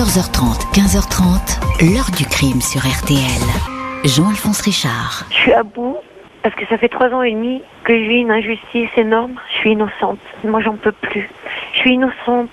14h30, 0.00 0.72
15h30, 0.72 1.92
l'heure 1.92 2.10
du 2.16 2.24
crime 2.24 2.62
sur 2.62 2.80
RTL. 2.80 3.44
Jean-Alphonse 4.02 4.62
Richard. 4.62 5.26
Je 5.28 5.34
suis 5.34 5.52
à 5.52 5.62
bout 5.62 5.98
parce 6.42 6.54
que 6.54 6.64
ça 6.68 6.78
fait 6.78 6.88
trois 6.88 7.10
ans 7.10 7.20
et 7.20 7.32
demi 7.32 7.60
que 7.84 7.92
je 7.92 8.08
vis 8.08 8.20
une 8.20 8.30
injustice 8.30 8.88
énorme. 8.96 9.34
Je 9.52 9.58
suis 9.58 9.72
innocente. 9.72 10.18
Moi, 10.42 10.62
j'en 10.62 10.76
peux 10.76 10.92
plus. 10.92 11.28
Je 11.74 11.80
suis 11.80 11.92
innocente. 11.92 12.48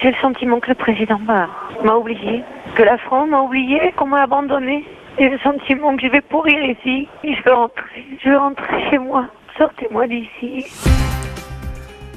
J'ai 0.00 0.12
le 0.12 0.16
sentiment 0.22 0.60
que 0.60 0.70
le 0.70 0.74
président 0.74 1.18
m'a 1.18 1.94
oublié, 1.94 2.42
que 2.74 2.82
la 2.82 2.96
France 2.96 3.28
m'a 3.28 3.42
oublié, 3.42 3.92
qu'on 3.94 4.06
m'a 4.06 4.22
abandonné. 4.22 4.86
J'ai 5.18 5.28
le 5.28 5.38
sentiment 5.40 5.94
que 5.94 6.06
je 6.06 6.10
vais 6.10 6.22
pourrir 6.22 6.58
ici. 6.64 7.06
Je 7.22 7.42
veux 7.44 7.52
rentrer. 7.52 8.06
Je 8.24 8.30
veux 8.30 8.38
rentrer 8.38 8.88
chez 8.88 8.96
moi. 8.96 9.26
Sortez-moi 9.58 10.06
d'ici. 10.06 10.64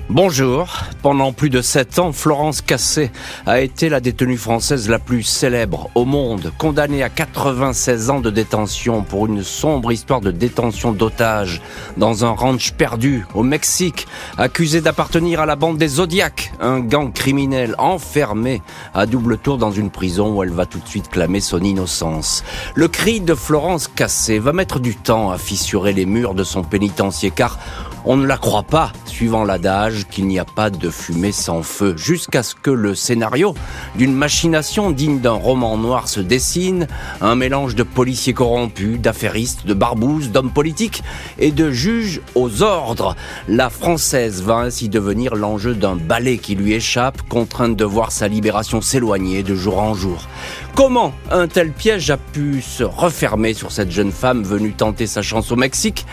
Bonjour. 0.09 0.67
Pendant 1.01 1.33
plus 1.33 1.49
de 1.49 1.61
sept 1.61 1.97
ans, 1.97 2.11
Florence 2.11 2.61
Cassé 2.61 3.11
a 3.47 3.61
été 3.61 3.89
la 3.89 3.99
détenue 3.99 4.37
française 4.37 4.87
la 4.87 4.99
plus 4.99 5.23
célèbre 5.23 5.89
au 5.95 6.05
monde, 6.05 6.53
condamnée 6.59 7.01
à 7.01 7.09
96 7.09 8.11
ans 8.11 8.19
de 8.19 8.29
détention 8.29 9.01
pour 9.01 9.25
une 9.25 9.41
sombre 9.41 9.91
histoire 9.91 10.21
de 10.21 10.29
détention 10.29 10.91
d'otages 10.91 11.59
dans 11.97 12.23
un 12.23 12.29
ranch 12.29 12.73
perdu 12.73 13.25
au 13.33 13.41
Mexique, 13.41 14.05
accusée 14.37 14.79
d'appartenir 14.79 15.41
à 15.41 15.47
la 15.47 15.55
bande 15.55 15.79
des 15.79 15.87
Zodiacs, 15.87 16.53
un 16.59 16.81
gang 16.81 17.11
criminel 17.11 17.73
enfermé 17.79 18.61
à 18.93 19.07
double 19.07 19.39
tour 19.39 19.57
dans 19.57 19.71
une 19.71 19.89
prison 19.89 20.35
où 20.35 20.43
elle 20.43 20.51
va 20.51 20.67
tout 20.67 20.79
de 20.79 20.87
suite 20.87 21.09
clamer 21.09 21.41
son 21.41 21.61
innocence. 21.61 22.43
Le 22.75 22.87
cri 22.87 23.21
de 23.21 23.33
Florence 23.33 23.87
Cassé 23.87 24.37
va 24.37 24.53
mettre 24.53 24.79
du 24.79 24.95
temps 24.95 25.31
à 25.31 25.39
fissurer 25.39 25.93
les 25.93 26.05
murs 26.05 26.35
de 26.35 26.43
son 26.43 26.63
pénitencier 26.63 27.31
car 27.31 27.57
on 28.05 28.17
ne 28.17 28.25
la 28.25 28.37
croit 28.37 28.63
pas, 28.63 28.91
suivant 29.05 29.43
l'adage 29.43 30.05
qu'il 30.07 30.27
n'y 30.27 30.39
a 30.39 30.45
pas 30.45 30.69
de 30.69 30.89
fumée 30.89 31.31
sans 31.31 31.63
feu, 31.63 31.95
jusqu'à 31.97 32.43
ce 32.43 32.53
que 32.55 32.69
le 32.69 32.93
scénario 32.93 33.55
d'une 33.95 34.13
machination 34.13 34.91
digne 34.91 35.19
d'un 35.19 35.31
roman 35.31 35.77
noir 35.77 36.07
se 36.07 36.19
dessine, 36.19 36.87
un 37.21 37.35
mélange 37.35 37.75
de 37.75 37.83
policiers 37.83 38.33
corrompus, 38.33 38.99
d'affairistes, 38.99 39.65
de 39.65 39.73
barbouzes, 39.73 40.31
d'hommes 40.31 40.51
politiques 40.51 41.03
et 41.39 41.51
de 41.51 41.71
juges 41.71 42.21
aux 42.35 42.61
ordres. 42.61 43.15
La 43.47 43.69
française 43.69 44.41
va 44.41 44.57
ainsi 44.57 44.89
devenir 44.89 45.35
l'enjeu 45.35 45.73
d'un 45.73 45.95
ballet 45.95 46.37
qui 46.37 46.55
lui 46.55 46.73
échappe, 46.73 47.21
contrainte 47.27 47.75
de 47.75 47.85
voir 47.85 48.11
sa 48.11 48.27
libération 48.27 48.81
s'éloigner 48.81 49.43
de 49.43 49.55
jour 49.55 49.79
en 49.79 49.93
jour. 49.93 50.27
Comment 50.75 51.13
un 51.31 51.47
tel 51.47 51.71
piège 51.71 52.11
a 52.11 52.17
pu 52.17 52.61
se 52.61 52.83
refermer 52.83 53.53
sur 53.53 53.71
cette 53.71 53.91
jeune 53.91 54.11
femme 54.11 54.43
venue 54.43 54.73
tenter 54.73 55.07
sa 55.07 55.21
chance 55.21 55.53
au 55.53 55.55
Mexique? 55.55 56.05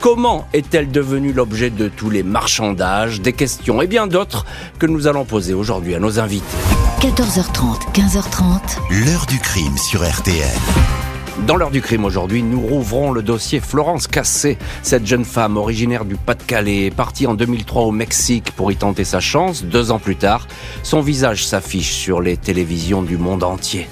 Comment 0.00 0.46
est-elle 0.52 0.90
devenue 0.90 1.32
l'objet 1.32 1.70
de 1.70 1.88
tous 1.88 2.10
les 2.10 2.22
marchandages, 2.22 3.22
des 3.22 3.32
questions 3.32 3.80
et 3.80 3.86
bien 3.86 4.06
d'autres 4.06 4.44
que 4.78 4.84
nous 4.84 5.06
allons 5.06 5.24
poser 5.24 5.54
aujourd'hui 5.54 5.94
à 5.94 5.98
nos 5.98 6.20
invités? 6.20 6.44
14h30, 7.00 7.90
15h30. 7.94 9.06
L'heure 9.06 9.24
du 9.24 9.38
crime 9.38 9.78
sur 9.78 10.06
RTL. 10.06 10.46
Dans 11.46 11.56
l'heure 11.56 11.70
du 11.70 11.80
crime 11.80 12.04
aujourd'hui, 12.04 12.42
nous 12.42 12.60
rouvrons 12.60 13.12
le 13.12 13.22
dossier 13.22 13.60
Florence 13.60 14.06
Cassé, 14.08 14.58
cette 14.82 15.06
jeune 15.06 15.24
femme 15.24 15.56
originaire 15.56 16.04
du 16.04 16.16
Pas-de-Calais, 16.16 16.90
partie 16.90 17.26
en 17.26 17.32
2003 17.32 17.84
au 17.84 17.90
Mexique 17.92 18.52
pour 18.52 18.70
y 18.70 18.76
tenter 18.76 19.04
sa 19.04 19.20
chance. 19.20 19.64
Deux 19.64 19.90
ans 19.90 19.98
plus 19.98 20.16
tard, 20.16 20.46
son 20.82 21.00
visage 21.00 21.46
s'affiche 21.46 21.92
sur 21.92 22.20
les 22.20 22.36
télévisions 22.36 23.02
du 23.02 23.16
monde 23.16 23.42
entier. 23.42 23.88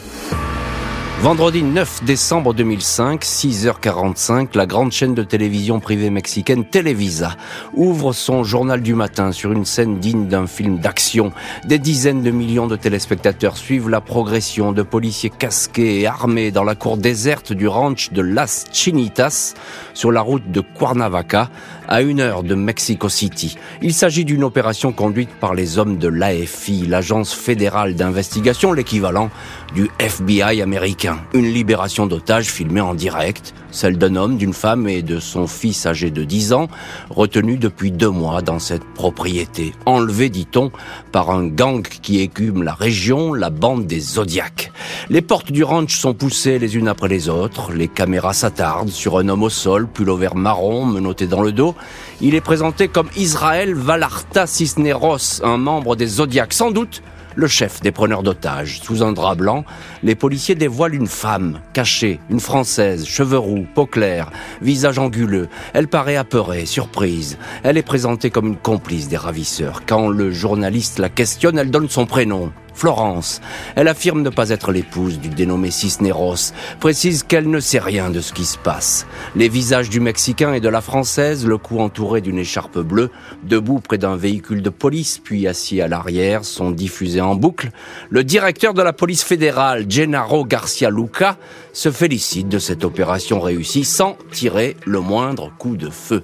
Vendredi 1.22 1.62
9 1.62 2.04
décembre 2.04 2.54
2005, 2.54 3.24
6h45, 3.24 4.56
la 4.56 4.64
grande 4.64 4.90
chaîne 4.90 5.14
de 5.14 5.22
télévision 5.22 5.78
privée 5.78 6.08
mexicaine 6.08 6.64
Televisa 6.64 7.36
ouvre 7.74 8.14
son 8.14 8.42
journal 8.42 8.80
du 8.80 8.94
matin 8.94 9.30
sur 9.30 9.52
une 9.52 9.66
scène 9.66 9.98
digne 9.98 10.28
d'un 10.28 10.46
film 10.46 10.78
d'action. 10.78 11.30
Des 11.66 11.78
dizaines 11.78 12.22
de 12.22 12.30
millions 12.30 12.66
de 12.66 12.76
téléspectateurs 12.76 13.58
suivent 13.58 13.90
la 13.90 14.00
progression 14.00 14.72
de 14.72 14.80
policiers 14.80 15.28
casqués 15.28 16.00
et 16.00 16.06
armés 16.06 16.52
dans 16.52 16.64
la 16.64 16.74
cour 16.74 16.96
déserte 16.96 17.52
du 17.52 17.68
ranch 17.68 18.12
de 18.12 18.22
Las 18.22 18.64
Chinitas 18.72 19.52
sur 19.92 20.12
la 20.12 20.22
route 20.22 20.50
de 20.50 20.62
Cuernavaca 20.62 21.50
à 21.90 22.02
une 22.02 22.20
heure 22.20 22.44
de 22.44 22.54
Mexico 22.54 23.08
City. 23.08 23.58
Il 23.82 23.92
s'agit 23.92 24.24
d'une 24.24 24.44
opération 24.44 24.92
conduite 24.92 25.30
par 25.40 25.54
les 25.54 25.76
hommes 25.78 25.98
de 25.98 26.08
l'AFI, 26.08 26.86
l'agence 26.86 27.34
fédérale 27.34 27.96
d'investigation, 27.96 28.72
l'équivalent 28.72 29.28
du 29.74 29.90
FBI 29.98 30.62
américain. 30.62 31.18
Une 31.34 31.52
libération 31.52 32.06
d'otages 32.06 32.46
filmée 32.46 32.80
en 32.80 32.94
direct, 32.94 33.54
celle 33.70 33.98
d'un 33.98 34.16
homme, 34.16 34.36
d'une 34.36 34.52
femme 34.52 34.88
et 34.88 35.02
de 35.02 35.20
son 35.20 35.46
fils 35.46 35.86
âgé 35.86 36.10
de 36.10 36.24
10 36.24 36.52
ans, 36.52 36.68
retenus 37.08 37.58
depuis 37.58 37.90
deux 37.92 38.10
mois 38.10 38.42
dans 38.42 38.58
cette 38.58 38.84
propriété. 38.84 39.72
Enlevés, 39.86 40.28
dit-on, 40.28 40.70
par 41.12 41.30
un 41.30 41.46
gang 41.46 41.82
qui 41.82 42.20
écume 42.20 42.62
la 42.62 42.74
région, 42.74 43.32
la 43.32 43.50
bande 43.50 43.86
des 43.86 44.00
Zodiacs. 44.00 44.72
Les 45.08 45.22
portes 45.22 45.52
du 45.52 45.64
ranch 45.64 45.96
sont 45.96 46.14
poussées 46.14 46.58
les 46.58 46.76
unes 46.76 46.88
après 46.88 47.08
les 47.08 47.28
autres, 47.28 47.72
les 47.72 47.88
caméras 47.88 48.32
s'attardent 48.32 48.90
sur 48.90 49.18
un 49.18 49.28
homme 49.28 49.42
au 49.42 49.50
sol, 49.50 49.86
pull 49.86 50.10
vert 50.18 50.34
marron, 50.34 50.84
menotté 50.84 51.26
dans 51.26 51.42
le 51.42 51.52
dos. 51.52 51.74
Il 52.20 52.34
est 52.34 52.40
présenté 52.40 52.88
comme 52.88 53.08
Israël 53.16 53.74
Valarta 53.74 54.46
Cisneros, 54.46 55.42
un 55.42 55.56
membre 55.56 55.96
des 55.96 56.06
Zodiacs, 56.06 56.52
sans 56.52 56.70
doute 56.70 57.02
le 57.34 57.46
chef 57.46 57.80
des 57.80 57.92
preneurs 57.92 58.22
d'otages. 58.22 58.80
Sous 58.82 59.02
un 59.02 59.12
drap 59.12 59.34
blanc, 59.34 59.64
les 60.02 60.14
policiers 60.14 60.54
dévoilent 60.54 60.94
une 60.94 61.06
femme, 61.06 61.60
cachée, 61.72 62.20
une 62.30 62.40
française, 62.40 63.06
cheveux 63.06 63.38
roux, 63.38 63.66
peau 63.74 63.86
claire, 63.86 64.30
visage 64.62 64.98
anguleux. 64.98 65.48
Elle 65.72 65.88
paraît 65.88 66.16
apeurée, 66.16 66.66
surprise. 66.66 67.38
Elle 67.62 67.76
est 67.78 67.82
présentée 67.82 68.30
comme 68.30 68.48
une 68.48 68.56
complice 68.56 69.08
des 69.08 69.16
ravisseurs. 69.16 69.82
Quand 69.86 70.08
le 70.08 70.30
journaliste 70.30 70.98
la 70.98 71.08
questionne, 71.08 71.58
elle 71.58 71.70
donne 71.70 71.88
son 71.88 72.06
prénom, 72.06 72.52
Florence. 72.80 73.42
Elle 73.76 73.88
affirme 73.88 74.22
ne 74.22 74.30
pas 74.30 74.48
être 74.48 74.72
l'épouse 74.72 75.18
du 75.18 75.28
dénommé 75.28 75.70
Cisneros, 75.70 76.54
précise 76.80 77.24
qu'elle 77.24 77.50
ne 77.50 77.60
sait 77.60 77.78
rien 77.78 78.08
de 78.08 78.22
ce 78.22 78.32
qui 78.32 78.46
se 78.46 78.56
passe. 78.56 79.06
Les 79.36 79.50
visages 79.50 79.90
du 79.90 80.00
Mexicain 80.00 80.54
et 80.54 80.60
de 80.60 80.68
la 80.70 80.80
Française, 80.80 81.46
le 81.46 81.58
cou 81.58 81.80
entouré 81.80 82.22
d'une 82.22 82.38
écharpe 82.38 82.78
bleue, 82.78 83.10
debout 83.42 83.80
près 83.80 83.98
d'un 83.98 84.16
véhicule 84.16 84.62
de 84.62 84.70
police, 84.70 85.20
puis 85.22 85.46
assis 85.46 85.82
à 85.82 85.88
l'arrière, 85.88 86.46
sont 86.46 86.70
diffusés 86.70 87.20
en 87.20 87.34
boucle. 87.34 87.68
Le 88.08 88.24
directeur 88.24 88.72
de 88.72 88.80
la 88.80 88.94
police 88.94 89.24
fédérale, 89.24 89.84
Gennaro 89.86 90.46
Garcia 90.46 90.88
Luca, 90.88 91.36
se 91.74 91.90
félicite 91.90 92.48
de 92.48 92.58
cette 92.58 92.84
opération 92.84 93.40
réussie 93.40 93.84
sans 93.84 94.16
tirer 94.32 94.74
le 94.86 95.00
moindre 95.00 95.52
coup 95.58 95.76
de 95.76 95.90
feu. 95.90 96.22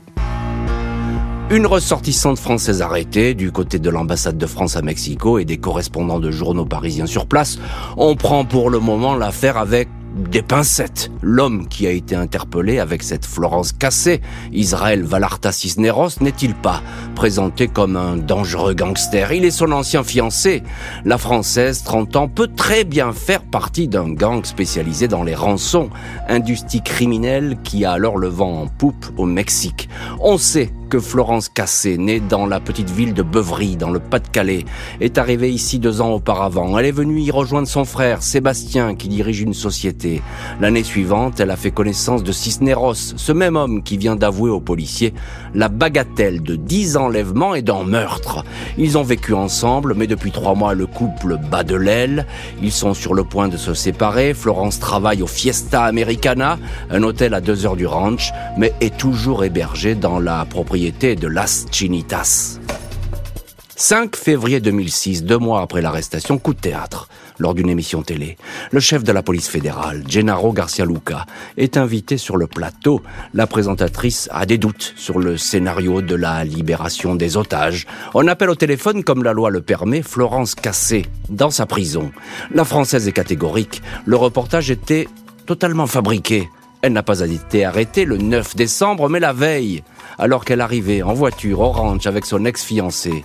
Une 1.48 1.64
ressortissante 1.64 2.40
française 2.40 2.82
arrêtée 2.82 3.34
du 3.34 3.52
côté 3.52 3.78
de 3.78 3.88
l'ambassade 3.88 4.36
de 4.36 4.46
France 4.46 4.74
à 4.74 4.82
Mexico 4.82 5.38
et 5.38 5.44
des 5.44 5.58
correspondants 5.58 6.18
de 6.18 6.32
journaux 6.32 6.64
parisiens 6.64 7.06
sur 7.06 7.26
place. 7.26 7.60
On 7.96 8.16
prend 8.16 8.44
pour 8.44 8.68
le 8.68 8.80
moment 8.80 9.14
l'affaire 9.14 9.56
avec 9.56 9.88
des 10.16 10.42
pincettes. 10.42 11.10
L'homme 11.22 11.68
qui 11.68 11.86
a 11.86 11.90
été 11.90 12.14
interpellé 12.14 12.78
avec 12.78 13.02
cette 13.02 13.26
Florence 13.26 13.72
cassée, 13.72 14.20
Israël 14.52 15.02
Valarta 15.02 15.52
Cisneros, 15.52 16.20
n'est-il 16.20 16.54
pas 16.54 16.82
présenté 17.14 17.68
comme 17.68 17.96
un 17.96 18.16
dangereux 18.16 18.74
gangster? 18.74 19.32
Il 19.32 19.44
est 19.44 19.50
son 19.50 19.72
ancien 19.72 20.02
fiancé. 20.04 20.62
La 21.04 21.18
Française, 21.18 21.82
30 21.84 22.16
ans, 22.16 22.28
peut 22.28 22.50
très 22.54 22.84
bien 22.84 23.12
faire 23.12 23.42
partie 23.42 23.88
d'un 23.88 24.12
gang 24.12 24.44
spécialisé 24.44 25.08
dans 25.08 25.22
les 25.22 25.34
rançons, 25.34 25.90
industrie 26.28 26.82
criminelle 26.82 27.58
qui 27.62 27.84
a 27.84 27.92
alors 27.92 28.16
le 28.16 28.28
vent 28.28 28.62
en 28.62 28.66
poupe 28.66 29.06
au 29.16 29.26
Mexique. 29.26 29.88
On 30.20 30.38
sait 30.38 30.70
que 30.88 30.98
Florence 31.00 31.48
Cassé, 31.48 31.98
née 31.98 32.20
dans 32.20 32.46
la 32.46 32.60
petite 32.60 32.90
ville 32.90 33.12
de 33.12 33.22
Beuvry, 33.22 33.76
dans 33.76 33.90
le 33.90 33.98
Pas-de-Calais, 33.98 34.64
est 35.00 35.18
arrivée 35.18 35.50
ici 35.50 35.78
deux 35.78 36.00
ans 36.00 36.12
auparavant. 36.12 36.78
Elle 36.78 36.86
est 36.86 36.92
venue 36.92 37.20
y 37.20 37.30
rejoindre 37.30 37.68
son 37.68 37.84
frère, 37.84 38.22
Sébastien, 38.22 38.94
qui 38.94 39.08
dirige 39.08 39.40
une 39.40 39.54
société. 39.54 40.05
L'année 40.60 40.82
suivante, 40.82 41.40
elle 41.40 41.50
a 41.50 41.56
fait 41.56 41.70
connaissance 41.70 42.22
de 42.22 42.32
Cisneros, 42.32 42.94
ce 42.94 43.32
même 43.32 43.56
homme 43.56 43.82
qui 43.82 43.96
vient 43.96 44.16
d'avouer 44.16 44.50
aux 44.50 44.60
policiers 44.60 45.14
la 45.54 45.68
bagatelle 45.68 46.42
de 46.42 46.56
dix 46.56 46.96
enlèvements 46.96 47.54
et 47.54 47.62
d'un 47.62 47.84
meurtre. 47.84 48.44
Ils 48.78 48.98
ont 48.98 49.02
vécu 49.02 49.34
ensemble, 49.34 49.94
mais 49.94 50.06
depuis 50.06 50.30
trois 50.30 50.54
mois, 50.54 50.74
le 50.74 50.86
couple 50.86 51.38
bat 51.50 51.64
de 51.64 51.76
l'aile. 51.76 52.26
Ils 52.62 52.72
sont 52.72 52.94
sur 52.94 53.14
le 53.14 53.24
point 53.24 53.48
de 53.48 53.56
se 53.56 53.74
séparer. 53.74 54.34
Florence 54.34 54.78
travaille 54.78 55.22
au 55.22 55.26
Fiesta 55.26 55.84
Americana, 55.84 56.58
un 56.90 57.02
hôtel 57.02 57.34
à 57.34 57.40
deux 57.40 57.66
heures 57.66 57.76
du 57.76 57.86
ranch, 57.86 58.32
mais 58.56 58.72
est 58.80 58.96
toujours 58.96 59.44
hébergée 59.44 59.94
dans 59.94 60.18
la 60.18 60.44
propriété 60.44 61.16
de 61.16 61.28
Las 61.28 61.66
Chinitas. 61.70 62.58
5 63.78 64.16
février 64.16 64.60
2006, 64.60 65.24
deux 65.24 65.36
mois 65.36 65.60
après 65.60 65.82
l'arrestation, 65.82 66.38
coup 66.38 66.54
de 66.54 66.60
théâtre. 66.60 67.08
Lors 67.38 67.54
d'une 67.54 67.68
émission 67.68 68.02
télé, 68.02 68.38
le 68.70 68.80
chef 68.80 69.04
de 69.04 69.12
la 69.12 69.22
police 69.22 69.48
fédérale, 69.48 70.04
Gennaro 70.08 70.52
Garcia 70.52 70.86
Luca, 70.86 71.26
est 71.58 71.76
invité 71.76 72.16
sur 72.16 72.36
le 72.36 72.46
plateau. 72.46 73.02
La 73.34 73.46
présentatrice 73.46 74.28
a 74.32 74.46
des 74.46 74.56
doutes 74.56 74.94
sur 74.96 75.18
le 75.18 75.36
scénario 75.36 76.00
de 76.00 76.14
la 76.14 76.44
libération 76.44 77.14
des 77.14 77.36
otages. 77.36 77.86
On 78.14 78.26
appelle 78.26 78.50
au 78.50 78.54
téléphone, 78.54 79.04
comme 79.04 79.22
la 79.22 79.34
loi 79.34 79.50
le 79.50 79.60
permet, 79.60 80.02
Florence 80.02 80.54
Cassé, 80.54 81.06
dans 81.28 81.50
sa 81.50 81.66
prison. 81.66 82.10
La 82.52 82.64
française 82.64 83.06
est 83.06 83.12
catégorique. 83.12 83.82
Le 84.06 84.16
reportage 84.16 84.70
était 84.70 85.06
totalement 85.44 85.86
fabriqué. 85.86 86.48
Elle 86.82 86.92
n'a 86.92 87.02
pas 87.02 87.20
été 87.20 87.64
arrêtée 87.64 88.04
le 88.04 88.16
9 88.16 88.56
décembre, 88.56 89.08
mais 89.08 89.20
la 89.20 89.32
veille 89.32 89.82
alors 90.18 90.44
qu'elle 90.44 90.60
arrivait 90.60 91.02
en 91.02 91.14
voiture 91.14 91.58
ranch 91.58 92.06
avec 92.06 92.26
son 92.26 92.44
ex-fiancé. 92.44 93.24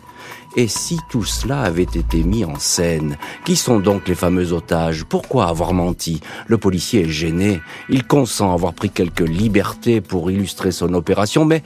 Et 0.55 0.67
si 0.67 0.99
tout 1.09 1.23
cela 1.23 1.61
avait 1.61 1.83
été 1.83 2.23
mis 2.23 2.43
en 2.43 2.59
scène 2.59 3.17
Qui 3.45 3.55
sont 3.55 3.79
donc 3.79 4.07
les 4.07 4.15
fameux 4.15 4.51
otages? 4.51 5.05
Pourquoi 5.05 5.47
avoir 5.47 5.73
menti? 5.73 6.21
Le 6.47 6.57
policier 6.57 7.03
est 7.03 7.09
gêné. 7.09 7.61
Il 7.89 8.05
consent 8.05 8.53
avoir 8.53 8.73
pris 8.73 8.89
quelques 8.89 9.27
libertés 9.27 10.01
pour 10.01 10.29
illustrer 10.29 10.71
son 10.71 10.93
opération, 10.93 11.45
mais 11.45 11.63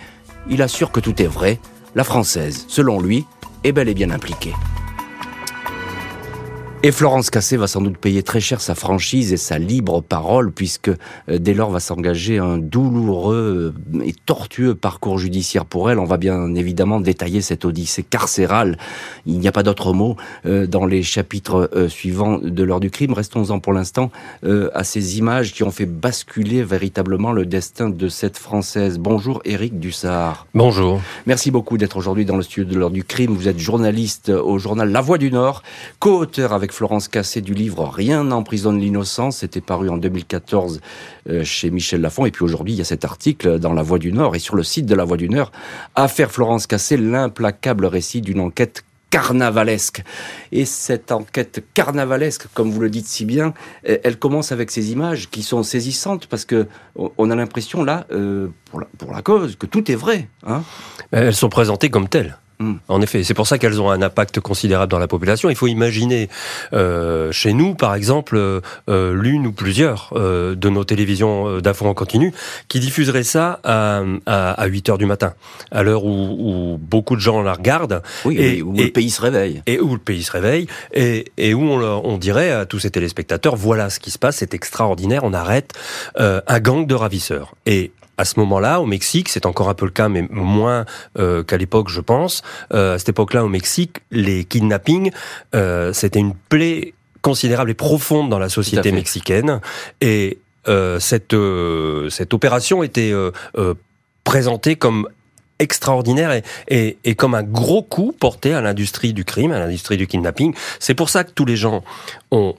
il 0.50 0.62
assure 0.62 0.92
que 0.92 1.00
tout 1.00 1.22
est 1.22 1.28
vrai. 1.28 1.60
La 1.96 2.04
française, 2.04 2.66
selon 2.68 3.00
lui, 3.00 3.26
est 3.64 3.72
bel 3.72 3.90
et 3.90 3.94
bien 3.94 4.12
impliquée. 4.12 4.54
Et 6.86 6.92
Florence 6.92 7.32
Cassé 7.32 7.58
va 7.58 7.66
sans 7.66 7.82
doute 7.82 7.98
payer 7.98 8.22
très 8.22 8.40
cher 8.40 8.62
sa 8.62 8.76
franchise 8.76 9.34
et 9.34 9.38
sa 9.38 9.58
libre 9.58 10.02
parole, 10.02 10.52
puisque 10.52 10.90
euh, 10.90 11.40
dès 11.40 11.56
lors 11.56 11.72
va 11.72 11.80
s'engager 11.80 12.38
un 12.38 12.60
douloureux 12.60 13.74
euh, 13.96 14.04
et 14.04 14.14
tortueux 14.14 14.76
parcours 14.76 15.18
judiciaire 15.18 15.66
pour 15.66 15.90
elle. 15.90 15.98
On 15.98 16.06
va 16.06 16.18
bien 16.18 16.54
évidemment 16.54 17.00
détailler 17.00 17.42
cette 17.42 17.66
odyssée 17.66 18.04
carcérale. 18.04 18.78
Il 19.26 19.40
n'y 19.40 19.48
a 19.48 19.52
pas 19.52 19.64
d'autre 19.64 19.94
mot 19.94 20.16
euh, 20.46 20.68
dans 20.68 20.86
les 20.86 21.02
chapitres 21.02 21.72
suivants 21.88 22.38
de 22.38 22.64
l'heure 22.64 22.80
du 22.80 22.92
crime. 22.92 23.14
Restons-en 23.14 23.60
pour 23.60 23.74
l'instant 23.74 24.12
à 24.44 24.84
ces 24.84 25.18
images 25.18 25.54
qui 25.54 25.64
ont 25.64 25.72
fait 25.72 25.88
basculer 25.88 26.62
véritablement 26.62 27.32
le 27.32 27.48
destin 27.48 27.90
de 27.90 28.08
cette 28.10 28.38
Française. 28.38 29.00
Bonjour 29.00 29.42
Éric 29.44 29.80
Dussard. 29.80 30.46
Bonjour. 30.54 31.02
Merci 31.26 31.50
beaucoup 31.50 31.80
d'être 31.80 31.98
aujourd'hui 31.98 32.26
dans 32.26 32.38
le 32.38 32.44
studio 32.44 32.72
de 32.72 32.78
l'heure 32.78 32.92
du 32.92 33.04
crime. 33.04 33.34
Vous 33.34 33.48
êtes 33.48 33.58
journaliste 33.58 34.30
au 34.30 34.60
journal 34.60 34.92
La 34.92 35.02
Voix 35.02 35.18
du 35.18 35.32
Nord, 35.32 35.64
co-auteur 36.00 36.54
avec 36.54 36.75
Florence 36.76 37.08
Cassé 37.08 37.40
du 37.40 37.54
livre 37.54 37.88
Rien 37.88 38.26
n'emprisonne 38.26 38.80
l'innocence. 38.80 39.38
C'était 39.38 39.62
paru 39.62 39.90
en 39.90 39.98
2014 39.98 40.82
euh, 41.30 41.44
chez 41.46 41.72
Michel 41.72 42.02
Lafon. 42.02 42.26
Et 42.26 42.32
puis 42.32 42.44
aujourd'hui, 42.44 42.74
il 42.74 42.78
y 42.78 42.82
a 42.82 42.86
cet 42.86 43.06
article 43.06 43.60
dans 43.60 43.74
La 43.74 43.82
Voix 43.82 43.98
du 43.98 44.12
Nord 44.12 44.36
et 44.36 44.40
sur 44.40 44.56
le 44.56 44.64
site 44.64 44.86
de 44.86 44.94
La 44.94 45.06
Voix 45.06 45.16
du 45.16 45.30
Nord, 45.30 45.54
Affaire 45.96 46.32
Florence 46.32 46.68
Cassé, 46.68 46.98
l'implacable 46.98 47.86
récit 47.86 48.20
d'une 48.20 48.42
enquête 48.42 48.84
carnavalesque. 49.10 50.04
Et 50.52 50.66
cette 50.66 51.14
enquête 51.14 51.64
carnavalesque, 51.74 52.48
comme 52.54 52.70
vous 52.70 52.82
le 52.82 52.90
dites 52.90 53.08
si 53.08 53.24
bien, 53.24 53.54
elle 53.84 54.20
commence 54.20 54.52
avec 54.52 54.70
ces 54.70 54.92
images 54.92 55.30
qui 55.30 55.44
sont 55.44 55.64
saisissantes 55.64 56.28
parce 56.28 56.44
que 56.44 56.68
on 56.96 57.30
a 57.30 57.36
l'impression 57.36 57.86
là, 57.86 58.06
euh, 58.12 58.50
pour, 58.70 58.82
la, 58.82 58.88
pour 58.98 59.14
la 59.14 59.22
cause, 59.22 59.56
que 59.56 59.66
tout 59.66 59.90
est 59.90 59.96
vrai. 59.96 60.28
Hein 60.46 60.64
Elles 61.12 61.36
sont 61.36 61.48
présentées 61.48 61.90
comme 61.90 62.10
telles. 62.10 62.38
Hmm. 62.60 62.76
En 62.88 63.02
effet, 63.02 63.24
c'est 63.24 63.34
pour 63.34 63.48
ça 63.48 63.58
qu'elles 63.58 63.82
ont 63.82 63.90
un 63.90 64.02
impact 64.02 64.40
considérable 64.40 64.90
dans 64.90 65.00
la 65.00 65.10
population. 65.10 65.50
Il 65.50 65.58
faut 65.58 65.68
imaginer 65.68 66.30
euh, 66.72 67.32
chez 67.34 67.52
nous, 67.52 67.76
par 67.76 67.96
exemple, 67.96 68.38
euh, 68.38 68.62
euh 68.90 69.14
l'une 69.14 69.46
ou 69.48 69.52
plusieurs 69.52 70.12
euh, 70.16 70.56
de 70.56 70.70
nos 70.70 70.86
télévisions 70.86 71.48
euh, 71.48 71.62
d'infos 71.62 71.86
en 71.86 71.94
continu 71.94 72.34
qui 72.70 72.80
diffuseraient 72.80 73.24
ça 73.24 73.60
à, 73.64 74.02
à, 74.26 74.52
à 74.52 74.66
8 74.68 74.90
heures 74.90 74.98
du 74.98 75.06
matin, 75.06 75.34
à 75.72 75.84
l'heure 75.84 76.06
où, 76.06 76.12
où, 76.12 76.78
beaucoup 76.78 77.16
de 77.16 77.22
gens 77.22 77.42
la 77.42 77.54
regardent. 77.54 78.02
Oui, 78.24 78.38
et, 78.40 78.62
où 78.62 78.74
le 78.74 78.88
pays 78.88 79.10
se 79.10 79.22
réveille. 79.22 79.62
Et 79.66 79.80
où 79.80 79.94
le 79.94 80.00
pays 80.00 80.24
se 80.24 80.32
réveille, 80.32 80.68
et, 80.94 81.26
et 81.38 81.54
où 81.54 81.62
on, 81.62 81.82
on, 81.82 82.18
dirait 82.18 82.52
à 82.52 82.66
tous 82.66 82.80
ces 82.80 82.92
téléspectateurs, 82.92 83.58
voilà 83.58 83.90
ce 83.90 84.00
qui 84.00 84.12
se 84.12 84.18
passe, 84.18 84.38
c'est 84.38 84.54
extraordinaire, 84.54 85.24
on 85.24 85.34
arrête 85.34 85.74
un 86.18 86.60
gang 86.60 86.88
de 86.88 86.96
ravisseurs. 86.96 87.56
Et 87.66 87.92
à 88.18 88.26
ce 88.26 88.40
moment-là, 88.40 88.82
au 88.82 88.86
Mexique, 88.86 89.30
c'est 89.30 89.46
encore 89.46 89.70
un 89.70 89.74
peu 89.74 89.86
le 89.86 89.92
cas, 89.92 90.10
mais 90.10 90.26
moins 90.30 90.86
euh, 91.18 91.44
qu'à 91.44 91.58
l'époque, 91.58 91.90
je 91.90 92.02
pense. 92.02 92.44
Euh, 92.74 92.96
à 92.96 93.00
cette 93.00 93.10
époque-là, 93.10 93.44
au 93.44 93.50
Mexique, 93.50 93.98
les 94.12 94.46
kidnappings, 94.46 95.12
euh, 95.54 95.94
c'était 95.94 96.20
une 96.20 96.34
plaie 96.34 96.94
considérable 97.22 97.72
et 97.72 97.74
profonde 97.74 98.30
dans 98.30 98.40
la 98.40 98.50
société 98.50 98.92
mexicaine. 98.92 99.60
Et 100.00 100.38
euh, 100.68 101.00
cette 101.00 101.34
euh, 101.34 102.10
cette 102.10 102.34
opération 102.34 102.84
était 102.84 103.12
euh, 103.12 103.32
présentée 104.24 104.76
comme 104.76 105.08
extraordinaire 105.60 106.32
et, 106.32 106.44
et, 106.68 106.98
et, 107.04 107.16
comme 107.16 107.34
un 107.34 107.44
gros 107.44 107.82
coup 107.82 108.14
porté 108.20 108.54
à 108.54 108.62
l'industrie 108.62 109.14
du 109.14 109.24
crime, 109.24 109.52
à 109.52 109.60
l'industrie 109.60 109.98
du 109.98 110.06
kidnapping. 110.06 110.54
C'est 110.80 110.96
pour 110.96 111.10
ça 111.10 111.24
que 111.24 111.32
tous 111.32 111.46
les 111.46 111.56
gens 111.56 111.84
ont, 112.32 112.56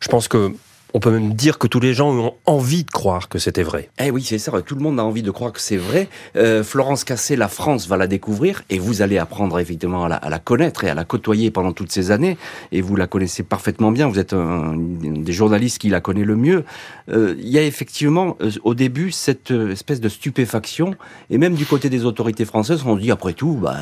je 0.00 0.08
pense 0.08 0.28
que 0.28 0.52
on 0.96 0.98
peut 0.98 1.10
même 1.10 1.34
dire 1.34 1.58
que 1.58 1.66
tous 1.66 1.78
les 1.78 1.92
gens 1.92 2.10
ont 2.10 2.32
envie 2.46 2.82
de 2.82 2.90
croire 2.90 3.28
que 3.28 3.38
c'était 3.38 3.62
vrai. 3.62 3.90
Eh 4.02 4.10
oui, 4.10 4.24
c'est 4.24 4.38
ça. 4.38 4.50
Tout 4.62 4.74
le 4.74 4.80
monde 4.80 4.98
a 4.98 5.04
envie 5.04 5.22
de 5.22 5.30
croire 5.30 5.52
que 5.52 5.60
c'est 5.60 5.76
vrai. 5.76 6.08
Euh, 6.36 6.64
Florence 6.64 7.04
Cassé, 7.04 7.36
la 7.36 7.48
France 7.48 7.86
va 7.86 7.98
la 7.98 8.06
découvrir 8.06 8.62
et 8.70 8.78
vous 8.78 9.02
allez 9.02 9.18
apprendre 9.18 9.58
effectivement 9.58 10.06
à 10.06 10.30
la, 10.30 10.38
connaître 10.38 10.84
et 10.84 10.88
à 10.88 10.94
la 10.94 11.04
côtoyer 11.04 11.50
pendant 11.50 11.72
toutes 11.72 11.92
ces 11.92 12.12
années. 12.12 12.38
Et 12.72 12.80
vous 12.80 12.96
la 12.96 13.06
connaissez 13.06 13.42
parfaitement 13.42 13.92
bien. 13.92 14.08
Vous 14.08 14.18
êtes 14.18 14.32
un, 14.32 14.74
des 14.74 15.32
journalistes 15.34 15.82
qui 15.82 15.90
la 15.90 16.00
connaît 16.00 16.24
le 16.24 16.34
mieux. 16.34 16.64
Euh, 17.10 17.34
il 17.38 17.50
y 17.50 17.58
a 17.58 17.62
effectivement 17.62 18.38
euh, 18.40 18.50
au 18.64 18.72
début 18.72 19.10
cette 19.10 19.50
espèce 19.50 20.00
de 20.00 20.08
stupéfaction 20.08 20.94
et 21.28 21.36
même 21.36 21.56
du 21.56 21.66
côté 21.66 21.90
des 21.90 22.06
autorités 22.06 22.46
françaises, 22.46 22.84
on 22.86 22.96
dit 22.96 23.10
après 23.10 23.34
tout, 23.34 23.58
bah 23.60 23.76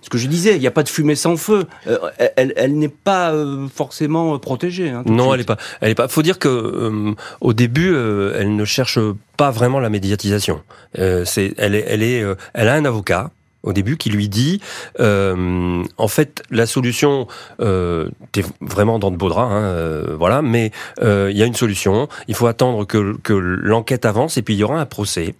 ce 0.00 0.10
que 0.10 0.18
je 0.18 0.28
disais, 0.28 0.54
il 0.54 0.60
n'y 0.60 0.66
a 0.66 0.70
pas 0.70 0.82
de 0.82 0.88
fumée 0.88 1.16
sans 1.16 1.36
feu. 1.36 1.66
Euh, 1.86 1.98
elle, 2.36 2.52
elle 2.56 2.78
n'est 2.78 2.88
pas 2.88 3.32
euh, 3.32 3.66
forcément 3.68 4.34
euh, 4.34 4.38
protégée. 4.38 4.90
Hein, 4.90 5.02
non, 5.06 5.34
elle 5.34 5.40
n'est 5.40 5.46
pas. 5.46 5.56
Elle 5.80 5.90
est 5.90 5.94
pas. 5.94 6.08
Faut 6.08 6.22
dire 6.22 6.38
que 6.38 7.14
au 7.40 7.52
début, 7.52 7.88
elle 7.88 8.54
ne 8.54 8.64
cherche 8.64 8.98
pas 9.36 9.50
vraiment 9.50 9.80
la 9.80 9.90
médiatisation. 9.90 10.62
c'est, 10.94 11.54
elle 11.58 11.74
est, 11.74 11.84
elle 11.88 12.02
est, 12.02 12.24
elle 12.54 12.68
a 12.68 12.74
un 12.74 12.84
avocat 12.84 13.30
au 13.64 13.72
début 13.72 13.96
qui 13.96 14.10
lui 14.10 14.28
dit 14.28 14.60
euh, 15.00 15.82
en 15.96 16.08
fait 16.08 16.42
la 16.50 16.64
solution 16.64 17.26
euh, 17.60 18.08
t'es 18.30 18.44
vraiment 18.60 18.98
dans 18.98 19.10
de 19.10 19.16
beaux 19.16 19.28
draps 19.28 19.52
hein, 19.52 20.04
voilà 20.16 20.42
mais 20.42 20.70
il 21.02 21.36
y 21.36 21.42
a 21.42 21.46
une 21.46 21.56
solution 21.56 22.08
il 22.28 22.34
faut 22.34 22.46
attendre 22.46 22.86
que, 22.86 23.16
que 23.18 23.32
l'enquête 23.32 24.04
avance 24.04 24.36
et 24.36 24.42
puis 24.42 24.54
il 24.54 24.58
y 24.58 24.64
aura 24.64 24.80
un 24.80 24.86
procès 24.86 25.34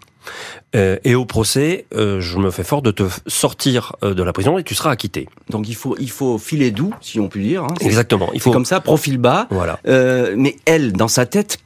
euh, 0.74 0.96
et 1.04 1.14
au 1.14 1.24
procès, 1.24 1.86
euh, 1.94 2.20
je 2.20 2.38
me 2.38 2.50
fais 2.50 2.64
fort 2.64 2.82
de 2.82 2.90
te 2.90 3.04
sortir 3.26 3.96
euh, 4.02 4.14
de 4.14 4.22
la 4.22 4.32
prison 4.32 4.58
et 4.58 4.64
tu 4.64 4.74
seras 4.74 4.90
acquitté. 4.90 5.28
Donc 5.48 5.68
il 5.68 5.74
faut 5.74 5.96
il 5.98 6.10
faut 6.10 6.38
filer 6.38 6.70
doux, 6.70 6.92
si 7.00 7.20
on 7.20 7.28
peut 7.28 7.40
dire. 7.40 7.64
Hein. 7.64 7.74
Exactement. 7.80 8.30
Il 8.34 8.40
faut 8.40 8.52
comme 8.52 8.64
ça, 8.64 8.80
profil 8.80 9.18
bas. 9.18 9.46
Voilà. 9.50 9.80
mais 9.84 10.56
elle, 10.66 10.92
dans 10.92 11.08
sa 11.08 11.26
tête, 11.26 11.58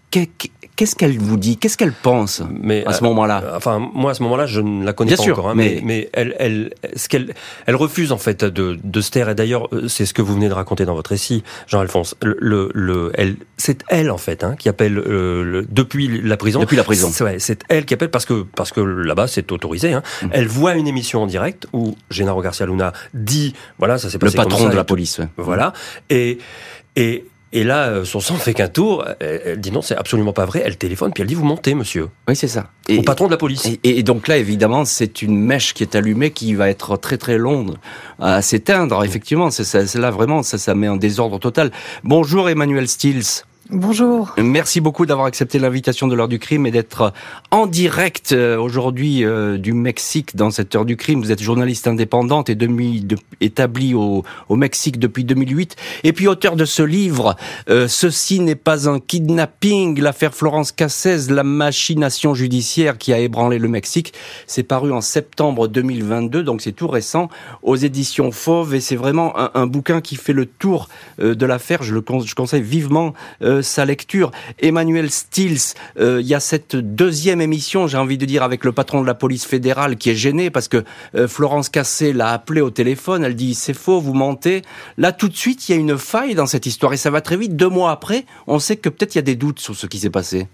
qu'est-ce 0.83 0.97
qu'elle 0.97 1.17
vous 1.17 1.37
dit? 1.37 1.59
Qu'est-ce 1.59 1.77
qu'elle 1.77 1.93
pense 1.93 2.43
mais, 2.61 2.85
à 2.87 2.93
ce 2.93 3.05
moment-là? 3.05 3.41
euh, 3.45 3.57
Enfin, 3.57 3.79
moi, 3.95 4.11
à 4.11 4.15
ce 4.15 4.23
moment-là, 4.25 4.47
je 4.47 4.61
ne 4.61 4.85
la 4.85 4.93
connais 4.93 5.15
pas 5.15 5.23
encore. 5.23 5.51
Hein, 5.51 5.55
mais... 5.55 5.81
mais, 5.85 6.11
elle, 6.13 6.35
elle, 6.41 6.75
ce 6.97 7.09
qu'elle, 7.09 7.35
elle 7.67 7.77
refuse 7.77 8.11
en 8.11 8.19
fait 8.19 8.45
de, 8.45 8.77
de 8.83 9.01
se 9.01 9.13
taire. 9.13 9.29
Et 9.29 9.37
d'ailleurs, 9.37 9.73
euh, 9.73 9.87
c'est 9.87 10.07
ce 10.07 10.13
que 10.13 10.23
vous 10.23 10.35
venez 10.35 10.49
de 10.49 10.55
raconter 10.55 10.85
dans 10.85 10.97
votre 10.97 11.11
récit, 11.11 11.45
Jean-Alphonse. 11.69 12.17
Le, 12.21 12.69
le, 12.75 13.13
elle, 13.15 13.37
c'est 13.59 13.85
elle 13.87 14.11
en 14.11 14.19
fait 14.19 14.43
hein, 14.43 14.57
qui 14.59 14.69
appelle 14.69 14.99
euh, 14.99 15.45
le, 15.45 15.67
depuis 15.71 16.21
la 16.21 16.37
prison. 16.37 16.59
Depuis 16.59 16.77
la 16.77 16.83
prison. 16.83 17.11
C'est, 17.13 17.23
ouais, 17.23 17.39
c'est 17.39 17.63
elle 17.69 17.85
qui 17.85 17.95
appelle 17.95 18.11
parce 18.11 18.25
que 18.27 18.43
parce 18.43 18.73
que 18.73 18.81
là-bas 18.81 19.29
c'est 19.29 19.53
autorisé. 19.53 19.93
Hein. 19.93 20.03
Mmh. 20.23 20.27
Elle 20.33 20.49
voit 20.49 20.75
une 20.75 20.89
émission 20.89 21.23
en 21.23 21.29
direct 21.29 21.69
où 21.73 21.95
Gennaro 22.11 22.43
Garcia 22.43 22.67
Luna 22.67 22.93
dit 23.15 23.55
voilà 23.79 23.99
ça 23.99 24.11
s'est 24.11 24.19
passé 24.19 24.37
le 24.37 24.43
patron 24.43 24.69
de 24.69 24.75
la 24.75 24.83
police. 24.83 25.21
Ouais. 25.21 25.29
Voilà 25.37 25.75
et 26.11 26.39
et 26.97 27.25
et 27.53 27.65
là, 27.65 27.89
euh, 27.89 28.05
son 28.05 28.21
sang 28.21 28.37
fait 28.37 28.55
qu'un 28.55 28.69
tour. 28.69 29.05
Elle 29.21 29.61
dit 29.61 29.71
non, 29.71 29.83
c'est 29.83 29.97
absolument 29.97 30.33
pas 30.33 30.45
vrai. 30.45 30.63
Elle 30.65 30.77
téléphone, 30.77 31.13
puis 31.13 31.23
elle 31.23 31.29
dit 31.29 31.35
vous 31.35 31.45
montez, 31.45 31.75
monsieur. 31.75 32.09
Oui, 32.29 32.37
c'est 32.37 32.49
ça. 32.49 32.69
Et, 32.89 32.99
Au 32.99 33.03
patron 33.03 33.27
de 33.27 33.33
la 33.33 33.37
police. 33.37 33.69
Et, 33.85 34.03
donc 34.03 34.29
là, 34.29 34.39
évidemment, 34.39 34.85
c'est 34.85 35.23
une 35.23 35.39
mèche 35.39 35.75
qui 35.75 35.83
est 35.83 35.95
allumée 35.95 36.31
qui 36.31 36.55
va 36.55 36.69
être 36.69 36.97
très 36.97 37.19
très 37.19 37.39
longue 37.39 37.75
à 38.19 38.43
s'éteindre. 38.43 39.05
Effectivement, 39.05 39.51
c'est 39.51 39.95
là 39.95 40.11
vraiment, 40.11 40.43
ça, 40.43 40.59
ça 40.59 40.75
met 40.75 40.89
en 40.89 40.97
désordre 40.97 41.39
total. 41.39 41.71
Bonjour 42.05 42.49
Emmanuel 42.49 42.89
Stills. 42.89 43.45
Bonjour. 43.71 44.35
Merci 44.39 44.81
beaucoup 44.81 45.07
d'avoir 45.07 45.27
accepté 45.27 45.61
l'invitation 45.61 46.09
de 46.09 46.17
l'heure 46.17 46.27
du 46.27 46.41
crime 46.41 46.67
et 46.67 46.73
d'être 46.73 47.13
en 47.53 47.69
direct 47.69 48.33
euh, 48.33 48.59
aujourd'hui 48.59 49.25
euh, 49.25 49.57
du 49.57 49.73
Mexique 49.73 50.35
dans 50.35 50.51
cette 50.51 50.75
heure 50.75 50.85
du 50.85 50.97
crime. 50.97 51.21
Vous 51.21 51.31
êtes 51.31 51.41
journaliste 51.41 51.87
indépendante 51.87 52.51
et 52.51 52.59
établie 53.41 53.95
au, 53.95 54.25
Mexique 54.51 54.99
depuis 54.99 55.25
2008 55.25 55.77
et 56.05 56.13
puis 56.13 56.27
auteur 56.27 56.57
de 56.57 56.65
ce 56.65 56.83
livre 56.83 57.37
euh, 57.71 57.87
Ceci 57.87 58.41
n'est 58.41 58.57
pas 58.57 58.89
un 58.89 58.99
kidnapping, 58.99 60.01
l'affaire 60.01 60.35
Florence 60.35 60.73
Cassez, 60.73 61.31
la 61.31 61.45
machination 61.45 62.35
judiciaire 62.35 62.99
qui 62.99 63.13
a 63.13 63.21
ébranlé 63.21 63.59
le 63.59 63.69
Mexique. 63.69 64.13
C'est 64.47 64.65
paru 64.65 64.93
en 64.93 65.01
septembre 65.01 65.69
2022, 65.69 66.43
donc 66.43 66.63
c'est 66.63 66.73
tout 66.73 66.89
récent 66.89 67.29
aux 67.63 67.77
éditions 67.77 68.33
Fauve 68.33 68.75
et 68.75 68.81
c'est 68.81 68.97
vraiment 68.97 69.33
un, 69.57 69.67
bouquin 69.67 70.01
qui 70.01 70.17
fait 70.17 70.33
le 70.33 70.47
tour 70.47 70.89
de 71.19 71.47
l'affaire. 71.47 71.83
Je 71.83 71.95
le 71.95 72.03
conseille 72.03 72.63
vivement 72.63 73.15
sa 73.61 73.85
lecture. 73.85 74.31
Emmanuel 74.61 75.11
Stills, 75.11 75.75
euh, 75.99 76.21
il 76.23 76.27
y 76.27 76.35
a 76.35 76.41
cette 76.41 76.77
deuxième 76.77 77.41
émission, 77.41 77.87
j'ai 77.87 77.99
envie 77.99 78.17
de 78.17 78.25
dire, 78.25 78.43
avec 78.43 78.65
le 78.65 78.73
patron 78.73 79.03
de 79.03 79.07
la 79.07 79.15
police 79.15 79.45
fédérale 79.45 79.97
qui 79.97 80.11
est 80.11 80.15
gêné 80.15 80.51
parce 80.51 80.69
que 80.69 80.85
euh, 81.15 81.29
Florence 81.29 81.69
Cassé 81.69 82.13
l'a 82.13 82.29
appelé 82.29 82.61
au 82.61 82.71
téléphone, 82.71 83.25
elle 83.25 83.37
dit 83.37 83.55
c'est 83.55 83.75
faux, 83.75 84.01
vous 84.01 84.15
mentez. 84.15 84.63
Là, 84.97 85.13
tout 85.13 85.29
de 85.29 85.37
suite, 85.37 85.69
il 85.69 85.73
y 85.73 85.75
a 85.75 85.79
une 85.79 85.99
faille 85.99 86.35
dans 86.35 86.47
cette 86.47 86.65
histoire 86.65 86.93
et 86.93 86.97
ça 86.97 87.11
va 87.11 87.21
très 87.21 87.37
vite. 87.37 87.57
Deux 87.57 87.69
mois 87.69 87.91
après, 87.91 88.25
on 88.47 88.59
sait 88.59 88.77
que 88.77 88.89
peut-être 88.89 89.15
il 89.15 89.19
y 89.19 89.21
a 89.21 89.23
des 89.23 89.37
doutes 89.37 89.61
sur 89.61 89.75
ce 89.75 89.87
qui 89.87 89.99
s'est 89.99 90.11
passé. 90.11 90.47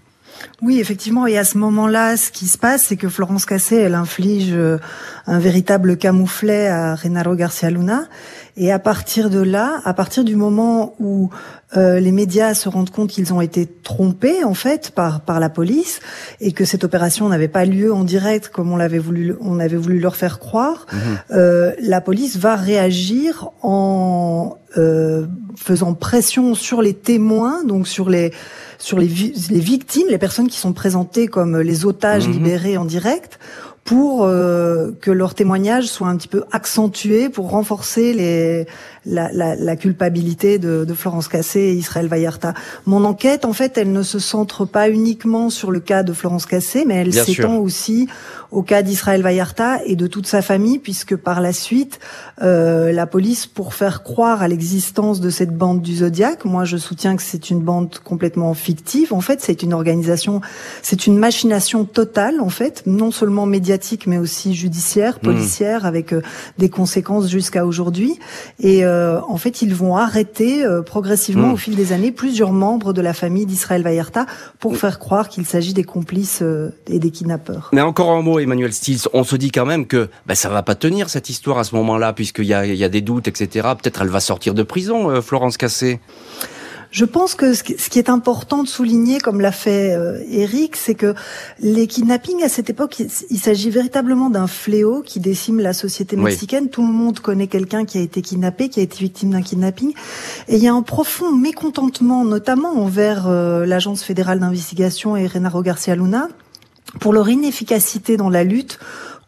Oui, 0.61 0.79
effectivement. 0.79 1.27
Et 1.27 1.37
à 1.37 1.43
ce 1.43 1.57
moment-là, 1.57 2.17
ce 2.17 2.31
qui 2.31 2.47
se 2.47 2.57
passe, 2.57 2.83
c'est 2.83 2.97
que 2.97 3.09
Florence 3.09 3.45
Cassé, 3.45 3.75
elle 3.75 3.95
inflige 3.95 4.51
euh, 4.53 4.77
un 5.27 5.39
véritable 5.39 5.97
camouflet 5.97 6.67
à 6.67 6.95
Renaro 6.95 7.35
Garcia 7.35 7.69
Luna. 7.69 8.07
Et 8.61 8.73
à 8.73 8.77
partir 8.77 9.29
de 9.29 9.39
là, 9.39 9.79
à 9.85 9.93
partir 9.93 10.25
du 10.25 10.35
moment 10.35 10.93
où 10.99 11.29
euh, 11.77 12.01
les 12.01 12.11
médias 12.11 12.53
se 12.53 12.67
rendent 12.67 12.89
compte 12.89 13.09
qu'ils 13.09 13.33
ont 13.33 13.39
été 13.39 13.65
trompés 13.65 14.43
en 14.43 14.53
fait 14.53 14.91
par 14.91 15.21
par 15.21 15.39
la 15.39 15.49
police 15.49 16.01
et 16.41 16.51
que 16.51 16.65
cette 16.65 16.83
opération 16.83 17.29
n'avait 17.29 17.47
pas 17.47 17.63
lieu 17.63 17.93
en 17.93 18.03
direct 18.03 18.49
comme 18.49 18.73
on 18.73 18.75
l'avait 18.75 18.99
voulu 18.99 19.33
on 19.39 19.59
avait 19.59 19.77
voulu 19.77 19.99
leur 19.99 20.17
faire 20.17 20.39
croire, 20.39 20.87
mhm. 20.91 20.99
euh, 21.31 21.71
la 21.79 22.01
police 22.01 22.35
va 22.35 22.57
réagir 22.57 23.49
en 23.61 24.57
euh, 24.77 25.25
faisant 25.55 25.93
pression 25.93 26.53
sur 26.53 26.81
les 26.81 26.93
témoins, 26.93 27.63
donc 27.63 27.87
sur 27.87 28.09
les 28.09 28.33
sur 28.77 28.99
les, 28.99 29.07
les 29.07 29.59
victimes, 29.59 30.07
les 30.09 30.17
personnes 30.17 30.47
qui 30.49 30.57
sont 30.57 30.73
présentées 30.73 31.27
comme 31.27 31.59
les 31.59 31.85
otages 31.85 32.27
mhm. 32.27 32.33
libérés 32.33 32.77
en 32.77 32.85
direct 32.85 33.39
pour 33.89 34.23
euh, 34.23 34.91
que 35.01 35.09
leur 35.09 35.33
témoignage 35.33 35.85
soit 35.85 36.09
un 36.09 36.15
petit 36.15 36.27
peu 36.27 36.43
accentué, 36.51 37.27
pour 37.27 37.49
renforcer 37.49 38.13
les, 38.13 38.67
la, 39.03 39.31
la, 39.31 39.55
la 39.55 39.75
culpabilité 39.75 40.59
de, 40.59 40.85
de, 40.85 40.93
Florence 40.93 41.27
Cassé 41.27 41.59
et 41.59 41.73
Israël 41.73 42.05
Vallarta. 42.07 42.53
Mon 42.85 43.03
enquête, 43.03 43.45
en 43.45 43.53
fait, 43.53 43.79
elle 43.79 43.91
ne 43.91 44.03
se 44.03 44.19
centre 44.19 44.65
pas 44.65 44.91
uniquement 44.91 45.49
sur 45.49 45.71
le 45.71 45.79
cas 45.79 46.03
de 46.03 46.13
Florence 46.13 46.45
Cassé, 46.45 46.83
mais 46.85 46.97
elle 46.97 47.11
s'étend 47.11 47.55
aussi 47.57 48.07
au 48.51 48.63
cas 48.63 48.81
d'Israël 48.81 49.21
Vallarta 49.21 49.79
et 49.85 49.95
de 49.95 50.07
toute 50.07 50.27
sa 50.27 50.41
famille, 50.41 50.79
puisque 50.79 51.15
par 51.15 51.41
la 51.41 51.53
suite, 51.53 51.99
euh, 52.41 52.91
la 52.91 53.05
police, 53.05 53.45
pour 53.45 53.73
faire 53.73 54.03
croire 54.03 54.41
à 54.41 54.47
l'existence 54.47 55.19
de 55.19 55.29
cette 55.29 55.55
bande 55.55 55.81
du 55.81 55.97
Zodiac, 55.97 56.45
moi 56.45 56.65
je 56.65 56.77
soutiens 56.77 57.15
que 57.15 57.21
c'est 57.21 57.49
une 57.49 57.59
bande 57.59 57.99
complètement 58.03 58.53
fictive. 58.53 59.13
En 59.13 59.21
fait, 59.21 59.41
c'est 59.41 59.61
une 59.61 59.73
organisation, 59.73 60.41
c'est 60.81 61.05
une 61.05 61.17
machination 61.17 61.85
totale, 61.85 62.41
en 62.41 62.49
fait, 62.49 62.83
non 62.85 63.11
seulement 63.11 63.45
médiatique, 63.45 64.07
mais 64.07 64.17
aussi 64.17 64.53
judiciaire, 64.53 65.17
mmh. 65.17 65.25
policière, 65.25 65.85
avec 65.85 66.13
euh, 66.13 66.21
des 66.57 66.69
conséquences 66.69 67.29
jusqu'à 67.29 67.65
aujourd'hui. 67.65 68.19
Et 68.59 68.83
euh, 68.83 69.19
en 69.27 69.37
fait, 69.37 69.61
ils 69.61 69.75
vont 69.75 69.95
arrêter 69.95 70.65
euh, 70.65 70.81
progressivement 70.81 71.49
mmh. 71.49 71.53
au 71.53 71.57
fil 71.57 71.75
des 71.75 71.93
années 71.93 72.11
plusieurs 72.11 72.51
membres 72.51 72.93
de 72.93 73.01
la 73.01 73.13
famille 73.13 73.45
d'Israël 73.45 73.83
Vallarta 73.83 74.25
pour 74.59 74.73
mmh. 74.73 74.75
faire 74.75 74.99
croire 74.99 75.29
qu'il 75.29 75.45
s'agit 75.45 75.73
des 75.73 75.83
complices 75.83 76.43
et 76.87 76.99
des 76.99 77.11
kidnappeurs. 77.11 77.69
Mais 77.73 77.81
encore 77.81 78.11
un 78.11 78.21
mot 78.21 78.38
Emmanuel 78.41 78.73
Stills, 78.73 79.07
on 79.13 79.23
se 79.23 79.35
dit 79.35 79.51
quand 79.51 79.65
même 79.65 79.87
que 79.87 80.09
ben, 80.25 80.35
ça 80.35 80.49
va 80.49 80.63
pas 80.63 80.75
tenir 80.75 81.09
cette 81.09 81.29
histoire 81.29 81.57
à 81.57 81.63
ce 81.63 81.75
moment-là, 81.75 82.13
puisqu'il 82.13 82.45
y 82.45 82.53
a, 82.53 82.65
y 82.65 82.83
a 82.83 82.89
des 82.89 83.01
doutes, 83.01 83.27
etc. 83.27 83.69
Peut-être 83.81 84.01
elle 84.01 84.09
va 84.09 84.19
sortir 84.19 84.53
de 84.53 84.63
prison, 84.63 85.09
euh, 85.09 85.21
Florence 85.21 85.57
Cassé. 85.57 85.99
Je 86.91 87.05
pense 87.05 87.35
que 87.35 87.53
ce 87.53 87.61
qui 87.63 87.99
est 87.99 88.09
important 88.09 88.63
de 88.63 88.67
souligner, 88.67 89.19
comme 89.19 89.41
l'a 89.41 89.51
fait 89.51 89.93
euh, 89.93 90.23
Eric, 90.31 90.75
c'est 90.75 90.95
que 90.95 91.13
les 91.59 91.85
kidnappings 91.85 92.43
à 92.43 92.49
cette 92.49 92.71
époque, 92.71 92.99
il, 93.29 93.37
s'agit 93.37 93.69
véritablement 93.69 94.31
d'un 94.31 94.47
fléau 94.47 95.03
qui 95.05 95.19
décime 95.19 95.59
la 95.59 95.73
société 95.73 96.15
mexicaine. 96.15 96.69
Tout 96.69 96.81
le 96.81 96.91
monde 96.91 97.19
connaît 97.19 97.45
quelqu'un 97.45 97.85
qui 97.85 97.99
a 97.99 98.01
été 98.01 98.23
kidnappé, 98.23 98.69
qui 98.69 98.79
a 98.79 98.83
été 98.83 98.97
victime 98.97 99.29
d'un 99.29 99.43
kidnapping. 99.43 99.93
Et 100.47 100.55
il 100.55 100.63
y 100.63 100.67
a 100.67 100.73
un 100.73 100.81
profond 100.81 101.31
mécontentement, 101.31 102.25
notamment 102.25 102.71
envers 102.81 103.27
euh, 103.27 103.67
l'Agence 103.67 104.01
fédérale 104.01 104.39
d'investigation 104.39 105.15
et 105.15 105.27
Renaro 105.27 105.61
Garcia 105.61 105.95
Luna, 105.95 106.27
pour 106.99 107.13
leur 107.13 107.29
inefficacité 107.29 108.17
dans 108.17 108.29
la 108.29 108.43
lutte 108.43 108.79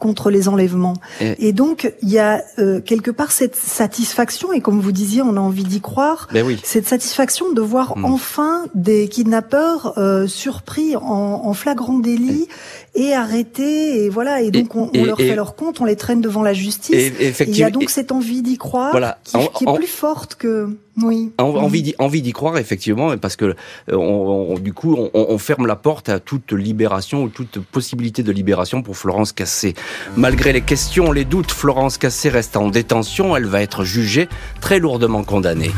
contre 0.01 0.31
les 0.31 0.49
enlèvements. 0.49 0.95
Et, 1.21 1.53
donc, 1.53 1.93
il 2.01 2.09
y 2.09 2.17
a 2.17 2.41
euh, 2.57 2.81
quelque 2.81 3.11
part 3.11 3.31
cette 3.31 3.55
satisfaction, 3.55 4.51
et 4.51 4.59
comme 4.59 4.81
vous 4.81 4.91
disiez, 4.91 5.21
on 5.21 5.37
a 5.37 5.39
envie 5.39 5.63
d'y 5.63 5.79
croire, 5.79 6.27
ben 6.33 6.43
oui. 6.43 6.59
cette 6.63 6.87
satisfaction 6.87 7.51
de 7.51 7.61
voir 7.61 7.95
hmm. 7.95 8.05
enfin 8.05 8.65
des 8.73 9.07
kidnappeurs 9.07 9.93
euh, 9.99 10.25
surpris 10.25 10.95
en, 10.95 11.03
en, 11.03 11.53
flagrant 11.53 11.99
délit 11.99 12.47
et 12.93 13.13
arrêtés, 13.13 14.03
et 14.03 14.09
voilà, 14.09 14.41
et 14.41 14.51
donc 14.51 14.75
on, 14.75 14.91
on 14.93 15.05
leur 15.05 15.17
fait 15.17 15.35
leur 15.35 15.55
compte, 15.55 15.79
on 15.79 15.85
les 15.85 15.95
traîne 15.95 16.19
devant 16.19 16.43
la 16.43 16.53
justice. 16.53 16.93
Et, 16.93 17.33
il 17.47 17.57
y 17.57 17.63
a 17.63 17.69
donc 17.69 17.89
cette 17.89 18.11
envie 18.11 18.41
d'y 18.41 18.57
croire 18.57 18.91
voilà. 18.91 19.17
qui, 19.23 19.37
qui, 19.55 19.63
est 19.63 19.73
plus 19.75 19.87
forte 19.87 20.35
que... 20.35 20.67
Oui. 21.01 21.31
Envie, 21.37 21.95
envie 21.99 22.21
d'y 22.21 22.33
croire 22.33 22.57
effectivement, 22.57 23.17
parce 23.17 23.37
que 23.37 23.45
euh, 23.45 23.95
on, 23.95 24.59
du 24.59 24.73
coup 24.73 24.93
on, 24.97 25.09
on, 25.13 25.37
ferme 25.37 25.65
la 25.65 25.77
porte 25.77 26.09
à 26.09 26.19
toute 26.19 26.51
libération 26.51 27.23
ou 27.23 27.29
toute 27.29 27.59
possibilité 27.59 28.23
de 28.23 28.31
libération 28.31 28.83
pour 28.83 28.97
Florence 28.97 29.31
Cassé. 29.31 29.73
Malgré 30.17 30.51
les 30.51 30.61
questions, 30.61 31.13
les 31.13 31.23
doutes, 31.23 31.51
Florence 31.51 31.97
Cassé 31.97 32.27
reste 32.27 32.57
en 32.57 32.67
détention. 32.67 33.37
Elle 33.37 33.45
va 33.45 33.61
être 33.61 33.85
jugée, 33.85 34.27
très 34.59 34.79
lourdement 34.79 35.23
condamnée. 35.23 35.71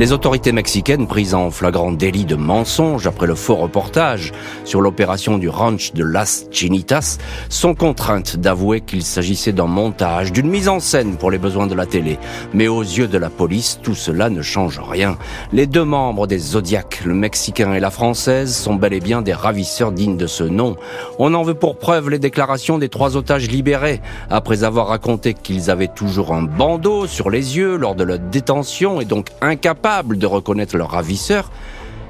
Les 0.00 0.12
autorités 0.12 0.52
mexicaines, 0.52 1.06
prises 1.06 1.34
en 1.34 1.50
flagrant 1.50 1.92
délit 1.92 2.24
de 2.24 2.34
mensonge 2.34 3.06
après 3.06 3.26
le 3.26 3.34
faux 3.34 3.56
reportage 3.56 4.32
sur 4.64 4.80
l'opération 4.80 5.36
du 5.36 5.50
ranch 5.50 5.92
de 5.92 6.02
Las 6.02 6.46
Chinitas, 6.50 7.18
sont 7.50 7.74
contraintes 7.74 8.38
d'avouer 8.38 8.80
qu'il 8.80 9.02
s'agissait 9.02 9.52
d'un 9.52 9.66
montage, 9.66 10.32
d'une 10.32 10.48
mise 10.48 10.70
en 10.70 10.80
scène 10.80 11.18
pour 11.18 11.30
les 11.30 11.36
besoins 11.36 11.66
de 11.66 11.74
la 11.74 11.84
télé. 11.84 12.18
Mais 12.54 12.66
aux 12.66 12.80
yeux 12.80 13.08
de 13.08 13.18
la 13.18 13.28
police, 13.28 13.78
tout 13.82 13.94
cela 13.94 14.30
ne 14.30 14.40
change 14.40 14.80
rien. 14.80 15.18
Les 15.52 15.66
deux 15.66 15.84
membres 15.84 16.26
des 16.26 16.38
Zodiacs, 16.38 17.02
le 17.04 17.12
Mexicain 17.12 17.74
et 17.74 17.80
la 17.80 17.90
Française, 17.90 18.56
sont 18.56 18.76
bel 18.76 18.94
et 18.94 19.00
bien 19.00 19.20
des 19.20 19.34
ravisseurs 19.34 19.92
dignes 19.92 20.16
de 20.16 20.26
ce 20.26 20.44
nom. 20.44 20.76
On 21.18 21.34
en 21.34 21.42
veut 21.42 21.52
pour 21.52 21.76
preuve 21.76 22.08
les 22.08 22.18
déclarations 22.18 22.78
des 22.78 22.88
trois 22.88 23.18
otages 23.18 23.50
libérés, 23.50 24.00
après 24.30 24.64
avoir 24.64 24.86
raconté 24.86 25.34
qu'ils 25.34 25.70
avaient 25.70 25.88
toujours 25.88 26.32
un 26.32 26.44
bandeau 26.44 27.06
sur 27.06 27.28
les 27.28 27.58
yeux 27.58 27.76
lors 27.76 27.94
de 27.94 28.04
leur 28.04 28.18
détention 28.18 29.02
et 29.02 29.04
donc 29.04 29.26
incapables 29.42 29.89
de 30.02 30.26
reconnaître 30.26 30.76
leur 30.76 30.90
ravisseur, 30.90 31.50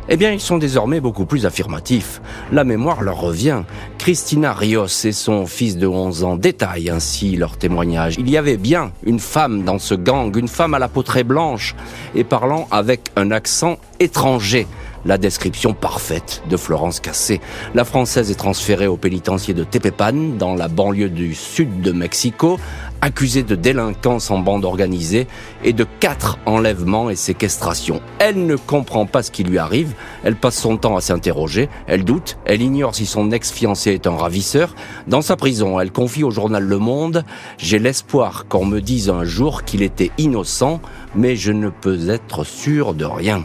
eh 0.08 0.16
bien, 0.16 0.32
ils 0.32 0.40
sont 0.40 0.58
désormais 0.58 1.00
beaucoup 1.00 1.24
plus 1.24 1.46
affirmatifs. 1.46 2.20
La 2.50 2.64
mémoire 2.64 3.02
leur 3.02 3.20
revient. 3.20 3.62
Christina 3.96 4.52
Rios 4.52 4.86
et 5.04 5.12
son 5.12 5.46
fils 5.46 5.76
de 5.76 5.86
11 5.86 6.24
ans 6.24 6.36
détaillent 6.36 6.90
ainsi 6.90 7.36
leur 7.36 7.56
témoignage. 7.56 8.16
Il 8.18 8.28
y 8.28 8.36
avait 8.36 8.56
bien 8.56 8.90
une 9.04 9.20
femme 9.20 9.62
dans 9.62 9.78
ce 9.78 9.94
gang, 9.94 10.36
une 10.36 10.48
femme 10.48 10.74
à 10.74 10.80
la 10.80 10.88
peau 10.88 11.04
très 11.04 11.22
blanche 11.22 11.76
et 12.14 12.24
parlant 12.24 12.66
avec 12.72 13.02
un 13.14 13.30
accent 13.30 13.78
étranger 14.00 14.66
la 15.04 15.18
description 15.18 15.72
parfaite 15.72 16.42
de 16.48 16.56
Florence 16.56 17.00
Cassé. 17.00 17.40
La 17.74 17.84
Française 17.84 18.30
est 18.30 18.34
transférée 18.34 18.86
au 18.86 18.96
pénitencier 18.96 19.54
de 19.54 19.64
Tepepan, 19.64 20.36
dans 20.38 20.54
la 20.54 20.68
banlieue 20.68 21.08
du 21.08 21.34
sud 21.34 21.80
de 21.80 21.92
Mexico, 21.92 22.58
accusée 23.00 23.42
de 23.42 23.54
délinquance 23.54 24.30
en 24.30 24.38
bande 24.38 24.64
organisée 24.64 25.26
et 25.64 25.72
de 25.72 25.86
quatre 26.00 26.38
enlèvements 26.46 27.10
et 27.10 27.16
séquestrations. 27.16 28.00
Elle 28.18 28.46
ne 28.46 28.56
comprend 28.56 29.06
pas 29.06 29.22
ce 29.22 29.30
qui 29.30 29.42
lui 29.42 29.58
arrive, 29.58 29.94
elle 30.22 30.36
passe 30.36 30.58
son 30.58 30.76
temps 30.76 30.96
à 30.96 31.00
s'interroger, 31.00 31.68
elle 31.86 32.04
doute, 32.04 32.38
elle 32.44 32.62
ignore 32.62 32.94
si 32.94 33.06
son 33.06 33.30
ex-fiancé 33.30 33.92
est 33.92 34.06
un 34.06 34.16
ravisseur. 34.16 34.74
Dans 35.06 35.22
sa 35.22 35.36
prison, 35.36 35.80
elle 35.80 35.92
confie 35.92 36.24
au 36.24 36.30
journal 36.30 36.62
Le 36.62 36.78
Monde 36.78 37.24
«J'ai 37.58 37.78
l'espoir 37.78 38.46
qu'on 38.48 38.66
me 38.66 38.80
dise 38.80 39.08
un 39.08 39.24
jour 39.24 39.64
qu'il 39.64 39.82
était 39.82 40.10
innocent, 40.18 40.80
mais 41.14 41.36
je 41.36 41.52
ne 41.52 41.70
peux 41.70 42.10
être 42.10 42.44
sûr 42.44 42.94
de 42.94 43.04
rien». 43.04 43.44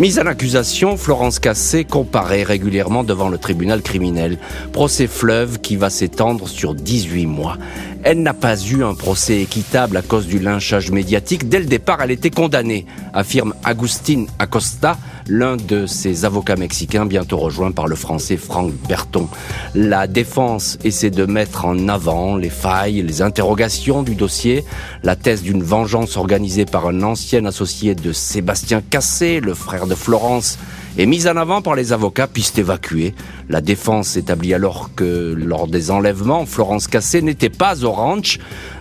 Mise 0.00 0.18
à 0.18 0.24
l'accusation, 0.24 0.96
Florence 0.96 1.38
Cassé 1.38 1.84
comparaît 1.84 2.42
régulièrement 2.42 3.04
devant 3.04 3.28
le 3.28 3.36
tribunal 3.36 3.82
criminel. 3.82 4.38
Procès 4.72 5.06
fleuve 5.06 5.60
qui 5.60 5.76
va 5.76 5.90
s'étendre 5.90 6.48
sur 6.48 6.74
18 6.74 7.26
mois. 7.26 7.58
Elle 8.02 8.22
n'a 8.22 8.32
pas 8.32 8.58
eu 8.58 8.82
un 8.82 8.94
procès 8.94 9.42
équitable 9.42 9.98
à 9.98 10.02
cause 10.02 10.26
du 10.26 10.38
lynchage 10.38 10.90
médiatique. 10.90 11.50
Dès 11.50 11.58
le 11.58 11.66
départ, 11.66 12.00
elle 12.00 12.10
était 12.10 12.30
condamnée, 12.30 12.86
affirme 13.12 13.52
Agustin 13.62 14.24
Acosta, 14.38 14.96
l'un 15.26 15.56
de 15.56 15.84
ses 15.84 16.24
avocats 16.24 16.56
mexicains 16.56 17.04
bientôt 17.04 17.36
rejoint 17.36 17.72
par 17.72 17.88
le 17.88 17.96
français 17.96 18.38
Franck 18.38 18.72
Berton. 18.88 19.28
La 19.74 20.06
défense 20.06 20.78
essaie 20.82 21.10
de 21.10 21.26
mettre 21.26 21.66
en 21.66 21.88
avant 21.88 22.36
les 22.36 22.48
failles, 22.48 23.02
les 23.02 23.20
interrogations 23.20 24.02
du 24.02 24.14
dossier, 24.14 24.64
la 25.02 25.14
thèse 25.14 25.42
d'une 25.42 25.62
vengeance 25.62 26.16
organisée 26.16 26.64
par 26.64 26.86
un 26.88 27.02
ancien 27.02 27.44
associé 27.44 27.94
de 27.94 28.12
Sébastien 28.12 28.80
Cassé, 28.80 29.40
le 29.40 29.52
frère 29.52 29.86
de 29.86 29.94
Florence, 29.94 30.58
est 30.98 31.06
mise 31.06 31.28
en 31.28 31.36
avant 31.36 31.62
par 31.62 31.74
les 31.74 31.92
avocats 31.92 32.26
piste 32.26 32.58
évacuée. 32.58 33.14
La 33.48 33.60
défense 33.60 34.16
établit 34.16 34.54
alors 34.54 34.90
que 34.94 35.34
lors 35.36 35.66
des 35.66 35.90
enlèvements, 35.90 36.46
Florence 36.46 36.88
Cassé 36.88 37.22
n'était 37.22 37.48
pas 37.48 37.84
au 37.84 37.92
ranch. 37.92 38.38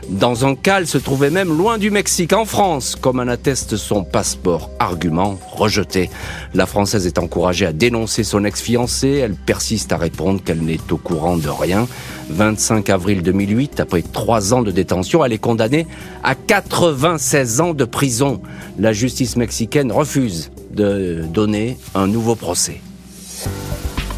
Dans 0.09 0.43
un 0.43 0.55
cas, 0.55 0.79
elle 0.79 0.87
se 0.87 0.97
trouvait 0.97 1.29
même 1.29 1.55
loin 1.55 1.77
du 1.77 1.91
Mexique, 1.91 2.33
en 2.33 2.45
France, 2.45 2.95
comme 2.99 3.19
en 3.19 3.27
atteste 3.27 3.77
son 3.77 4.03
passeport. 4.03 4.71
Argument 4.79 5.39
rejeté. 5.51 6.09
La 6.55 6.65
Française 6.65 7.05
est 7.05 7.19
encouragée 7.19 7.67
à 7.67 7.73
dénoncer 7.73 8.23
son 8.23 8.43
ex-fiancé. 8.43 9.09
Elle 9.09 9.35
persiste 9.35 9.93
à 9.93 9.97
répondre 9.97 10.41
qu'elle 10.43 10.61
n'est 10.61 10.79
au 10.91 10.97
courant 10.97 11.37
de 11.37 11.49
rien. 11.49 11.87
25 12.31 12.89
avril 12.89 13.21
2008, 13.21 13.79
après 13.79 14.01
trois 14.01 14.53
ans 14.53 14.63
de 14.63 14.71
détention, 14.71 15.23
elle 15.23 15.33
est 15.33 15.37
condamnée 15.37 15.85
à 16.23 16.33
96 16.33 17.61
ans 17.61 17.73
de 17.75 17.85
prison. 17.85 18.41
La 18.79 18.93
justice 18.93 19.35
mexicaine 19.35 19.91
refuse 19.91 20.49
donner 20.79 21.77
un 21.95 22.07
nouveau 22.07 22.35
procès. 22.35 22.81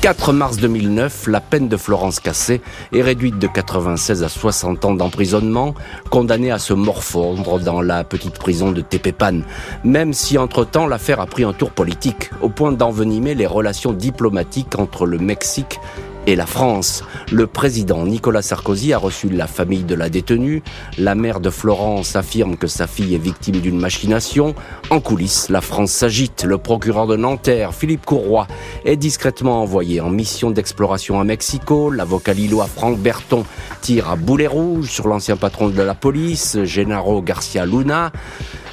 4 0.01 0.34
mars 0.34 0.58
2009, 0.58 1.27
la 1.27 1.39
peine 1.39 1.68
de 1.68 1.77
Florence 1.77 2.20
Cassé 2.20 2.60
est 2.91 3.03
réduite 3.03 3.38
de 3.38 3.46
96 3.46 4.24
à 4.24 4.30
60 4.30 4.84
ans 4.86 4.96
d'emprisonnement, 4.96 5.75
condamnée 6.10 6.50
à 6.50 6.58
se 6.58 6.74
morfondre 6.74 7.60
dans 7.60 7.82
la 7.82 8.03
petite 8.03 8.39
prison 8.39 8.72
de 8.72 8.82
Tepepan, 8.82 9.41
même 9.84 10.13
si 10.13 10.39
entre-temps 10.39 10.88
l'affaire 10.88 11.20
a 11.20 11.27
pris 11.27 11.44
un 11.44 11.53
tour 11.53 11.70
politique, 11.70 12.32
au 12.41 12.50
point 12.50 12.72
d'envenimer 12.72 13.36
les 13.36 13.46
relations 13.46 13.94
diplomatiques 13.94 14.80
entre 14.80 15.06
le 15.06 15.20
Mexique 15.20 15.80
et 16.27 16.35
la 16.35 16.45
France. 16.45 17.03
Le 17.31 17.47
président 17.47 18.05
Nicolas 18.05 18.41
Sarkozy 18.41 18.93
a 18.93 18.97
reçu 18.97 19.29
la 19.29 19.47
famille 19.47 19.83
de 19.83 19.95
la 19.95 20.09
détenue. 20.09 20.61
La 20.97 21.15
mère 21.15 21.39
de 21.39 21.49
Florence 21.49 22.15
affirme 22.15 22.57
que 22.57 22.67
sa 22.67 22.87
fille 22.87 23.15
est 23.15 23.23
victime 23.23 23.59
d'une 23.59 23.79
machination. 23.79 24.53
En 24.89 24.99
coulisses, 24.99 25.49
la 25.49 25.61
France 25.61 25.91
s'agite. 25.91 26.43
Le 26.43 26.57
procureur 26.57 27.07
de 27.07 27.15
Nanterre, 27.15 27.73
Philippe 27.73 28.05
Courroy, 28.05 28.47
est 28.85 28.97
discrètement 28.97 29.61
envoyé 29.61 30.01
en 30.01 30.09
mission 30.09 30.51
d'exploration 30.51 31.19
à 31.19 31.23
Mexico. 31.23 31.89
L'avocat 31.89 32.33
lillois 32.33 32.67
Franck 32.67 32.99
Berton 32.99 33.45
tire 33.81 34.09
à 34.09 34.15
boulet 34.15 34.47
rouge 34.47 34.89
sur 34.89 35.07
l'ancien 35.07 35.37
patron 35.37 35.69
de 35.69 35.81
la 35.81 35.95
police, 35.95 36.57
Gennaro 36.63 37.21
Garcia 37.21 37.65
Luna. 37.65 38.11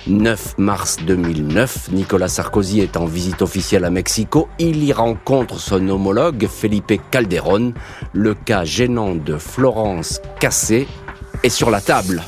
9 0.07 0.55
mars 0.57 0.97
2009, 1.07 1.91
Nicolas 1.93 2.29
Sarkozy 2.29 2.81
est 2.81 2.97
en 2.97 3.05
visite 3.05 3.43
officielle 3.43 3.85
à 3.85 3.91
Mexico. 3.91 4.49
Il 4.59 4.83
y 4.83 4.93
rencontre 4.93 5.61
son 5.61 5.87
homologue 5.89 6.49
Felipe 6.49 6.95
Calderón. 7.11 7.38
Le 8.13 8.35
cas 8.35 8.65
gênant 8.65 9.15
de 9.15 9.37
Florence 9.37 10.21
Cassé 10.41 10.89
est 11.43 11.49
sur 11.49 11.71
la 11.71 11.81
table. 11.81 12.23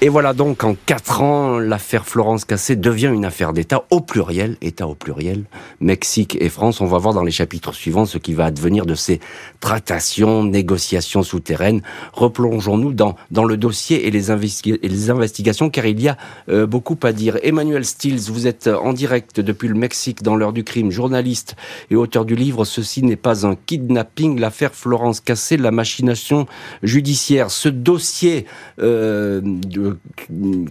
Et 0.00 0.08
voilà 0.08 0.32
donc 0.32 0.62
en 0.62 0.76
quatre 0.86 1.22
ans, 1.22 1.58
l'affaire 1.58 2.06
Florence 2.06 2.44
Cassé 2.44 2.76
devient 2.76 3.10
une 3.12 3.24
affaire 3.24 3.52
d'État 3.52 3.82
au 3.90 4.00
pluriel, 4.00 4.56
État 4.62 4.86
au 4.86 4.94
pluriel, 4.94 5.42
Mexique 5.80 6.38
et 6.40 6.48
France. 6.50 6.80
On 6.80 6.86
va 6.86 6.98
voir 6.98 7.14
dans 7.14 7.24
les 7.24 7.32
chapitres 7.32 7.74
suivants 7.74 8.06
ce 8.06 8.16
qui 8.16 8.32
va 8.32 8.44
advenir 8.44 8.86
de 8.86 8.94
ces 8.94 9.18
tractations, 9.58 10.44
négociations 10.44 11.24
souterraines. 11.24 11.82
Replongeons-nous 12.12 12.92
dans, 12.92 13.16
dans 13.32 13.42
le 13.42 13.56
dossier 13.56 14.06
et 14.06 14.12
les, 14.12 14.30
et 14.30 14.88
les 14.88 15.10
investigations, 15.10 15.68
car 15.68 15.84
il 15.84 16.00
y 16.00 16.06
a 16.06 16.16
euh, 16.48 16.64
beaucoup 16.64 16.98
à 17.02 17.10
dire. 17.10 17.36
Emmanuel 17.42 17.84
Stills, 17.84 18.30
vous 18.30 18.46
êtes 18.46 18.68
en 18.68 18.92
direct 18.92 19.40
depuis 19.40 19.66
le 19.66 19.74
Mexique 19.74 20.22
dans 20.22 20.36
l'heure 20.36 20.52
du 20.52 20.62
crime, 20.62 20.92
journaliste 20.92 21.56
et 21.90 21.96
auteur 21.96 22.24
du 22.24 22.36
livre 22.36 22.64
Ceci 22.64 23.02
n'est 23.02 23.16
pas 23.16 23.48
un 23.48 23.56
kidnapping, 23.56 24.38
l'affaire 24.38 24.76
Florence 24.76 25.18
Cassé, 25.18 25.56
la 25.56 25.72
machination 25.72 26.46
judiciaire. 26.84 27.50
Ce 27.50 27.68
dossier 27.68 28.46
euh, 28.78 29.40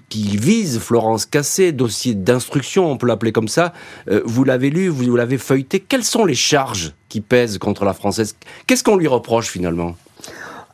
qui 0.10 0.38
vise 0.38 0.80
Florence 0.80 1.26
Cassé, 1.26 1.72
dossier 1.72 2.14
d'instruction, 2.14 2.92
on 2.92 2.98
peut 2.98 3.08
l'appeler 3.08 3.32
comme 3.32 3.48
ça. 3.48 3.74
Euh, 4.10 4.22
vous 4.26 4.44
l'avez 4.44 4.70
lu, 4.70 4.88
vous 4.88 5.16
l'avez 5.16 5.38
feuilleté. 5.38 5.80
Quelles 5.80 6.04
sont 6.04 6.26
les 6.26 6.36
charges 6.36 6.94
qui 7.10 7.22
pèsent 7.22 7.58
contre 7.58 7.86
la 7.86 7.94
française? 7.94 8.36
Qu'est-ce 8.66 8.84
qu'on 8.84 8.98
lui 8.98 9.08
reproche 9.08 9.48
finalement? 9.48 9.96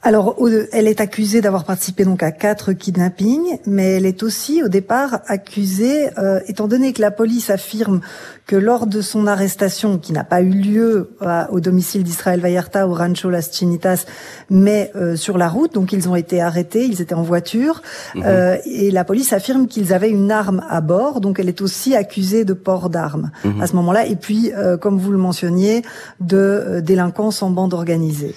Alors, 0.05 0.35
elle 0.73 0.89
est 0.89 0.99
accusée 0.99 1.39
d'avoir 1.39 1.63
participé 1.63 2.03
donc 2.03 2.23
à 2.23 2.31
quatre 2.31 2.73
kidnappings, 2.73 3.59
mais 3.65 3.95
elle 3.95 4.05
est 4.05 4.21
aussi 4.21 4.61
au 4.61 4.67
départ 4.67 5.21
accusée, 5.27 6.09
euh, 6.17 6.41
étant 6.47 6.67
donné 6.67 6.91
que 6.91 6.99
la 6.99 7.09
police 7.09 7.49
affirme 7.49 8.01
que 8.45 8.57
lors 8.57 8.85
de 8.85 8.99
son 8.99 9.27
arrestation, 9.27 9.97
qui 9.97 10.11
n'a 10.11 10.25
pas 10.25 10.41
eu 10.41 10.49
lieu 10.49 11.11
euh, 11.21 11.45
au 11.51 11.61
domicile 11.61 12.03
d'Israël 12.03 12.41
Vallarta 12.41 12.85
au 12.85 12.93
Rancho 12.93 13.29
Las 13.29 13.57
Chinitas, 13.57 14.03
mais 14.49 14.91
euh, 14.97 15.15
sur 15.15 15.37
la 15.37 15.47
route, 15.47 15.73
donc 15.73 15.93
ils 15.93 16.09
ont 16.09 16.17
été 16.17 16.41
arrêtés, 16.41 16.83
ils 16.85 17.01
étaient 17.01 17.15
en 17.15 17.23
voiture, 17.23 17.81
mhm. 18.15 18.23
et 18.65 18.91
la 18.91 19.05
police 19.05 19.31
affirme 19.31 19.67
qu'ils 19.67 19.93
avaient 19.93 20.09
une 20.09 20.31
arme 20.31 20.65
à 20.69 20.81
bord, 20.81 21.21
donc 21.21 21.39
elle 21.39 21.47
est 21.47 21.61
aussi 21.61 21.95
accusée 21.95 22.43
de 22.43 22.53
port 22.53 22.89
d'armes 22.89 23.31
mhm. 23.45 23.61
à 23.61 23.67
ce 23.67 23.75
moment-là, 23.77 24.05
et 24.05 24.17
puis, 24.17 24.51
comme 24.81 24.97
vous 24.97 25.13
le 25.13 25.17
mentionniez, 25.17 25.81
de 26.19 26.81
délinquance 26.83 27.41
en 27.41 27.51
bande 27.51 27.73
organisée. 27.73 28.35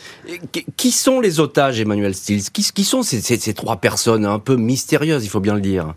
Qui 0.77 0.93
sont 0.93 1.19
les 1.19 1.41
Emmanuel 1.59 2.15
Stills 2.15 2.51
qui, 2.51 2.85
sont 2.85 3.03
ces, 3.03 3.55
trois 3.55 3.77
personnes 3.77 4.27
un 4.27 4.39
peu 4.39 4.57
mystérieuses, 4.57 5.25
il 5.25 5.29
faut 5.29 5.41
bien 5.41 5.55
le 5.55 5.61
dire? 5.61 5.95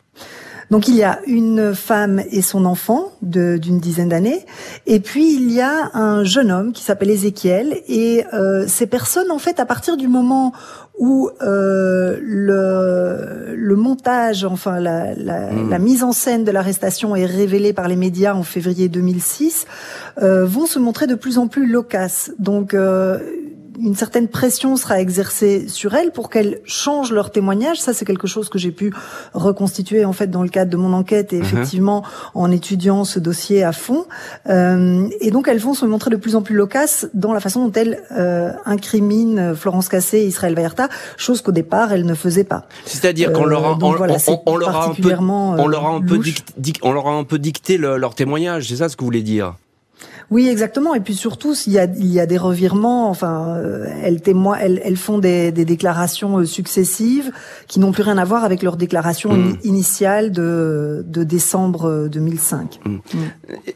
Donc 0.71 0.87
il 0.87 0.95
y 0.95 1.03
a 1.03 1.19
une 1.25 1.73
femme 1.73 2.21
et 2.29 2.43
son 2.43 2.65
enfant 2.65 3.11
d'une 3.23 3.79
dizaine 3.79 4.09
d'années, 4.09 4.45
et 4.85 4.99
puis 4.99 5.33
il 5.33 5.51
y 5.51 5.61
a 5.61 5.89
un 5.95 6.23
jeune 6.23 6.51
homme 6.51 6.73
qui 6.73 6.83
s'appelle 6.83 7.09
Ézéchiel, 7.09 7.81
et 7.87 8.23
euh, 8.33 8.65
ces 8.67 8.85
personnes, 8.85 9.31
en 9.31 9.39
fait, 9.39 9.59
à 9.59 9.65
partir 9.65 9.97
du 9.97 10.07
moment 10.07 10.53
où 10.99 11.29
euh, 11.41 12.19
le, 12.21 13.55
le 13.55 13.75
montage, 13.75 14.43
enfin 14.43 14.79
la, 14.79 15.15
la, 15.15 15.49
hmm. 15.49 15.69
la 15.69 15.79
mise 15.79 16.03
en 16.03 16.11
scène 16.11 16.43
de 16.43 16.51
l'arrestation 16.51 17.15
est 17.15 17.25
révélée 17.25 17.71
par 17.71 17.87
les 17.87 17.95
médias 17.95 18.35
en 18.35 18.43
février 18.43 18.89
2006, 18.89 19.65
euh, 20.21 20.45
vont 20.45 20.65
se 20.65 20.77
montrer 20.77 21.07
de 21.07 21.15
plus 21.15 21.37
en 21.37 21.47
plus 21.47 21.67
loquaces. 21.67 22.31
Donc 22.37 22.75
une 23.81 23.95
certaine 23.95 24.27
pression 24.27 24.75
sera 24.75 24.99
exercée 24.99 25.67
sur 25.67 25.95
elles 25.95 26.11
pour 26.11 26.29
qu'elles 26.29 26.59
changent 26.65 27.11
leur 27.11 27.31
témoignage. 27.31 27.79
Ça, 27.79 27.93
c'est 27.93 28.05
quelque 28.05 28.27
chose 28.27 28.49
que 28.49 28.59
j'ai 28.59 28.71
pu 28.71 28.93
reconstituer 29.33 30.05
en 30.05 30.13
fait 30.13 30.27
dans 30.27 30.43
le 30.43 30.49
cadre 30.49 30.71
de 30.71 30.77
mon 30.77 30.93
enquête 30.93 31.33
et 31.33 31.39
uh-huh. 31.39 31.43
effectivement 31.43 32.03
en 32.33 32.51
étudiant 32.51 33.05
ce 33.05 33.19
dossier 33.19 33.63
à 33.63 33.71
fond. 33.71 34.05
Euh, 34.47 35.07
et 35.21 35.31
donc, 35.31 35.47
elles 35.47 35.59
vont 35.59 35.73
se 35.73 35.85
montrer 35.85 36.09
de 36.09 36.15
plus 36.15 36.35
en 36.35 36.41
plus 36.41 36.55
loquaces 36.55 37.07
dans 37.13 37.33
la 37.33 37.39
façon 37.39 37.65
dont 37.65 37.71
elles 37.73 38.03
euh, 38.11 38.51
incriminent 38.65 39.55
Florence 39.55 39.89
Cassé 39.89 40.19
et 40.19 40.25
Israël 40.25 40.55
Vallarta, 40.55 40.89
chose 41.17 41.41
qu'au 41.41 41.51
départ 41.51 41.91
elles 41.93 42.05
ne 42.05 42.13
faisaient 42.15 42.43
pas. 42.43 42.67
C'est-à-dire 42.85 43.31
qu'on 43.33 43.45
leur 43.45 43.65
a, 43.65 43.77
on, 43.81 43.91
leur 43.93 44.03
a 44.03 44.05
un 44.05 44.17
peu, 44.17 44.41
on 44.45 44.57
leur 44.57 44.75
a 44.75 44.85
un 44.85 44.93
peu, 44.93 45.13
on 46.81 46.91
leur 46.91 47.07
a 47.07 47.13
un 47.13 47.23
peu 47.23 47.39
dicté 47.39 47.77
leur 47.77 48.15
témoignage. 48.15 48.67
C'est 48.67 48.77
ça 48.77 48.89
ce 48.89 48.95
que 48.95 49.01
vous 49.01 49.07
voulez 49.07 49.23
dire? 49.23 49.55
Oui, 50.31 50.47
exactement. 50.47 50.93
Et 50.93 50.99
puis 50.99 51.15
surtout, 51.15 51.55
s'il 51.55 51.73
y 51.73 51.79
a, 51.79 51.85
il 51.85 52.07
y 52.07 52.19
a 52.19 52.27
des 52.27 52.37
revirements, 52.37 53.09
enfin, 53.09 53.55
euh, 53.57 53.85
elles, 54.03 54.21
elles, 54.25 54.81
elles 54.83 54.97
font 54.97 55.17
des, 55.17 55.51
des 55.51 55.65
déclarations 55.65 56.37
euh, 56.37 56.45
successives 56.45 57.31
qui 57.67 57.79
n'ont 57.79 57.91
plus 57.91 58.03
rien 58.03 58.17
à 58.17 58.25
voir 58.25 58.43
avec 58.43 58.61
leur 58.61 58.77
déclaration 58.77 59.33
mm. 59.33 59.57
initiale 59.63 60.31
de, 60.31 61.03
de 61.07 61.23
décembre 61.23 62.07
2005. 62.11 62.79
Euh, 62.85 62.89
mm. 62.89 62.93
mm. 62.93 63.01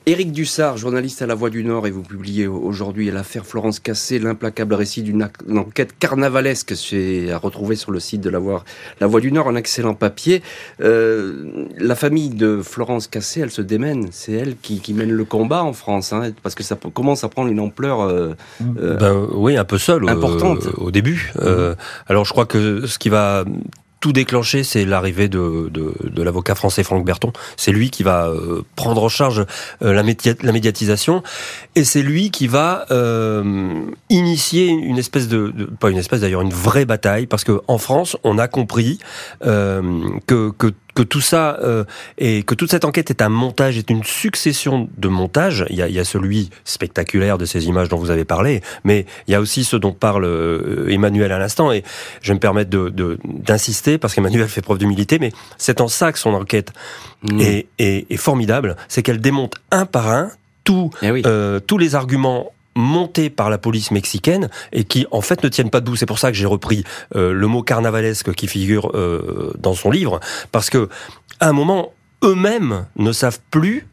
Éric 0.06 0.32
Dussard, 0.32 0.78
journaliste 0.78 1.24
à 1.24 1.28
La 1.28 1.34
Voix 1.34 1.50
du 1.50 1.64
Nord, 1.64 1.88
et 1.88 1.92
vous 1.92 2.04
publiez 2.04 2.46
aujourd'hui 2.46 3.10
l'affaire 3.10 3.46
Florence 3.46 3.80
Cassé, 3.80 4.20
l'implacable 4.20 4.76
récit 4.76 5.02
d'une 5.02 5.28
enquête 5.56 5.98
carnavalesque. 5.98 6.76
C'est 6.76 7.32
à 7.32 7.40
retrouver 7.40 7.76
sur 7.76 7.92
le 7.92 8.00
site 8.00 8.22
de 8.22 8.30
La 8.30 8.40
Voix, 8.40 8.64
La 9.00 9.08
Voix 9.08 9.22
du 9.22 9.32
Nord, 9.32 9.48
un 9.48 9.56
excellent 9.56 9.96
papier. 9.96 10.44
Euh, 10.82 11.66
la 11.80 11.96
famille 11.96 12.30
de 12.30 12.62
Florence 12.64 13.08
Cassé, 13.08 13.40
elle 13.40 13.52
se 13.52 13.62
démène. 13.64 14.10
C'est 14.12 14.34
elle 14.34 14.56
qui, 14.56 14.82
qui 14.82 14.94
mène 14.94 15.12
le 15.12 15.26
combat 15.26 15.64
en 15.64 15.74
France. 15.74 16.14
Hein 16.14 16.32
parce 16.44 16.56
que 16.56 16.64
ça 16.64 16.76
commence 16.94 17.24
à 17.24 17.30
prendre 17.30 17.50
une 17.50 17.60
ampleur. 17.60 18.02
Euh, 18.02 18.36
euh, 18.78 18.98
ben, 18.98 19.28
oui, 19.32 19.58
un 19.58 19.66
peu 19.66 19.78
seul. 19.78 20.08
Importante. 20.10 20.68
au 20.78 20.92
début. 20.92 21.32
Euh, 21.40 21.72
mhm. 21.72 21.76
alors, 22.08 22.26
je 22.26 22.32
crois 22.32 22.46
que 22.46 22.86
ce 22.86 23.00
qui 23.00 23.10
va 23.10 23.46
tout 24.00 24.12
déclencher, 24.12 24.66
c'est 24.66 24.84
l'arrivée 24.84 25.30
de, 25.30 25.70
de, 25.72 25.94
de 26.04 26.22
l'avocat 26.22 26.56
français 26.56 26.84
Franck 26.84 27.06
Berton. 27.06 27.32
C'est 27.56 27.72
lui 27.72 27.90
qui 27.90 28.04
va 28.04 28.30
prendre 28.76 29.02
en 29.02 29.08
charge 29.08 29.46
la, 29.80 29.94
la, 29.94 30.52
médiatisation 30.52 31.24
et 31.76 31.86
c'est 31.86 32.02
lui 32.02 32.30
qui 32.30 32.48
va 32.48 32.86
euh, 32.92 33.72
initier 34.10 34.68
une 34.68 34.98
espèce 34.98 35.30
de, 35.30 35.54
de 35.56 35.66
pas 35.66 35.90
une 35.90 35.98
espèce 35.98 36.20
d'ailleurs, 36.20 36.42
une 36.42 36.54
vraie 36.54 36.84
bataille 36.84 37.28
parce 37.28 37.46
que 37.46 37.62
en 37.70 37.78
France, 37.78 38.18
on 38.26 38.38
a 38.38 38.50
compris 38.50 39.00
euh, 39.46 39.82
que, 40.28 40.52
que 40.52 40.74
que 40.96 41.04
tout 41.04 41.22
ça 41.22 41.58
euh, 41.62 41.84
et 42.18 42.44
que 42.44 42.56
toute 42.56 42.72
cette 42.72 42.86
enquête 42.86 43.10
est 43.10 43.22
un 43.22 43.30
montage, 43.30 43.78
est 43.78 43.90
une 43.90 44.04
succession 44.04 44.90
de 44.98 45.08
montages. 45.08 45.66
Il 45.70 45.76
y 45.76 45.82
a, 45.82 45.88
il 45.88 45.96
y 45.96 46.00
a 46.00 46.06
celui 46.06 46.50
spectaculaire 46.66 47.38
de 47.38 47.46
ces 47.46 47.68
images 47.68 47.90
dont 47.90 47.98
vous 47.98 48.12
avez 48.12 48.26
parlé, 48.26 48.62
mais 48.84 49.06
il 49.28 49.32
y 49.32 49.36
a 49.36 49.42
aussi 49.42 49.64
ce 49.64 49.76
dont 49.76 49.94
parle 49.94 50.26
euh, 50.26 50.90
Emmanuel 50.90 51.32
à 51.32 51.40
l'instant. 51.40 51.72
Et 51.72 51.84
je 52.22 52.30
vais 52.30 52.36
me 52.36 52.40
permettre 52.40 52.70
de, 52.70 53.18
d'insister 53.24 53.98
parce 53.98 54.14
qu'Emmanuel 54.16 54.48
fait 54.48 54.62
preuve 54.62 54.78
d'humilité, 54.78 55.20
mais 55.20 55.32
c'est 55.58 55.82
en 55.82 55.88
ça 55.88 56.12
que 56.12 56.20
son 56.20 56.34
enquête 56.34 56.72
mmh. 57.24 57.42
est, 57.42 57.68
est, 57.80 58.12
est, 58.12 58.18
formidable, 58.18 58.76
c'est 58.88 59.02
qu'elle 59.02 59.22
démonte 59.22 59.56
un 59.72 59.86
par 59.86 60.10
un 60.10 60.30
tout, 60.64 60.92
eh 61.02 61.22
euh, 61.26 61.60
tous 61.60 61.78
les 61.78 61.96
arguments 61.96 62.54
montés 62.76 63.30
par 63.30 63.50
la 63.50 63.58
police 63.58 63.92
mexicaine 63.92 64.50
et 64.72 64.84
qui 64.84 65.06
en 65.12 65.22
fait 65.22 65.44
ne 65.44 65.50
tiennent 65.50 65.70
pas 65.70 65.82
debout. 65.82 65.96
C'est 65.96 66.06
pour 66.06 66.20
ça 66.20 66.32
que 66.32 66.38
j'ai 66.38 66.46
repris 66.46 66.84
euh, 67.16 67.32
le 67.32 67.48
mot 67.48 67.64
carnavalesque 67.64 68.34
qui 68.34 68.48
figure 68.48 68.92
euh, 68.94 69.54
dans 69.60 69.74
son 69.74 69.92
livre, 69.92 70.20
parce 70.52 70.70
que 70.70 70.90
à 71.40 71.50
un 71.50 71.54
moment, 71.54 71.94
eux-mêmes 72.24 72.86
ne 72.96 73.12
savent 73.12 73.40
plus 73.52 73.88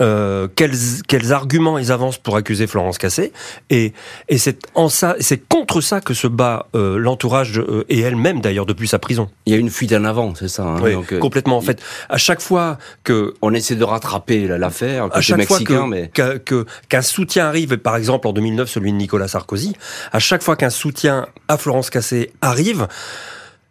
euh, 0.00 0.46
quels, 0.54 0.74
quels 1.08 1.32
arguments 1.32 1.78
ils 1.78 1.90
avancent 1.90 2.18
pour 2.18 2.36
accuser 2.36 2.66
Florence 2.66 2.98
Cassé 2.98 3.32
et, 3.70 3.94
et 4.28 4.36
c'est 4.36 4.58
en 4.74 4.90
ça 4.90 5.16
c'est 5.20 5.48
contre 5.48 5.80
ça 5.80 6.02
que 6.02 6.12
se 6.12 6.26
bat 6.26 6.66
euh, 6.74 6.98
l'entourage 6.98 7.58
euh, 7.58 7.84
et 7.88 8.00
elle-même 8.00 8.42
d'ailleurs 8.42 8.66
depuis 8.66 8.88
sa 8.88 8.98
prison. 8.98 9.30
Il 9.46 9.54
y 9.54 9.56
a 9.56 9.58
une 9.58 9.70
fuite 9.70 9.92
en 9.92 10.04
avant, 10.04 10.34
c'est 10.34 10.48
ça. 10.48 10.64
Hein, 10.64 10.80
oui, 10.82 10.92
donc, 10.92 11.18
complètement. 11.18 11.56
En 11.56 11.62
fait, 11.62 11.82
à 12.10 12.18
chaque 12.18 12.42
fois 12.42 12.76
que 13.04 13.32
on 13.40 13.54
essaie 13.54 13.74
de 13.74 13.84
rattraper 13.84 14.46
l'affaire, 14.46 15.08
à 15.12 15.20
chaque 15.22 15.44
fois 15.44 15.60
mais 15.88 16.10
qu'un 16.10 17.02
soutien 17.02 17.46
arrive, 17.46 17.78
par 17.78 17.96
exemple 17.96 18.28
en 18.28 18.32
2009 18.32 18.68
celui 18.68 18.92
de 18.92 18.96
Nicolas 18.96 19.28
Sarkozy, 19.28 19.74
à 20.12 20.18
chaque 20.18 20.42
fois 20.42 20.56
qu'un 20.56 20.70
soutien 20.70 21.26
à 21.48 21.56
Florence 21.56 21.88
Cassé 21.88 22.32
arrive, 22.42 22.86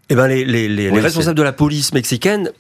eh 0.10 0.16
ben 0.16 0.28
les, 0.28 0.46
les, 0.46 0.68
les, 0.68 0.90
les 0.90 1.00
responsables 1.00 1.38
de 1.38 1.44
la 1.44 1.54
police 1.54 1.94
mexicaine 1.94 2.52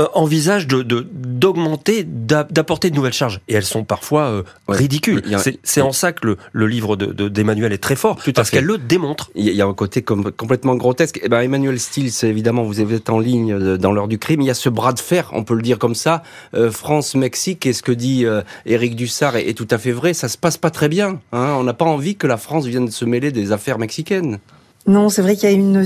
euh, 0.00 0.06
envisagent 0.14 0.68
de 0.68 0.82
d'augmenter, 0.82 2.04
d'apporter 2.04 2.90
de 2.90 2.94
nouvelles 2.94 3.12
charges. 3.12 3.40
Et 3.48 3.54
elles 3.54 3.64
sont 3.64 3.82
parfois 3.82 4.26
euh, 4.26 4.42
ridicules. 4.68 5.22
C'est 5.64 5.80
en 5.80 5.92
ça 5.92 6.12
que 6.12 6.26
le, 6.26 6.36
le 6.52 6.66
livre 6.66 6.96
d'Emmanuel 6.96 7.70
de, 7.70 7.74
est 7.74 7.78
très 7.78 7.96
fort, 7.96 8.16
Tout 8.16 8.32
parce 8.32 8.50
qu'elle 8.50 8.64
le 8.64 8.78
démontre. 8.78 9.30
Il 9.34 9.48
y 9.48 9.60
a 9.60 9.66
un 9.66 9.74
côté 9.74 10.02
comme, 10.02 10.30
complètement 10.30 10.76
grotesque. 10.76 11.18
Eh 11.22 11.28
ben, 11.28 11.40
Emmanuel 11.40 11.80
Stills, 11.80 12.12
évidemment, 12.22 12.62
vous 12.62 12.80
êtes 12.80 13.10
en 13.10 13.18
ligne 13.18 13.52
euh, 13.52 13.76
dans 13.76 13.92
l'heure 13.92 14.08
du 14.08 14.18
crime. 14.18 14.40
Il 14.40 14.46
y 14.46 14.50
a 14.50 14.54
ce 14.54 14.68
bras 14.68 14.92
de 14.92 15.00
fer, 15.00 15.30
on 15.32 15.42
peut 15.42 15.54
le 15.54 15.62
dire 15.62 15.78
comme 15.78 15.94
ça, 15.94 16.22
France-Mexique. 16.70 17.66
Et 17.66 17.72
ce 17.72 17.82
que 17.82 17.92
dit 17.92 18.24
Éric 18.66 18.94
Dussard 18.94 19.36
est, 19.36 19.48
est, 19.48 19.54
tout 19.54 19.68
à 19.70 19.78
fait 19.78 19.92
vrai. 19.92 20.14
Ça 20.14 20.28
se 20.28 20.38
passe 20.38 20.56
pas 20.56 20.70
très 20.70 20.88
bien. 20.88 21.20
Hein. 21.32 21.56
On 21.58 21.64
n'a 21.64 21.74
pas 21.74 21.84
envie 21.84 22.16
que 22.16 22.26
la 22.26 22.36
France 22.36 22.66
vienne 22.66 22.90
se 22.90 23.04
mêler 23.04 23.32
des 23.32 23.52
affaires 23.52 23.78
mexicaines. 23.78 24.38
Non, 24.88 25.10
c'est 25.10 25.20
vrai 25.20 25.36
qu'il 25.36 25.50
y 25.50 25.52
a 25.52 25.54
une, 25.54 25.84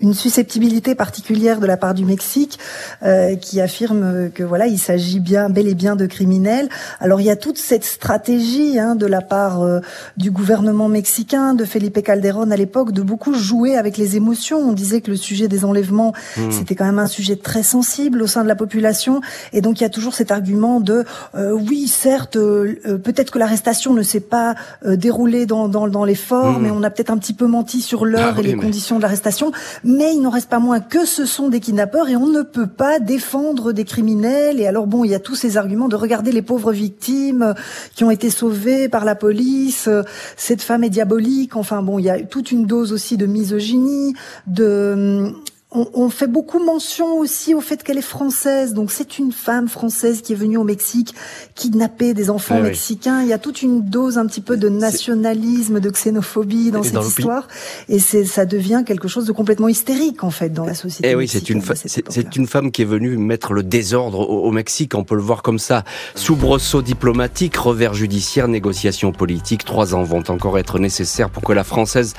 une 0.00 0.14
susceptibilité 0.14 0.94
particulière 0.94 1.60
de 1.60 1.66
la 1.66 1.78
part 1.78 1.94
du 1.94 2.04
Mexique 2.04 2.58
euh, 3.02 3.36
qui 3.36 3.58
affirme 3.58 4.30
que 4.34 4.42
voilà, 4.42 4.66
il 4.66 4.78
s'agit 4.78 5.18
bien, 5.18 5.48
bel 5.48 5.66
et 5.66 5.74
bien 5.74 5.96
de 5.96 6.04
criminels. 6.04 6.68
Alors 7.00 7.22
il 7.22 7.24
y 7.24 7.30
a 7.30 7.36
toute 7.36 7.56
cette 7.56 7.84
stratégie 7.84 8.78
hein, 8.78 8.96
de 8.96 9.06
la 9.06 9.22
part 9.22 9.62
euh, 9.62 9.80
du 10.18 10.30
gouvernement 10.30 10.88
mexicain, 10.88 11.54
de 11.54 11.64
Felipe 11.64 12.02
Calderón 12.02 12.50
à 12.50 12.56
l'époque, 12.56 12.92
de 12.92 13.00
beaucoup 13.00 13.32
jouer 13.32 13.78
avec 13.78 13.96
les 13.96 14.16
émotions. 14.16 14.58
On 14.58 14.74
disait 14.74 15.00
que 15.00 15.10
le 15.10 15.16
sujet 15.16 15.48
des 15.48 15.64
enlèvements, 15.64 16.12
mmh. 16.36 16.50
c'était 16.50 16.74
quand 16.74 16.84
même 16.84 16.98
un 16.98 17.06
sujet 17.06 17.36
très 17.36 17.62
sensible 17.62 18.20
au 18.20 18.26
sein 18.26 18.42
de 18.42 18.48
la 18.48 18.56
population, 18.56 19.22
et 19.54 19.62
donc 19.62 19.80
il 19.80 19.84
y 19.84 19.86
a 19.86 19.90
toujours 19.90 20.12
cet 20.12 20.32
argument 20.32 20.80
de 20.80 21.04
euh, 21.34 21.52
oui, 21.52 21.88
certes, 21.88 22.36
peut-être 22.36 23.30
que 23.30 23.38
l'arrestation 23.38 23.94
ne 23.94 24.02
s'est 24.02 24.20
pas 24.20 24.54
déroulée 24.84 25.46
dans, 25.46 25.68
dans, 25.68 25.88
dans 25.88 26.04
les 26.04 26.14
forts, 26.14 26.58
mmh. 26.58 26.62
mais 26.62 26.70
on 26.70 26.82
a 26.82 26.90
peut-être 26.90 27.10
un 27.10 27.16
petit 27.16 27.32
peu 27.32 27.46
menti 27.46 27.80
sur 27.80 28.04
ah 28.18 28.34
et 28.38 28.42
les 28.42 28.54
conditions 28.54 28.96
de 28.96 29.02
l'arrestation, 29.02 29.52
mais 29.84 30.14
il 30.14 30.20
n'en 30.20 30.30
reste 30.30 30.48
pas 30.48 30.58
moins 30.58 30.80
que 30.80 31.04
ce 31.04 31.24
sont 31.24 31.48
des 31.48 31.60
kidnappeurs 31.60 32.08
et 32.08 32.16
on 32.16 32.26
ne 32.26 32.42
peut 32.42 32.66
pas 32.66 32.98
défendre 32.98 33.72
des 33.72 33.84
criminels. 33.84 34.60
Et 34.60 34.66
alors 34.66 34.86
bon, 34.86 35.04
il 35.04 35.10
y 35.10 35.14
a 35.14 35.20
tous 35.20 35.34
ces 35.34 35.56
arguments 35.56 35.88
de 35.88 35.96
regarder 35.96 36.32
les 36.32 36.42
pauvres 36.42 36.72
victimes 36.72 37.54
qui 37.94 38.04
ont 38.04 38.10
été 38.10 38.30
sauvées 38.30 38.88
par 38.88 39.04
la 39.04 39.14
police. 39.14 39.88
Cette 40.36 40.62
femme 40.62 40.84
est 40.84 40.90
diabolique. 40.90 41.56
Enfin 41.56 41.82
bon, 41.82 41.98
il 41.98 42.04
y 42.04 42.10
a 42.10 42.20
toute 42.20 42.50
une 42.50 42.66
dose 42.66 42.92
aussi 42.92 43.16
de 43.16 43.26
misogynie, 43.26 44.14
de 44.46 45.32
on, 45.70 46.08
fait 46.08 46.26
beaucoup 46.26 46.64
mention 46.64 47.18
aussi 47.18 47.52
au 47.52 47.60
fait 47.60 47.82
qu'elle 47.82 47.98
est 47.98 48.02
française. 48.02 48.72
Donc 48.72 48.90
c'est 48.90 49.18
une 49.18 49.32
femme 49.32 49.68
française 49.68 50.22
qui 50.22 50.32
est 50.32 50.36
venue 50.36 50.56
au 50.56 50.64
Mexique 50.64 51.14
kidnapper 51.54 52.14
des 52.14 52.30
enfants 52.30 52.56
eh 52.58 52.62
mexicains. 52.62 53.20
Il 53.22 53.28
y 53.28 53.34
a 53.34 53.38
toute 53.38 53.60
une 53.60 53.82
dose 53.82 54.16
un 54.16 54.26
petit 54.26 54.40
peu 54.40 54.56
de 54.56 54.70
nationalisme, 54.70 55.80
de 55.80 55.90
xénophobie 55.90 56.70
dans 56.70 56.82
cette 56.82 57.02
histoire. 57.02 57.48
Et 57.90 57.98
c'est 57.98 58.24
ça 58.24 58.46
devient 58.46 58.82
quelque 58.86 59.08
chose 59.08 59.26
de 59.26 59.32
complètement 59.32 59.68
hystérique 59.68 60.24
en 60.24 60.30
fait 60.30 60.50
dans 60.50 60.64
la 60.64 60.74
société. 60.74 61.10
Eh 61.10 61.14
oui, 61.14 61.28
c'est 61.28 61.50
une, 61.50 61.62
c'est 61.84 62.36
une 62.36 62.46
femme 62.46 62.70
qui 62.72 62.82
est 62.82 62.86
venue 62.86 63.18
mettre 63.18 63.52
le 63.52 63.62
désordre 63.62 64.20
au, 64.20 64.50
Mexique. 64.50 64.94
On 64.94 65.04
peut 65.04 65.16
le 65.16 65.22
voir 65.22 65.42
comme 65.42 65.58
ça. 65.58 65.84
Soubresaut 66.14 66.80
diplomatique, 66.80 67.56
revers 67.56 67.92
judiciaire, 67.92 68.48
négociations 68.48 69.12
politiques. 69.12 69.66
Trois 69.66 69.94
ans 69.94 70.02
vont 70.02 70.22
encore 70.28 70.58
être 70.58 70.78
nécessaires 70.78 71.28
pour 71.28 71.42
que 71.42 71.52
la 71.52 71.64
française 71.64 72.14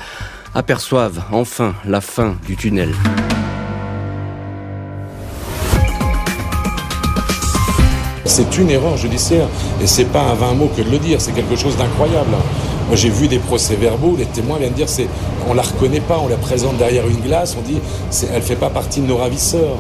aperçoive 0.56 1.22
enfin 1.32 1.74
la 1.86 2.02
fin 2.02 2.36
du 2.46 2.56
tunnel. 2.56 2.94
C'est 8.26 8.58
une 8.58 8.70
erreur 8.70 8.96
judiciaire 8.98 9.48
et 9.82 9.88
c'est 9.88 10.06
pas 10.06 10.22
un 10.22 10.36
vain 10.36 10.54
mot 10.54 10.70
que 10.76 10.82
de 10.82 10.90
le 10.90 11.00
dire, 11.00 11.20
c'est 11.20 11.32
quelque 11.32 11.56
chose 11.56 11.78
d'incroyable. 11.78 12.30
Moi 12.88 12.96
j'ai 12.96 13.10
vu 13.10 13.28
des 13.28 13.40
procès-verbaux, 13.40 14.16
les 14.18 14.26
témoins 14.26 14.58
viennent 14.58 14.74
dire 14.74 14.90
c'est 14.90 15.08
on 15.48 15.54
la 15.54 15.62
reconnaît 15.62 16.00
pas, 16.00 16.20
on 16.20 16.28
la 16.28 16.38
présente 16.38 16.78
derrière 16.78 17.08
une 17.08 17.20
glace, 17.22 17.56
on 17.58 17.62
dit 17.62 17.80
elle 18.34 18.42
fait 18.42 18.56
pas 18.56 18.70
partie 18.70 19.02
de 19.02 19.08
nos 19.08 19.18
ravisseurs. 19.18 19.78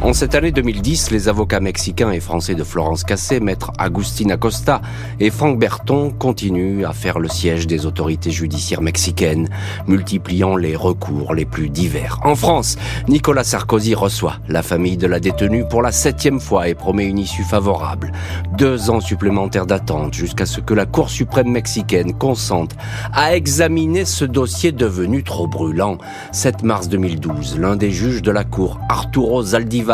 En 0.00 0.12
cette 0.12 0.36
année 0.36 0.52
2010, 0.52 1.10
les 1.10 1.28
avocats 1.28 1.58
mexicains 1.58 2.12
et 2.12 2.20
français 2.20 2.54
de 2.54 2.62
Florence 2.62 3.02
Cassé, 3.02 3.40
maître 3.40 3.72
Agustin 3.78 4.30
Acosta 4.30 4.80
et 5.18 5.28
Franck 5.28 5.58
Berton 5.58 6.12
continuent 6.16 6.84
à 6.86 6.92
faire 6.92 7.18
le 7.18 7.28
siège 7.28 7.66
des 7.66 7.84
autorités 7.84 8.30
judiciaires 8.30 8.80
mexicaines, 8.80 9.48
multipliant 9.88 10.54
les 10.54 10.76
recours 10.76 11.34
les 11.34 11.44
plus 11.44 11.68
divers. 11.68 12.20
En 12.22 12.36
France, 12.36 12.76
Nicolas 13.08 13.42
Sarkozy 13.42 13.96
reçoit 13.96 14.36
la 14.48 14.62
famille 14.62 14.96
de 14.96 15.08
la 15.08 15.18
détenue 15.18 15.66
pour 15.68 15.82
la 15.82 15.90
septième 15.90 16.38
fois 16.38 16.68
et 16.68 16.76
promet 16.76 17.04
une 17.04 17.18
issue 17.18 17.42
favorable. 17.42 18.12
Deux 18.56 18.90
ans 18.90 19.00
supplémentaires 19.00 19.66
d'attente 19.66 20.14
jusqu'à 20.14 20.46
ce 20.46 20.60
que 20.60 20.74
la 20.74 20.86
Cour 20.86 21.10
suprême 21.10 21.50
mexicaine 21.50 22.12
consente 22.16 22.76
à 23.12 23.34
examiner 23.34 24.04
ce 24.04 24.24
dossier 24.24 24.70
devenu 24.70 25.24
trop 25.24 25.48
brûlant. 25.48 25.98
7 26.30 26.62
mars 26.62 26.88
2012, 26.88 27.58
l'un 27.58 27.74
des 27.74 27.90
juges 27.90 28.22
de 28.22 28.30
la 28.30 28.44
Cour, 28.44 28.78
Arturo 28.88 29.42
Zaldivar, 29.42 29.87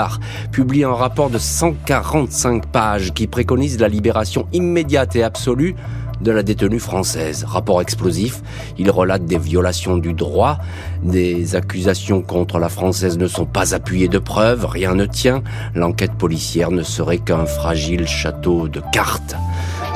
publie 0.53 0.85
un 0.85 0.93
rapport 0.93 1.31
de 1.31 1.39
145 1.39 2.67
pages 2.67 3.13
qui 3.13 3.27
préconise 3.27 3.79
la 3.79 3.89
libération 3.89 4.47
immédiate 4.53 5.17
et 5.17 5.23
absolue 5.23 5.77
de 6.21 6.31
la 6.31 6.43
détenue 6.43 6.79
française. 6.79 7.45
Rapport 7.45 7.81
explosif, 7.81 8.43
il 8.79 8.91
relate 8.91 9.25
des 9.25 9.39
violations 9.39 9.97
du 9.97 10.13
droit, 10.13 10.59
des 11.03 11.55
accusations 11.55 12.23
contre 12.23 12.59
la 12.59 12.69
française 12.69 13.19
ne 13.19 13.27
sont 13.27 13.47
pas 13.47 13.75
appuyées 13.75 14.09
de 14.09 14.19
preuves, 14.19 14.65
rien 14.65 14.95
ne 14.95 15.07
tient, 15.07 15.43
l'enquête 15.75 16.15
policière 16.15 16.71
ne 16.71 16.83
serait 16.83 17.19
qu'un 17.19 17.47
fragile 17.47 18.07
château 18.07 18.69
de 18.69 18.81
cartes. 18.93 19.37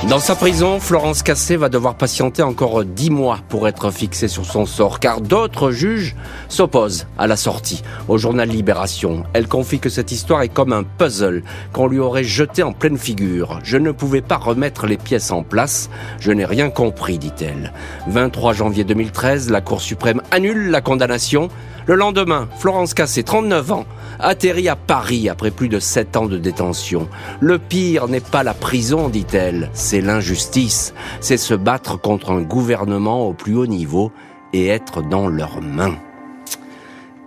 Dans 0.07 0.21
sa 0.21 0.37
prison, 0.37 0.79
Florence 0.79 1.23
Cassé 1.23 1.57
va 1.57 1.69
devoir 1.69 1.97
patienter 1.97 2.43
encore 2.43 2.85
dix 2.85 3.11
mois 3.11 3.41
pour 3.49 3.67
être 3.67 3.91
fixée 3.91 4.29
sur 4.29 4.47
son 4.47 4.65
sort, 4.65 5.01
car 5.01 5.21
d'autres 5.21 5.73
juges 5.73 6.15
s'opposent 6.49 7.07
à 7.19 7.27
la 7.27 7.37
sortie. 7.37 7.83
Au 8.07 8.17
journal 8.17 8.49
Libération, 8.49 9.25
elle 9.35 9.49
confie 9.49 9.81
que 9.81 9.91
cette 9.91 10.13
histoire 10.13 10.43
est 10.43 10.49
comme 10.49 10.73
un 10.73 10.85
puzzle 10.85 11.43
qu'on 11.73 11.89
lui 11.89 11.99
aurait 11.99 12.25
jeté 12.25 12.63
en 12.63 12.73
pleine 12.73 12.97
figure. 12.97 13.59
Je 13.65 13.77
ne 13.77 13.91
pouvais 13.91 14.23
pas 14.23 14.37
remettre 14.37 14.87
les 14.87 14.97
pièces 14.97 15.33
en 15.33 15.43
place, 15.43 15.91
je 16.21 16.31
n'ai 16.31 16.47
rien 16.47 16.71
compris, 16.71 17.19
dit-elle. 17.19 17.73
23 18.07 18.53
janvier 18.55 18.85
2013, 18.85 19.51
la 19.51 19.61
Cour 19.61 19.83
suprême 19.83 20.23
annule 20.31 20.71
la 20.71 20.81
condamnation. 20.81 21.49
Le 21.87 21.97
lendemain, 21.97 22.49
Florence 22.59 22.95
Cassé, 22.95 23.25
39 23.25 23.73
ans, 23.73 23.87
atterrit 24.21 24.69
à 24.69 24.77
Paris 24.77 25.29
après 25.29 25.51
plus 25.51 25.69
de 25.69 25.79
sept 25.79 26.17
ans 26.17 26.27
de 26.27 26.39
détention. 26.39 27.09
Le 27.41 27.59
pire 27.59 28.09
n'est 28.09 28.21
pas 28.21 28.43
la 28.43 28.55
prison, 28.55 29.09
dit-elle, 29.09 29.71
c'est 29.89 30.03
l'injustice. 30.03 30.93
C'est 31.23 31.39
se 31.39 31.55
battre 31.55 31.99
contre 31.99 32.31
un 32.31 32.43
gouvernement 32.43 33.27
au 33.27 33.33
plus 33.33 33.57
haut 33.57 33.67
niveau 33.67 34.13
et 34.53 34.67
être 34.67 35.01
dans 35.01 35.29
leurs 35.29 35.63
mains. 35.63 35.97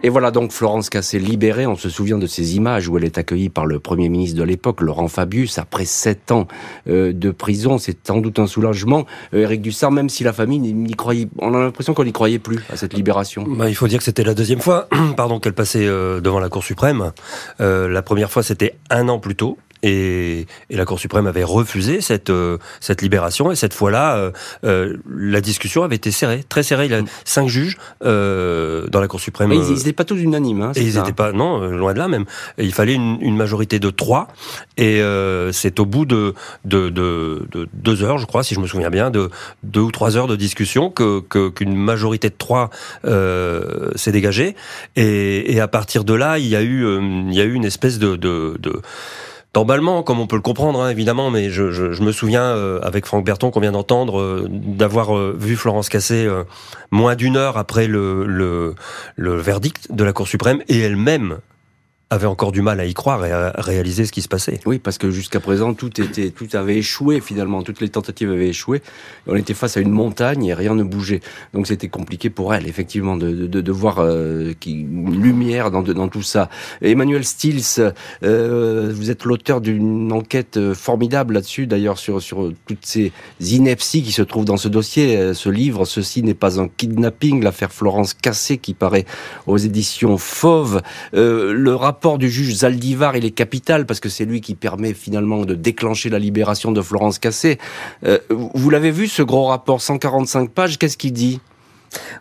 Et 0.03 0.09
voilà 0.09 0.29
donc 0.29 0.51
Florence 0.51 0.91
Cassé 0.91 1.17
libérée. 1.17 1.65
On 1.65 1.75
se 1.75 1.89
souvient 1.89 2.19
de 2.19 2.27
ces 2.27 2.55
images 2.55 2.87
où 2.87 2.99
elle 2.99 3.03
est 3.03 3.17
accueillie 3.17 3.49
par 3.49 3.65
le 3.65 3.79
Premier 3.79 4.09
ministre 4.09 4.37
de 4.37 4.43
l'époque, 4.43 4.81
Laurent 4.81 5.07
Fabius, 5.07 5.57
après 5.57 5.85
sept 5.85 6.31
ans 6.31 6.47
euh, 6.87 7.13
de 7.13 7.31
prison. 7.31 7.79
C'est 7.79 8.05
sans 8.05 8.17
doute 8.17 8.37
un 8.37 8.45
soulagement. 8.45 9.07
Euh, 9.33 9.41
Éric 9.41 9.63
Dussard, 9.63 9.91
même 9.91 10.09
si 10.09 10.23
la 10.23 10.33
famille 10.33 10.59
n'y 10.59 10.93
croyait, 10.93 11.29
on 11.39 11.55
a 11.55 11.59
l'impression 11.59 11.95
qu'on 11.95 12.03
n'y 12.03 12.13
croyait 12.13 12.39
plus 12.39 12.59
à 12.71 12.77
cette 12.77 12.93
libération. 12.93 13.43
Bah, 13.47 13.69
il 13.69 13.75
faut 13.75 13.87
dire 13.87 13.97
que 13.97 14.05
c'était 14.05 14.23
la 14.23 14.35
deuxième 14.35 14.61
fois, 14.61 14.87
pardon, 15.17 15.39
qu'elle 15.39 15.53
passait 15.53 15.87
euh, 15.87 16.21
devant 16.21 16.39
la 16.39 16.49
Cour 16.49 16.63
suprême. 16.63 17.11
la 17.57 18.01
première 18.03 18.29
fois, 18.29 18.43
c'était 18.43 18.75
un 18.91 19.09
an 19.09 19.17
plus 19.17 19.35
tôt, 19.35 19.57
et, 19.83 20.45
et, 20.69 20.77
la 20.77 20.85
Cour 20.85 20.99
suprême 20.99 21.27
avait 21.27 21.43
refusé 21.43 22.01
cette 22.01 22.29
euh, 22.29 22.57
cette 22.79 23.01
libération. 23.01 23.51
Et 23.51 23.55
cette 23.55 23.73
fois-là 23.73 24.15
euh, 24.15 24.31
euh, 24.63 24.97
la 25.09 25.41
discussion 25.41 25.83
avait 25.83 25.95
été 25.95 26.11
serrée 26.11 26.43
très 26.47 26.63
serrée. 26.63 26.85
Il 26.85 26.91
y 26.91 26.95
a 26.95 27.01
cinq 27.25 27.47
juges 27.47 27.77
euh, 28.03 28.87
dans 28.87 28.99
la 28.99 29.07
Cour 29.07 29.19
suprême 29.19 29.49
Mais 29.49 29.57
ils 29.57 29.73
n'étaient 29.73 29.93
pas 29.93 30.05
tous 30.05 30.17
unanimes 30.17 30.61
hein, 30.61 30.71
et 30.75 30.81
ils 30.81 30.95
n'étaient 30.95 31.13
pas 31.13 31.31
non 31.31 31.59
loin 31.59 31.93
de 31.93 31.99
là 31.99 32.07
même. 32.07 32.25
Et 32.57 32.65
il 32.65 32.73
fallait 32.73 32.93
une, 32.93 33.17
une, 33.21 33.37
majorité 33.37 33.79
de 33.79 33.89
trois. 33.89 34.27
Et 34.77 35.01
c'est 35.51 35.79
au 35.79 35.85
bout 35.85 36.05
de, 36.05 36.33
de, 36.65 36.89
de, 36.89 37.47
de, 37.51 37.67
deux 37.73 38.03
heures 38.03 38.17
je 38.17 38.25
crois 38.25 38.43
si 38.43 38.55
je 38.55 38.59
me 38.59 38.67
souviens 38.67 38.89
bien 38.89 39.09
de 39.09 39.29
deux 39.63 39.81
ou 39.81 39.91
trois 39.91 40.17
heures 40.17 40.27
de 40.27 40.35
discussion 40.35 40.89
que 40.89 41.21
qu'une 41.49 41.75
majorité 41.75 42.29
de 42.29 42.35
trois 42.37 42.69
s'est 43.03 44.11
dégagée. 44.11 44.55
Et, 44.95 45.53
et, 45.53 45.59
à 45.59 45.67
partir 45.67 46.03
de 46.03 46.13
là 46.13 46.37
il 46.37 46.47
y 46.47 46.55
a 46.55 46.61
eu 46.61 46.85
il 47.29 47.33
y 47.33 47.41
a 47.41 47.43
eu 47.43 47.53
une 47.53 47.65
espèce 47.65 47.99
de, 47.99 48.15
de, 48.15 48.57
de 48.59 48.81
Normalement, 49.53 50.01
comme 50.01 50.21
on 50.21 50.27
peut 50.27 50.37
le 50.37 50.41
comprendre, 50.41 50.81
hein, 50.81 50.89
évidemment, 50.89 51.29
mais 51.29 51.49
je, 51.49 52.01
me 52.01 52.11
souviens 52.13 52.43
euh, 52.43 52.79
avec 52.83 53.05
Franck 53.05 53.25
Berton 53.25 53.51
qu'on 53.51 53.59
vient 53.59 53.73
d'entendre 53.73 54.21
euh, 54.21 54.47
d'avoir 54.49 55.17
euh, 55.17 55.35
vu 55.37 55.57
Florence 55.57 55.89
Cassé 55.89 56.25
moins 56.89 57.15
d'une 57.15 57.35
heure 57.35 57.57
après 57.57 57.87
le 57.87 58.75
verdict 59.17 59.91
de 59.91 60.03
la 60.05 60.13
Cour 60.13 60.27
suprême 60.27 60.61
et 60.69 60.79
elle-même 60.79 61.39
avait 62.11 62.27
encore 62.27 62.51
du 62.51 62.61
mal 62.61 62.79
à 62.81 62.85
y 62.85 62.93
croire 62.93 63.25
et 63.25 63.31
à 63.31 63.53
réaliser 63.57 64.05
ce 64.05 64.11
qui 64.11 64.21
se 64.21 64.27
passait. 64.27 64.59
Oui, 64.65 64.79
parce 64.79 64.97
que 64.97 65.09
jusqu'à 65.09 65.39
présent, 65.39 65.73
tout 65.73 66.01
était, 66.01 66.29
tout 66.29 66.47
avait 66.53 66.75
échoué 66.75 67.21
finalement. 67.21 67.63
Toutes 67.63 67.79
les 67.79 67.87
tentatives 67.87 68.29
avaient 68.29 68.49
échoué. 68.49 68.81
On 69.27 69.35
était 69.37 69.53
face 69.53 69.77
à 69.77 69.79
une 69.79 69.91
montagne 69.91 70.43
et 70.43 70.53
rien 70.53 70.75
ne 70.75 70.83
bougeait. 70.83 71.21
Donc 71.53 71.67
c'était 71.67 71.87
compliqué 71.87 72.29
pour 72.29 72.53
elle, 72.53 72.67
effectivement, 72.67 73.15
de, 73.15 73.31
de, 73.47 73.61
de 73.61 73.71
voir 73.71 73.99
euh, 73.99 74.53
une 74.65 75.21
lumière 75.21 75.71
dans, 75.71 75.83
dans 75.83 76.09
tout 76.09 76.21
ça. 76.21 76.49
Emmanuel 76.81 77.23
Stills, 77.23 77.93
euh, 78.23 78.91
vous 78.93 79.09
êtes 79.09 79.23
l'auteur 79.23 79.61
d'une 79.61 80.11
enquête 80.11 80.57
euh, 80.57 80.73
formidable 80.73 81.35
là-dessus, 81.35 81.65
d'ailleurs, 81.65 81.97
sur, 81.97 82.21
sur 82.21 82.51
toutes 82.65 82.85
ces 82.85 83.13
inepties 83.39 84.03
qui 84.03 84.11
se 84.11 84.21
trouvent 84.21 84.43
dans 84.43 84.57
ce 84.57 84.67
dossier. 84.67 85.15
Euh, 85.15 85.33
ce 85.33 85.47
livre, 85.47 85.85
ceci 85.85 86.23
n'est 86.23 86.33
pas 86.33 86.59
un 86.59 86.67
kidnapping, 86.67 87.41
l'affaire 87.41 87.71
Florence 87.71 88.13
Cassé 88.13 88.57
qui 88.57 88.73
paraît 88.73 89.05
aux 89.47 89.57
éditions 89.57 90.17
Fauve. 90.17 90.81
Euh, 91.13 91.53
le 91.53 91.73
rapport 91.73 92.00
rapport 92.01 92.17
du 92.17 92.31
juge 92.31 92.55
Zaldivar, 92.55 93.15
il 93.15 93.25
est 93.25 93.29
capital 93.29 93.85
parce 93.85 93.99
que 93.99 94.09
c'est 94.09 94.25
lui 94.25 94.41
qui 94.41 94.55
permet 94.55 94.95
finalement 94.95 95.45
de 95.45 95.53
déclencher 95.53 96.09
la 96.09 96.17
libération 96.17 96.71
de 96.71 96.81
Florence 96.81 97.19
Cassé. 97.19 97.59
Euh, 98.07 98.17
vous 98.31 98.71
l'avez 98.71 98.89
vu 98.89 99.07
ce 99.07 99.21
gros 99.21 99.45
rapport, 99.45 99.83
145 99.83 100.49
pages, 100.49 100.79
qu'est-ce 100.79 100.97
qu'il 100.97 101.13
dit? 101.13 101.39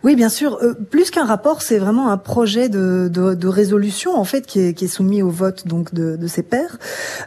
Oui, 0.03 0.17
bien 0.17 0.29
sûr. 0.29 0.59
Euh, 0.63 0.75
plus 0.75 1.11
qu'un 1.11 1.25
rapport, 1.25 1.63
c'est 1.63 1.79
vraiment 1.79 2.11
un 2.11 2.17
projet 2.17 2.69
de, 2.69 3.09
de, 3.09 3.49
résolution 3.49 4.17
en 4.17 4.25
fait 4.25 4.47
qui 4.47 4.61
est, 4.61 4.87
soumis 4.87 5.23
au 5.23 5.31
vote 5.31 5.67
donc 5.67 5.95
de, 5.95 6.27
ses 6.27 6.43
pairs. 6.43 6.79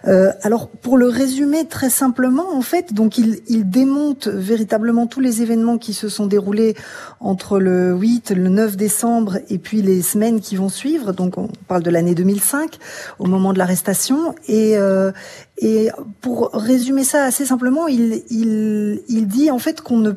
Euh, 0.08 0.32
alors 0.42 0.70
pour 0.70 0.98
le 0.98 1.08
résumer 1.08 1.66
très 1.68 1.90
simplement, 1.90 2.56
en 2.56 2.62
fait, 2.62 2.94
donc 2.94 3.18
il, 3.18 3.42
il 3.48 3.70
démonte 3.70 4.28
véritablement 4.28 5.08
tous 5.08 5.20
les 5.20 5.42
événements 5.42 5.78
qui 5.78 5.94
se 5.94 6.10
sont 6.10 6.26
déroulés 6.26 6.76
entre 7.20 7.60
le 7.60 7.94
8, 7.94 8.32
le 8.32 8.50
9 8.50 8.76
décembre 8.76 9.38
et 9.50 9.58
puis 9.58 9.82
les 9.82 10.02
semaines 10.02 10.42
qui 10.42 10.56
vont 10.56 10.70
suivre. 10.70 11.14
Donc 11.14 11.38
on 11.38 11.50
parle 11.68 11.84
de 11.84 11.90
l'année 11.90 12.16
2005 12.16 12.78
au 13.20 13.26
moment 13.26 13.54
de 13.54 13.58
l'arrestation 13.58 14.36
et 14.48 14.78
euh, 14.78 15.12
et 15.60 15.90
pour 16.20 16.50
résumer 16.52 17.04
ça 17.04 17.26
assez 17.26 17.46
simplement, 17.46 17.88
il, 17.88 18.24
il, 18.32 19.02
il 19.08 19.28
dit 19.28 19.52
en 19.52 19.60
fait 19.60 19.82
qu'on 19.82 20.00
ne 20.00 20.12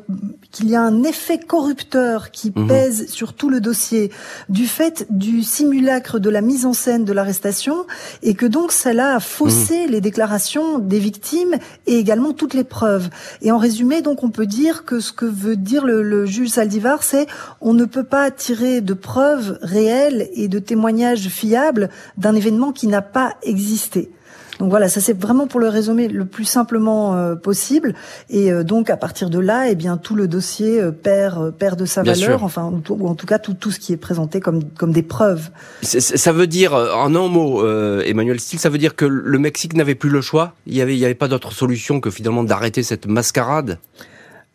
qu'il 0.50 0.70
y 0.70 0.74
a 0.74 0.80
un 0.80 1.02
effet 1.02 1.38
corrupteur 1.38 2.30
qui 2.30 2.50
mhm. 2.56 2.66
pèse 2.66 3.06
sur 3.08 3.34
tout 3.34 3.50
le 3.50 3.60
dossier 3.60 4.10
du 4.48 4.66
fait 4.66 5.06
du 5.10 5.42
simulacre 5.42 6.18
de 6.18 6.30
la 6.30 6.40
mise 6.40 6.64
en 6.64 6.72
scène 6.72 7.04
de 7.04 7.12
l'arrestation 7.12 7.86
et 8.22 8.32
que 8.32 8.46
donc 8.46 8.72
cela 8.72 9.16
a 9.16 9.20
faussé 9.20 9.84
mhm. 9.84 9.92
les 9.92 10.00
déclarations 10.00 10.78
des 10.78 10.98
victimes 10.98 11.56
et 11.86 11.98
également 11.98 12.32
toutes 12.32 12.54
les 12.54 12.64
preuves. 12.64 13.10
Et 13.42 13.52
en 13.52 13.58
résumé, 13.58 14.00
donc 14.00 14.24
on 14.24 14.30
peut 14.30 14.46
dire 14.46 14.86
que 14.86 15.00
ce 15.00 15.12
que 15.12 15.26
veut 15.26 15.56
dire 15.56 15.84
le, 15.84 16.02
le 16.02 16.24
juge 16.24 16.48
Saldivar, 16.48 17.02
c'est 17.02 17.26
on 17.60 17.74
ne 17.74 17.84
peut 17.84 18.04
pas 18.04 18.30
tirer 18.30 18.80
de 18.80 18.94
preuves 18.94 19.58
réelles 19.60 20.30
et 20.32 20.48
de 20.48 20.58
témoignages 20.58 21.28
fiables 21.28 21.90
d'un 22.16 22.34
événement 22.34 22.72
qui 22.72 22.86
n'a 22.86 23.02
pas 23.02 23.36
existé. 23.42 24.10
Donc 24.58 24.70
voilà, 24.70 24.88
ça 24.88 25.00
c'est 25.00 25.18
vraiment 25.18 25.46
pour 25.46 25.60
le 25.60 25.68
résumer 25.68 26.08
le 26.08 26.24
plus 26.24 26.44
simplement 26.44 27.14
euh, 27.14 27.34
possible. 27.34 27.94
Et 28.30 28.50
euh, 28.50 28.64
donc 28.64 28.90
à 28.90 28.96
partir 28.96 29.30
de 29.30 29.38
là, 29.38 29.68
eh 29.68 29.74
bien 29.74 29.96
tout 29.96 30.14
le 30.14 30.28
dossier 30.28 30.80
euh, 30.80 30.92
perd 30.92 31.52
perd 31.52 31.78
de 31.78 31.84
sa 31.84 32.02
valeur, 32.02 32.42
enfin 32.42 32.72
ou, 32.88 33.08
en 33.08 33.14
tout 33.14 33.26
cas 33.26 33.38
tout 33.38 33.54
tout 33.54 33.70
ce 33.70 33.78
qui 33.78 33.92
est 33.92 33.98
présenté 33.98 34.40
comme 34.40 34.64
comme 34.64 34.92
des 34.92 35.02
preuves. 35.02 35.50
Ça 35.82 36.32
veut 36.32 36.46
dire 36.46 36.72
en 36.74 37.14
un 37.14 37.28
mot, 37.28 37.66
Emmanuel 38.02 38.40
Steele, 38.40 38.60
ça 38.60 38.68
veut 38.68 38.78
dire 38.78 38.96
que 38.96 39.04
le 39.04 39.38
Mexique 39.38 39.74
n'avait 39.74 39.94
plus 39.94 40.10
le 40.10 40.20
choix? 40.20 40.54
Il 40.66 40.74
y 40.74 40.80
avait 40.80 40.94
il 40.94 40.98
y 40.98 41.04
avait 41.04 41.14
pas 41.14 41.28
d'autre 41.28 41.52
solution 41.52 42.00
que 42.00 42.10
finalement 42.10 42.44
d'arrêter 42.44 42.82
cette 42.82 43.06
mascarade? 43.06 43.78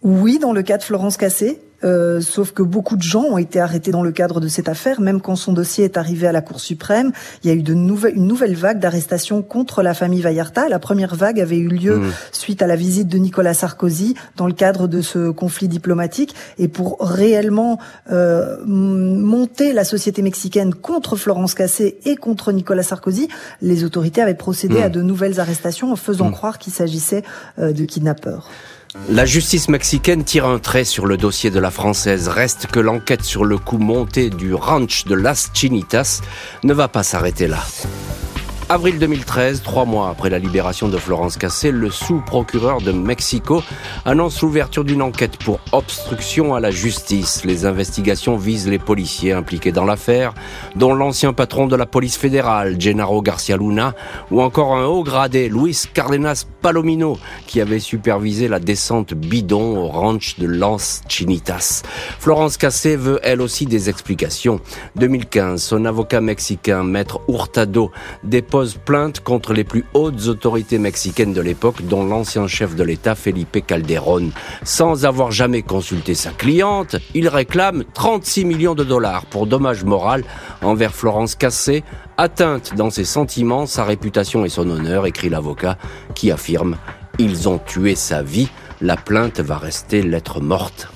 Oui, 0.01 0.39
dans 0.39 0.51
le 0.51 0.63
cas 0.63 0.77
de 0.77 0.83
Florence 0.83 1.17
Cassé, 1.17 1.59
euh, 1.83 2.21
sauf 2.21 2.51
que 2.51 2.63
beaucoup 2.63 2.95
de 2.95 3.01
gens 3.01 3.23
ont 3.23 3.37
été 3.37 3.59
arrêtés 3.59 3.91
dans 3.91 4.03
le 4.03 4.11
cadre 4.11 4.39
de 4.39 4.47
cette 4.47 4.69
affaire, 4.69 5.01
même 5.01 5.21
quand 5.21 5.35
son 5.35 5.53
dossier 5.53 5.85
est 5.85 5.97
arrivé 5.97 6.27
à 6.27 6.31
la 6.31 6.41
Cour 6.41 6.59
suprême. 6.59 7.11
Il 7.43 7.49
y 7.49 7.53
a 7.53 7.55
eu 7.55 7.63
de 7.63 7.73
nouvelles, 7.73 8.15
une 8.15 8.27
nouvelle 8.27 8.55
vague 8.55 8.79
d'arrestations 8.79 9.41
contre 9.41 9.81
la 9.81 9.93
famille 9.93 10.21
Vallarta. 10.21 10.69
La 10.69 10.79
première 10.79 11.15
vague 11.15 11.39
avait 11.39 11.57
eu 11.57 11.67
lieu 11.67 11.97
mmh. 11.97 12.11
suite 12.31 12.61
à 12.61 12.67
la 12.67 12.75
visite 12.75 13.07
de 13.07 13.17
Nicolas 13.17 13.53
Sarkozy 13.53 14.15
dans 14.37 14.47
le 14.47 14.53
cadre 14.53 14.87
de 14.87 15.01
ce 15.01 15.31
conflit 15.31 15.67
diplomatique. 15.67 16.35
Et 16.57 16.67
pour 16.67 16.97
réellement 16.99 17.79
euh, 18.11 18.57
monter 18.65 19.73
la 19.73 19.83
société 19.83 20.21
mexicaine 20.21 20.73
contre 20.73 21.15
Florence 21.15 21.55
Cassé 21.55 21.97
et 22.05 22.15
contre 22.15 22.51
Nicolas 22.51 22.83
Sarkozy, 22.83 23.27
les 23.61 23.83
autorités 23.83 24.21
avaient 24.21 24.33
procédé 24.33 24.79
mmh. 24.79 24.83
à 24.83 24.89
de 24.89 25.01
nouvelles 25.01 25.39
arrestations 25.39 25.91
en 25.91 25.95
faisant 25.95 26.29
mmh. 26.29 26.33
croire 26.33 26.59
qu'il 26.59 26.73
s'agissait 26.73 27.23
euh, 27.59 27.71
de 27.71 27.85
kidnappeurs. 27.85 28.49
La 29.09 29.25
justice 29.25 29.69
mexicaine 29.69 30.25
tire 30.25 30.45
un 30.45 30.59
trait 30.59 30.83
sur 30.83 31.05
le 31.05 31.15
dossier 31.15 31.49
de 31.49 31.59
la 31.59 31.71
française. 31.71 32.27
Reste 32.27 32.67
que 32.67 32.79
l'enquête 32.79 33.23
sur 33.23 33.45
le 33.45 33.57
coup 33.57 33.77
monté 33.77 34.29
du 34.29 34.53
ranch 34.53 35.05
de 35.05 35.15
Las 35.15 35.49
Chinitas 35.53 36.21
ne 36.63 36.73
va 36.73 36.89
pas 36.89 37.03
s'arrêter 37.03 37.47
là. 37.47 37.63
Avril 38.73 38.99
2013, 38.99 39.63
trois 39.63 39.83
mois 39.83 40.07
après 40.07 40.29
la 40.29 40.39
libération 40.39 40.87
de 40.87 40.95
Florence 40.95 41.35
Cassé, 41.35 41.71
le 41.71 41.91
sous-procureur 41.91 42.79
de 42.79 42.93
Mexico 42.93 43.61
annonce 44.05 44.41
l'ouverture 44.41 44.85
d'une 44.85 45.01
enquête 45.01 45.35
pour 45.35 45.59
obstruction 45.73 46.55
à 46.55 46.61
la 46.61 46.71
justice. 46.71 47.43
Les 47.43 47.65
investigations 47.65 48.37
visent 48.37 48.69
les 48.69 48.79
policiers 48.79 49.33
impliqués 49.33 49.73
dans 49.73 49.83
l'affaire, 49.83 50.33
dont 50.77 50.93
l'ancien 50.93 51.33
patron 51.33 51.67
de 51.67 51.75
la 51.75 51.85
police 51.85 52.15
fédérale, 52.15 52.79
Gennaro 52.79 53.21
Garcia 53.21 53.57
Luna, 53.57 53.93
ou 54.31 54.41
encore 54.41 54.77
un 54.77 54.85
haut 54.85 55.03
gradé, 55.03 55.49
Luis 55.49 55.83
Cardenas 55.93 56.45
Palomino, 56.61 57.19
qui 57.47 57.59
avait 57.59 57.79
supervisé 57.79 58.47
la 58.47 58.61
descente 58.61 59.13
bidon 59.13 59.79
au 59.79 59.87
ranch 59.89 60.39
de 60.39 60.47
Las 60.47 61.01
Chinitas. 61.09 61.83
Florence 62.19 62.55
Cassé 62.55 62.95
veut 62.95 63.19
elle 63.21 63.41
aussi 63.41 63.65
des 63.65 63.89
explications. 63.89 64.61
2015, 64.95 65.61
son 65.61 65.83
avocat 65.83 66.21
mexicain, 66.21 66.85
maître 66.85 67.19
Hurtado, 67.27 67.91
dépose 68.23 68.60
plainte 68.69 69.19
contre 69.21 69.53
les 69.53 69.63
plus 69.63 69.85
hautes 69.93 70.27
autorités 70.27 70.77
mexicaines 70.77 71.33
de 71.33 71.41
l'époque, 71.41 71.81
dont 71.83 72.05
l'ancien 72.05 72.47
chef 72.47 72.75
de 72.75 72.83
l'État 72.83 73.15
Felipe 73.15 73.65
Calderón. 73.65 74.31
Sans 74.63 75.05
avoir 75.05 75.31
jamais 75.31 75.61
consulté 75.61 76.13
sa 76.13 76.31
cliente, 76.31 76.95
il 77.13 77.27
réclame 77.27 77.83
36 77.93 78.45
millions 78.45 78.75
de 78.75 78.83
dollars 78.83 79.25
pour 79.25 79.47
dommage 79.47 79.83
moral 79.83 80.23
envers 80.61 80.93
Florence 80.93 81.35
Cassé, 81.35 81.83
atteinte 82.17 82.75
dans 82.75 82.89
ses 82.89 83.05
sentiments, 83.05 83.65
sa 83.65 83.83
réputation 83.83 84.45
et 84.45 84.49
son 84.49 84.69
honneur, 84.69 85.05
écrit 85.05 85.29
l'avocat, 85.29 85.77
qui 86.15 86.31
affirme 86.31 86.77
Ils 87.19 87.49
ont 87.49 87.59
tué 87.59 87.95
sa 87.95 88.21
vie, 88.21 88.49
la 88.81 88.97
plainte 88.97 89.39
va 89.39 89.57
rester 89.57 90.01
lettre 90.01 90.39
morte. 90.39 90.87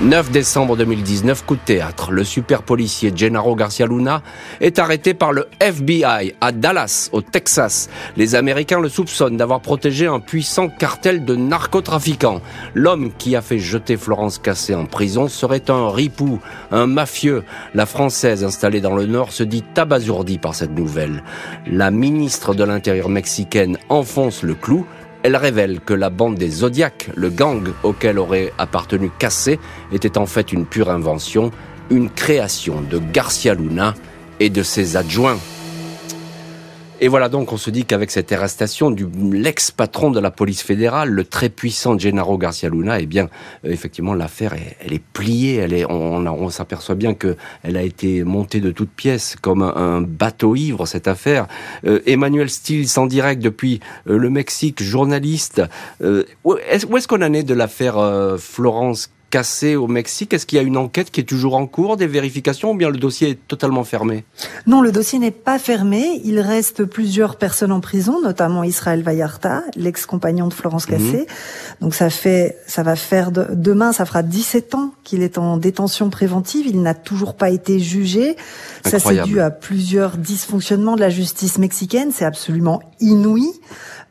9 0.00 0.30
décembre 0.30 0.76
2019, 0.76 1.44
coup 1.44 1.56
de 1.56 1.60
théâtre. 1.60 2.12
Le 2.12 2.22
super 2.22 2.62
policier 2.62 3.12
Gennaro 3.14 3.56
Garcia 3.56 3.84
Luna 3.84 4.22
est 4.60 4.78
arrêté 4.78 5.12
par 5.12 5.32
le 5.32 5.48
FBI 5.58 6.34
à 6.40 6.52
Dallas, 6.52 7.08
au 7.10 7.20
Texas. 7.20 7.90
Les 8.16 8.36
Américains 8.36 8.78
le 8.78 8.88
soupçonnent 8.88 9.36
d'avoir 9.36 9.60
protégé 9.60 10.06
un 10.06 10.20
puissant 10.20 10.68
cartel 10.68 11.24
de 11.24 11.34
narcotrafiquants. 11.34 12.40
L'homme 12.74 13.10
qui 13.18 13.34
a 13.34 13.42
fait 13.42 13.58
jeter 13.58 13.96
Florence 13.96 14.38
Cassé 14.38 14.72
en 14.72 14.86
prison 14.86 15.26
serait 15.26 15.68
un 15.68 15.90
ripou, 15.90 16.38
un 16.70 16.86
mafieux. 16.86 17.42
La 17.74 17.84
Française 17.84 18.44
installée 18.44 18.80
dans 18.80 18.94
le 18.94 19.06
Nord 19.06 19.32
se 19.32 19.42
dit 19.42 19.64
abasourdie 19.76 20.38
par 20.38 20.54
cette 20.54 20.78
nouvelle. 20.78 21.24
La 21.66 21.90
ministre 21.90 22.54
de 22.54 22.62
l'Intérieur 22.62 23.08
mexicaine 23.08 23.78
enfonce 23.88 24.44
le 24.44 24.54
clou. 24.54 24.86
Elle 25.22 25.36
révèle 25.36 25.80
que 25.80 25.94
la 25.94 26.10
bande 26.10 26.36
des 26.36 26.48
Zodiacs, 26.48 27.10
le 27.16 27.28
gang 27.28 27.68
auquel 27.82 28.18
aurait 28.18 28.52
appartenu 28.58 29.10
Cassé, 29.18 29.58
était 29.92 30.16
en 30.16 30.26
fait 30.26 30.52
une 30.52 30.64
pure 30.64 30.90
invention, 30.90 31.50
une 31.90 32.08
création 32.08 32.80
de 32.80 32.98
Garcia 32.98 33.54
Luna 33.54 33.94
et 34.40 34.50
de 34.50 34.62
ses 34.62 34.96
adjoints. 34.96 35.38
Et 37.00 37.06
voilà 37.06 37.28
donc, 37.28 37.52
on 37.52 37.56
se 37.56 37.70
dit 37.70 37.84
qu'avec 37.84 38.10
cette 38.10 38.32
arrestation 38.32 38.90
du 38.90 39.06
l'ex-patron 39.30 40.10
de 40.10 40.18
la 40.18 40.32
police 40.32 40.62
fédérale, 40.62 41.10
le 41.10 41.24
très 41.24 41.48
puissant 41.48 41.96
Gennaro 41.96 42.36
Garcia 42.38 42.68
Luna, 42.68 42.98
eh 42.98 43.06
bien, 43.06 43.28
euh, 43.64 43.70
effectivement, 43.70 44.14
l'affaire, 44.14 44.56
elle, 44.80 44.92
est 44.92 45.02
pliée. 45.12 45.56
Elle 45.56 45.74
est, 45.74 45.84
on, 45.88 46.50
s'aperçoit 46.50 46.96
bien 46.96 47.14
que 47.14 47.36
elle 47.62 47.76
a 47.76 47.82
été 47.82 48.24
montée 48.24 48.60
de 48.60 48.72
toutes 48.72 48.90
pièces 48.90 49.36
comme 49.40 49.62
un, 49.62 50.00
bateau 50.00 50.56
ivre 50.56 50.86
cette 50.86 51.06
affaire. 51.06 51.46
Euh, 51.86 52.00
Emmanuel 52.06 52.50
Stills 52.50 52.98
en 52.98 53.06
direct 53.06 53.40
depuis 53.40 53.78
euh, 54.08 54.18
le 54.18 54.28
Mexique, 54.28 54.82
journaliste. 54.82 55.62
où 56.44 56.56
est-ce 56.68 57.06
qu'on 57.06 57.22
en 57.22 57.32
est 57.32 57.44
de 57.44 57.54
l'affaire 57.54 58.36
Florence 58.38 59.10
cassé 59.30 59.76
au 59.76 59.86
Mexique. 59.86 60.32
Est-ce 60.32 60.46
qu'il 60.46 60.56
y 60.56 60.60
a 60.60 60.64
une 60.64 60.76
enquête 60.76 61.10
qui 61.10 61.20
est 61.20 61.24
toujours 61.24 61.54
en 61.54 61.66
cours, 61.66 61.96
des 61.96 62.06
vérifications, 62.06 62.72
ou 62.72 62.76
bien 62.76 62.90
le 62.90 62.96
dossier 62.96 63.30
est 63.30 63.48
totalement 63.48 63.84
fermé? 63.84 64.24
Non, 64.66 64.80
le 64.80 64.92
dossier 64.92 65.18
n'est 65.18 65.30
pas 65.30 65.58
fermé. 65.58 66.20
Il 66.24 66.40
reste 66.40 66.84
plusieurs 66.84 67.36
personnes 67.36 67.72
en 67.72 67.80
prison, 67.80 68.20
notamment 68.22 68.64
Israël 68.64 69.02
Vallarta, 69.02 69.62
l'ex-compagnon 69.76 70.48
de 70.48 70.54
Florence 70.54 70.88
mhm. 70.88 70.96
Cassé. 70.96 71.26
Donc 71.80 71.94
ça 71.94 72.10
fait, 72.10 72.56
ça 72.66 72.82
va 72.82 72.96
faire 72.96 73.30
demain, 73.30 73.92
ça 73.92 74.04
fera 74.04 74.22
17 74.22 74.74
ans 74.74 74.92
qu'il 75.04 75.22
est 75.22 75.38
en 75.38 75.56
détention 75.56 76.10
préventive. 76.10 76.66
Il 76.66 76.82
n'a 76.82 76.94
toujours 76.94 77.34
pas 77.34 77.50
été 77.50 77.78
jugé. 77.78 78.36
Ça 78.84 78.98
c'est 78.98 79.22
dû 79.24 79.40
à 79.40 79.50
plusieurs 79.50 80.16
dysfonctionnements 80.16 80.96
de 80.96 81.00
la 81.00 81.10
justice 81.10 81.58
mexicaine. 81.58 82.10
C'est 82.12 82.24
absolument 82.24 82.80
inouï. 83.00 83.52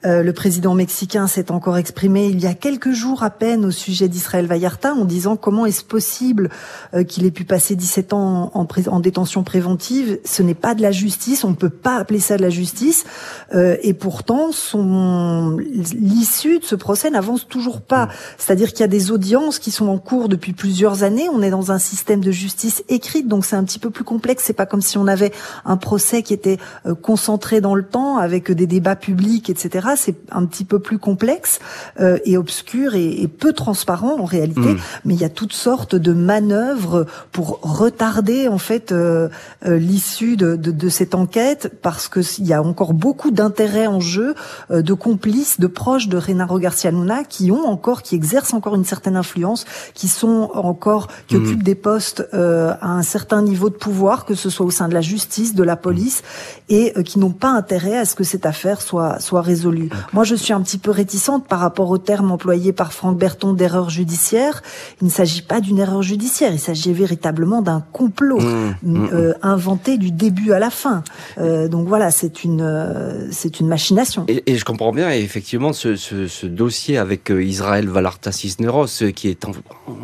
Euh, 0.06 0.22
le 0.22 0.32
président 0.32 0.76
mexicain 0.76 1.26
s'est 1.26 1.52
encore 1.52 1.78
exprimé 1.78 2.28
il 2.28 2.40
y 2.40 2.46
a 2.46 2.54
quelques 2.54 2.92
jours 2.92 3.24
à 3.24 3.32
peine 3.32 3.66
au 3.66 3.72
sujet 3.72 4.08
d'Israël 4.08 4.46
Vallarta 4.46 4.94
disant 5.08 5.36
comment 5.36 5.66
est-ce 5.66 5.84
possible 5.84 6.50
euh, 6.94 7.04
qu'il 7.04 7.26
ait 7.26 7.32
pu 7.32 7.46
passer 7.46 7.76
17 7.76 8.14
ans 8.14 8.52
en, 8.54 8.68
en, 8.88 9.00
détention 9.00 9.44
préventive. 9.44 10.20
Ce 10.24 10.44
n'est 10.44 10.54
pas 10.54 10.76
de 10.76 10.82
la 10.82 10.92
justice, 10.92 11.44
on 11.44 11.50
ne 11.50 11.56
peut 11.56 11.70
pas 11.70 11.96
appeler 11.96 12.20
ça 12.20 12.38
de 12.38 12.42
la 12.42 12.50
justice. 12.50 13.06
Euh, 13.54 13.78
et 13.82 13.94
pourtant, 13.94 14.52
son 14.52 15.58
l'issue 15.58 16.60
de 16.60 16.66
ce 16.66 16.76
procès 16.76 17.10
n'avance 17.10 17.48
toujours 17.48 17.82
pas. 17.82 18.06
Mm. 18.06 18.10
C'est-à-dire 18.38 18.70
qu'il 18.72 18.82
y 18.82 18.84
a 18.84 18.88
des 18.88 19.12
audiences 19.12 19.60
qui 19.60 19.72
sont 19.72 19.88
en 19.88 19.98
cours 19.98 20.30
depuis 20.30 20.54
plusieurs 20.54 21.04
années. 21.04 21.28
On 21.34 21.42
est 21.42 21.50
dans 21.50 21.72
un 21.72 21.80
système 21.80 22.22
de 22.22 22.32
justice 22.32 22.84
écrite, 22.90 23.28
donc 23.28 23.46
c'est 23.46 23.56
un 23.56 23.64
petit 23.64 23.80
peu 23.80 23.90
plus 23.90 24.04
complexe. 24.04 24.44
C'est 24.46 24.54
pas 24.54 24.66
comme 24.66 24.82
si 24.82 24.98
on 24.98 25.08
avait 25.08 25.32
un 25.66 25.78
procès 25.78 26.22
qui 26.22 26.34
était 26.34 26.58
concentré 27.02 27.62
dans 27.62 27.76
le 27.76 27.84
temps 27.84 28.18
avec 28.18 28.52
des 28.52 28.68
débats 28.68 28.96
publics, 28.96 29.50
etc 29.50 29.88
c'est 29.96 30.16
un 30.32 30.46
petit 30.46 30.66
peu 30.66 30.80
plus 30.80 30.98
complexe 30.98 31.60
euh, 32.00 32.20
et 32.26 32.38
obscur 32.38 32.96
et, 32.96 33.28
peu 33.28 33.54
transparent 33.54 34.20
en 34.20 34.26
réalité. 34.26 34.74
Hmm. 34.74 34.78
Mais 35.06 35.14
il 35.14 35.22
y 35.22 35.26
a 35.26 35.30
toutes 35.30 35.54
sortes 35.54 35.96
de 35.96 36.14
manœuvres 36.14 37.06
pour 37.32 37.60
retarder 37.62 38.48
en 38.48 38.58
fait 38.58 38.94
l'issue 39.66 40.38
de, 40.38 40.56
de, 40.56 40.72
de, 40.72 40.90
cette 40.90 41.16
enquête 41.16 41.72
parce 41.82 42.08
que 42.08 42.20
il 42.40 42.48
y 42.48 42.54
a 42.54 42.62
encore 42.62 42.94
beaucoup 42.94 43.32
d'intérêts 43.32 43.88
en 43.88 44.00
jeu, 44.00 44.36
de 44.70 44.94
complices, 44.94 45.60
de 45.60 45.68
proches 45.68 46.08
de 46.08 46.18
Renaro 46.18 46.60
Garcia 46.60 46.92
Luna 46.92 47.24
qui 47.24 47.52
ont 47.52 47.66
encore, 47.66 48.02
qui 48.02 48.16
exercent 48.16 48.54
encore 48.54 48.76
une 48.76 48.86
certaine 48.86 49.16
influence, 49.16 49.66
qui 49.94 50.08
sont 50.08 50.50
encore, 50.54 51.08
qui 51.28 51.36
hmm. 51.36 51.44
occupent 51.44 51.64
des 51.64 51.76
postes 51.76 52.28
à 52.34 52.90
un 52.90 53.04
certain 53.04 53.42
niveau 53.42 53.70
de 53.70 53.76
pouvoir, 53.76 54.26
que 54.26 54.36
ce 54.36 54.50
soit 54.50 54.66
au 54.66 54.72
sein 54.72 54.88
de 54.88 54.94
la 54.94 55.02
justice, 55.02 55.56
de 55.56 55.64
la 55.64 55.76
police, 55.76 56.24
et 56.70 56.94
qui 57.04 57.20
n'ont 57.20 57.32
pas 57.32 57.50
intérêt 57.50 57.98
à 57.98 58.06
ce 58.06 58.16
que 58.16 58.24
cette 58.24 58.46
affaire 58.46 58.82
soit 58.82 59.20
soit 59.20 59.42
résolue. 59.42 59.90
Moi, 60.14 60.24
je 60.24 60.36
suis 60.36 60.54
un 60.54 60.62
petit 60.62 60.78
peu 60.78 60.92
réticente 60.92 61.48
par 61.48 61.60
rapport 61.60 61.90
au 61.90 61.98
terme 61.98 62.32
employé 62.32 62.74
par 62.74 62.94
Franck 62.94 63.18
Berton 63.18 63.54
d'erreur 63.54 63.90
judiciaire. 63.90 64.62
Il 65.02 65.06
ne 65.06 65.12
s'agit 65.12 65.42
pas 65.42 65.62
d'une 65.62 65.80
erreur 65.80 66.02
judiciaire, 66.02 66.52
il 66.54 66.60
s'agit 66.60 66.94
véritablement 66.94 67.62
d'un 67.62 67.82
complot 67.92 68.40
mmh, 68.40 68.76
mmh, 68.84 69.10
euh, 69.14 69.30
mmh. 69.30 69.34
inventé 69.42 69.98
du 69.98 70.12
début 70.12 70.52
à 70.52 70.60
la 70.60 70.70
fin. 70.70 71.04
Euh, 71.38 71.68
donc 71.68 71.88
voilà, 71.88 72.12
c'est 72.12 72.44
une 72.44 72.62
euh, 72.62 73.28
c'est 73.32 73.60
une 73.60 73.68
machination. 73.68 74.26
Et, 74.28 74.44
et, 74.46 74.56
je 74.58 74.66
comprends 74.66 74.92
bien, 74.92 75.12
et 75.12 75.22
effectivement, 75.22 75.74
ce, 75.74 75.96
ce, 75.96 76.28
ce 76.28 76.48
dossier 76.48 76.98
avec 76.98 77.30
Israël 77.30 77.88
Valarta 77.88 78.32
Cisneros, 78.32 79.12
qui 79.16 79.30
est 79.30 79.46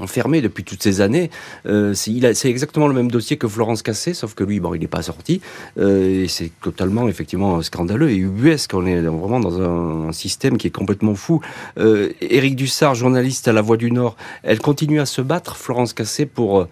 enfermé 0.02 0.42
depuis 0.42 0.64
toutes 0.64 0.84
ces 0.84 1.02
années, 1.02 1.30
c'est 1.66 2.50
exactement 2.50 2.88
le 2.88 2.94
même 2.94 3.12
dossier 3.12 3.38
que 3.38 3.48
Florence 3.48 3.82
Cassé, 3.82 4.14
sauf 4.14 4.34
que 4.34 4.44
lui, 4.44 4.60
bon, 4.60 4.74
il 4.74 4.82
n'est 4.82 4.88
pas 4.88 5.02
sorti, 5.02 5.42
et 5.80 6.28
c'est 6.28 6.52
totalement 6.62 7.08
effectivement 7.08 7.62
scandaleux 7.62 8.10
et 8.10 8.18
ubuesque. 8.18 8.74
On 8.74 8.86
est 8.86 9.00
vraiment 9.02 9.40
dans 9.40 9.62
un, 9.62 10.12
système 10.12 10.58
qui 10.58 10.68
est 10.68 10.72
complètement 10.72 11.16
fou. 11.16 11.42
Éric 11.78 12.56
Dussard, 12.56 12.96
journaliste 12.96 13.48
à 13.48 13.54
La 13.54 13.62
Voix 13.62 13.78
du 13.78 13.92
Nord, 13.92 14.16
elle 14.44 14.60
continue 14.60 14.73
à 15.00 15.06
se 15.06 15.22
battre, 15.22 15.56
Florence 15.56 15.94
Cassé, 15.94 16.26
pour 16.26 16.60
euh, 16.60 16.68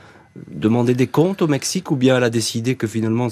demander 0.47 0.93
des 0.93 1.07
comptes 1.07 1.41
au 1.41 1.47
Mexique 1.47 1.91
ou 1.91 1.95
bien 1.95 2.17
elle 2.17 2.23
a 2.23 2.29
décidé 2.29 2.75
que 2.75 2.87
finalement 2.87 3.27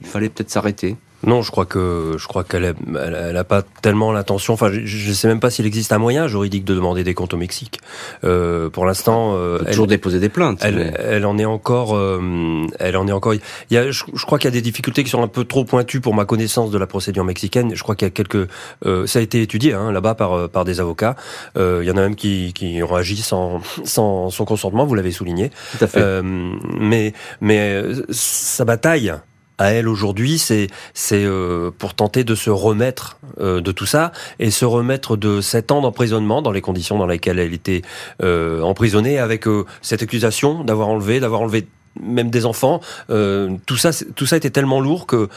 il 0.00 0.06
fallait 0.06 0.28
peut-être 0.28 0.50
s'arrêter? 0.50 0.96
Non, 1.24 1.42
je 1.42 1.50
crois 1.50 1.66
que 1.66 2.16
je 2.18 2.26
crois 2.26 2.44
qu'elle 2.44 2.74
elle, 2.96 3.36
a 3.36 3.44
pas 3.44 3.62
tellement 3.62 4.12
l'intention. 4.12 4.54
Enfin, 4.54 4.70
je, 4.72 5.08
ne 5.08 5.14
sais 5.14 5.28
même 5.28 5.40
pas 5.40 5.50
s'il 5.50 5.66
existe 5.66 5.92
un 5.92 5.98
moyen 5.98 6.26
juridique 6.26 6.64
de 6.64 6.74
demander 6.74 7.04
des 7.04 7.14
comptes 7.14 7.34
au 7.34 7.36
Mexique. 7.36 7.80
Euh, 8.24 8.70
pour 8.70 8.86
l'instant, 8.86 9.34
euh, 9.34 9.58
elle, 9.60 9.70
toujours 9.70 9.86
déposer 9.86 10.20
des 10.20 10.28
plaintes. 10.28 10.60
Elle, 10.62 10.94
elle 10.98 11.26
en 11.26 11.38
est 11.38 11.44
encore. 11.44 11.96
Euh, 11.96 12.66
elle 12.78 12.96
en 12.96 13.06
est 13.06 13.12
encore. 13.12 13.34
Il 13.34 13.40
y 13.70 13.76
a, 13.76 13.90
je, 13.90 14.04
crois 14.24 14.38
qu'il 14.38 14.48
y 14.48 14.52
a 14.52 14.54
des 14.54 14.62
difficultés 14.62 15.04
qui 15.04 15.10
sont 15.10 15.22
un 15.22 15.28
peu 15.28 15.44
trop 15.44 15.64
pointues 15.64 16.00
pour 16.00 16.14
ma 16.14 16.24
connaissance 16.24 16.70
de 16.70 16.78
la 16.78 16.86
procédure 16.86 17.24
mexicaine. 17.24 17.74
Je 17.74 17.82
crois 17.82 17.94
qu'il 17.94 18.06
y 18.06 18.10
a 18.10 18.12
quelques. 18.12 18.48
Euh, 18.86 19.06
ça 19.06 19.18
a 19.18 19.22
été 19.22 19.42
étudié 19.42 19.74
hein, 19.74 19.92
là-bas 19.92 20.14
par 20.14 20.48
par 20.48 20.64
des 20.64 20.80
avocats. 20.80 21.16
Euh, 21.56 21.80
il 21.82 21.88
y 21.88 21.90
en 21.90 21.96
a 21.96 22.00
même 22.00 22.16
qui 22.16 22.52
qui 22.52 22.82
ont 22.82 22.94
agi 22.94 23.16
sans 23.16 23.60
sans 23.84 24.30
son 24.30 24.44
consentement. 24.44 24.84
Vous 24.84 24.94
l'avez 24.94 25.12
souligné. 25.12 25.50
Tout 25.78 25.84
à 25.84 25.86
fait. 25.86 26.00
Euh, 26.00 26.22
mais 26.22 27.12
mais 27.40 27.82
sa 28.10 28.64
bataille 28.64 29.14
à 29.62 29.70
elle 29.70 29.88
aujourd'hui, 29.88 30.38
c'est 30.38 30.66
c'est 30.92 31.24
euh, 31.24 31.70
pour 31.76 31.94
tenter 31.94 32.24
de 32.24 32.34
se 32.34 32.50
remettre 32.50 33.18
euh, 33.40 33.60
de 33.60 33.72
tout 33.72 33.86
ça 33.86 34.12
et 34.40 34.50
se 34.50 34.64
remettre 34.64 35.16
de 35.16 35.40
sept 35.40 35.70
ans 35.70 35.80
d'emprisonnement 35.80 36.42
dans 36.42 36.50
les 36.50 36.60
conditions 36.60 36.98
dans 36.98 37.06
lesquelles 37.06 37.38
elle 37.38 37.54
était 37.54 37.82
euh, 38.22 38.60
emprisonnée, 38.62 39.18
avec 39.18 39.44
cette 39.80 40.02
accusation 40.02 40.64
d'avoir 40.64 40.88
enlevé, 40.88 41.20
d'avoir 41.20 41.42
enlevé 41.42 41.66
même 42.00 42.30
des 42.30 42.46
enfants. 42.46 42.80
tout 43.08 43.76
ça, 43.76 43.90
tout 44.16 44.26
ça 44.26 44.36
était 44.36 44.50
tellement 44.50 44.80
lourd 44.80 45.06
que 45.06 45.28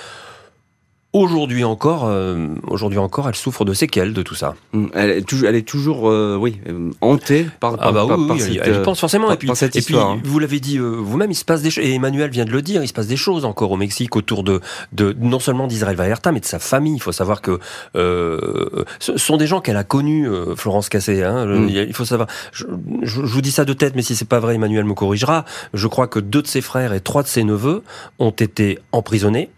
Aujourd'hui 1.16 1.64
encore, 1.64 2.08
euh, 2.08 2.48
aujourd'hui 2.68 3.00
encore, 3.00 3.30
elle 3.30 3.36
souffre 3.36 3.64
de 3.64 3.74
séquelles 3.74 4.12
de 4.12 4.22
tout 4.22 4.36
ça. 4.36 4.54
Mm. 4.74 4.88
Elle 4.94 5.10
est 5.12 5.22
toujours, 5.22 5.48
elle 5.48 5.56
est 5.56 5.66
toujours, 5.66 6.10
euh, 6.10 6.36
oui, 6.38 6.60
euh, 6.68 6.92
hantée 7.00 7.48
par, 7.62 7.78
ah 7.80 7.94
bah 7.94 8.06
par, 8.06 8.20
oui, 8.20 8.38
cette, 8.38 8.58
elle, 8.62 8.82
pense 8.82 9.00
forcément. 9.00 9.32
et 9.32 9.38
puis, 9.38 9.50
et 9.50 9.82
puis 9.82 9.98
hein. 9.98 10.20
vous 10.26 10.40
l'avez 10.40 10.60
dit 10.60 10.78
vous-même, 10.78 11.32
il 11.32 11.36
se 11.36 11.46
passe 11.46 11.62
des 11.62 11.70
choses. 11.70 11.86
Et 11.86 11.94
Emmanuel 11.94 12.32
vient 12.32 12.44
de 12.44 12.52
le 12.52 12.62
dire, 12.62 12.84
il 12.84 12.90
se 12.90 12.94
passe 12.94 13.08
des 13.08 13.16
choses 13.16 13.46
encore 13.46 13.72
au 13.72 13.78
Mexique 13.78 14.18
autour 14.18 14.44
de, 14.44 14.60
de 14.92 15.16
non 15.18 15.40
seulement 15.40 15.68
d'Israël 15.68 15.96
Vallarta, 15.96 16.34
mais 16.34 16.42
de 16.42 16.46
sa 16.46 16.60
famille. 16.60 16.96
Il 16.96 17.02
faut 17.02 17.14
savoir 17.14 17.42
que 17.42 17.62
ce 17.94 19.18
sont 19.18 19.38
des 19.38 19.48
gens 19.48 19.62
qu'elle 19.62 19.78
a 19.78 19.86
connus, 19.86 20.28
Florence 20.58 20.90
Cassé. 20.90 21.24
Hein, 21.24 21.46
mm. 21.46 21.70
Il 21.70 21.94
faut 21.94 22.04
savoir. 22.04 22.28
Je, 22.52 22.66
je, 23.04 23.22
vous 23.22 23.42
dis 23.42 23.52
ça 23.52 23.64
de 23.64 23.72
tête, 23.72 23.96
mais 23.96 24.02
si 24.02 24.18
c'est 24.18 24.28
pas 24.28 24.42
vrai, 24.42 24.56
Emmanuel 24.56 24.84
me 24.84 24.94
corrigera. 24.94 25.46
Je 25.74 25.88
crois 25.88 26.08
que 26.08 26.20
deux 26.20 26.42
de 26.42 26.48
ses 26.48 26.60
frères 26.60 26.92
et 26.92 27.00
trois 27.00 27.24
de 27.24 27.30
ses 27.30 27.46
neveux 27.46 27.84
ont 28.20 28.32
été 28.32 28.80
emprisonnés 28.92 29.50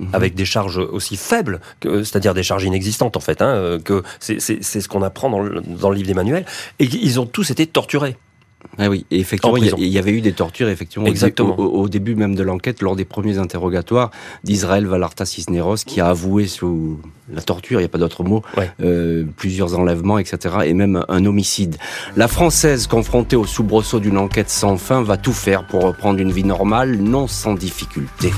Mhm. 0.00 0.08
avec 0.14 0.34
des 0.34 0.44
charges 0.46 0.78
aussi 0.78 1.16
faibles, 1.16 1.60
c'est-à-dire 1.82 2.32
des 2.32 2.42
charges 2.42 2.64
inexistantes 2.64 3.16
en 3.16 3.20
fait, 3.20 3.42
hein, 3.42 3.48
euh, 3.48 3.78
que 3.78 4.02
c'est 4.18 4.40
ce 4.40 4.88
qu'on 4.88 5.02
apprend 5.02 5.28
dans 5.28 5.40
le, 5.40 5.60
dans 5.60 5.90
le 5.90 5.96
livre 5.96 6.08
d'Emmanuel, 6.08 6.46
et 6.78 6.84
ils 6.84 7.20
ont 7.20 7.26
tous 7.26 7.50
été 7.50 7.66
torturés. 7.66 8.16
Ah 8.78 8.88
oui, 8.88 9.06
et 9.10 9.18
effectivement, 9.18 9.56
il 9.56 9.88
y, 9.88 9.98
avait 9.98 10.10
eu 10.10 10.20
des 10.20 10.32
tortures, 10.32 10.68
effectivement, 10.68 11.06
Exactement. 11.06 11.58
Au, 11.58 11.88
début 11.88 12.14
même 12.14 12.34
de 12.34 12.42
l'enquête, 12.42 12.82
lors 12.82 12.94
des 12.94 13.06
premiers 13.06 13.38
interrogatoires 13.38 14.10
d'Israël 14.44 14.86
Valarta 14.86 15.24
Cisneros, 15.24 15.76
qui 15.86 16.00
a 16.00 16.08
avoué 16.08 16.46
sous 16.46 17.00
la 17.32 17.40
torture, 17.40 17.80
il 17.80 17.84
n'y 17.84 17.86
a 17.86 17.88
pas 17.88 17.98
d'autre 17.98 18.22
mot, 18.22 18.42
euh, 18.82 19.24
plusieurs 19.36 19.78
enlèvements, 19.78 20.18
etc., 20.18 20.56
et 20.66 20.74
même 20.74 21.04
un 21.08 21.24
homicide. 21.24 21.76
La 22.16 22.28
Française, 22.28 22.86
confrontée 22.86 23.36
au 23.36 23.46
soubresaut 23.46 24.00
d'une 24.00 24.18
enquête 24.18 24.50
sans 24.50 24.76
fin, 24.76 25.02
va 25.02 25.16
tout 25.16 25.32
faire 25.32 25.66
pour 25.66 25.82
reprendre 25.82 26.20
une 26.20 26.30
vie 26.30 26.44
normale, 26.44 26.96
non 26.98 27.26
sans 27.26 27.54
difficulté. 27.54 28.30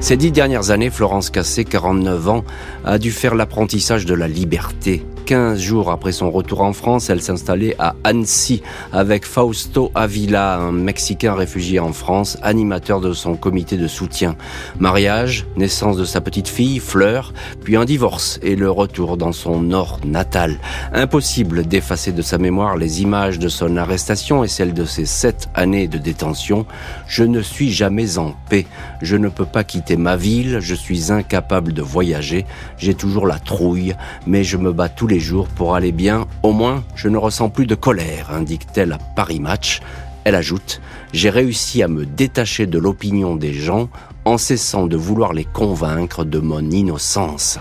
Ces 0.00 0.16
dix 0.16 0.30
dernières 0.30 0.70
années, 0.70 0.90
Florence 0.90 1.28
Cassé, 1.28 1.64
49 1.64 2.28
ans, 2.28 2.44
a 2.84 2.98
dû 2.98 3.10
faire 3.10 3.34
l'apprentissage 3.34 4.06
de 4.06 4.14
la 4.14 4.28
liberté 4.28 5.04
15 5.28 5.60
jours 5.60 5.90
après 5.90 6.12
son 6.12 6.30
retour 6.30 6.62
en 6.62 6.72
France, 6.72 7.10
elle 7.10 7.20
s'installait 7.20 7.76
à 7.78 7.94
Annecy 8.02 8.62
avec 8.94 9.26
Fausto 9.26 9.92
Avila, 9.94 10.56
un 10.56 10.72
Mexicain 10.72 11.34
réfugié 11.34 11.80
en 11.80 11.92
France, 11.92 12.38
animateur 12.40 13.02
de 13.02 13.12
son 13.12 13.36
comité 13.36 13.76
de 13.76 13.88
soutien. 13.88 14.36
Mariage, 14.80 15.44
naissance 15.58 15.98
de 15.98 16.06
sa 16.06 16.22
petite 16.22 16.48
fille, 16.48 16.78
Fleur, 16.78 17.34
puis 17.62 17.76
un 17.76 17.84
divorce 17.84 18.40
et 18.42 18.56
le 18.56 18.70
retour 18.70 19.18
dans 19.18 19.32
son 19.32 19.60
nord 19.60 20.00
natal. 20.02 20.60
Impossible 20.94 21.66
d'effacer 21.66 22.12
de 22.12 22.22
sa 22.22 22.38
mémoire 22.38 22.78
les 22.78 23.02
images 23.02 23.38
de 23.38 23.50
son 23.50 23.76
arrestation 23.76 24.44
et 24.44 24.48
celles 24.48 24.72
de 24.72 24.86
ses 24.86 25.04
sept 25.04 25.50
années 25.54 25.88
de 25.88 25.98
détention. 25.98 26.64
Je 27.06 27.24
ne 27.24 27.42
suis 27.42 27.70
jamais 27.70 28.16
en 28.16 28.34
paix. 28.48 28.64
Je 29.02 29.16
ne 29.18 29.28
peux 29.28 29.44
pas 29.44 29.62
quitter 29.62 29.98
ma 29.98 30.16
ville. 30.16 30.60
Je 30.60 30.74
suis 30.74 31.12
incapable 31.12 31.74
de 31.74 31.82
voyager. 31.82 32.46
J'ai 32.78 32.94
toujours 32.94 33.26
la 33.26 33.38
trouille, 33.38 33.94
mais 34.26 34.42
je 34.42 34.56
me 34.56 34.72
bats 34.72 34.88
tous 34.88 35.06
les 35.06 35.17
jours 35.20 35.48
pour 35.48 35.74
aller 35.74 35.92
bien, 35.92 36.26
au 36.42 36.52
moins 36.52 36.84
je 36.94 37.08
ne 37.08 37.16
ressens 37.16 37.50
plus 37.50 37.66
de 37.66 37.74
colère, 37.74 38.30
indique-t-elle 38.32 38.92
à 38.92 38.98
Paris 38.98 39.40
Match. 39.40 39.80
Elle 40.24 40.34
ajoute, 40.34 40.80
j'ai 41.12 41.30
réussi 41.30 41.82
à 41.82 41.88
me 41.88 42.04
détacher 42.04 42.66
de 42.66 42.78
l'opinion 42.78 43.36
des 43.36 43.52
gens 43.52 43.88
en 44.24 44.36
cessant 44.36 44.86
de 44.86 44.96
vouloir 44.96 45.32
les 45.32 45.44
convaincre 45.44 46.24
de 46.24 46.38
mon 46.38 46.70
innocence. 46.70 47.58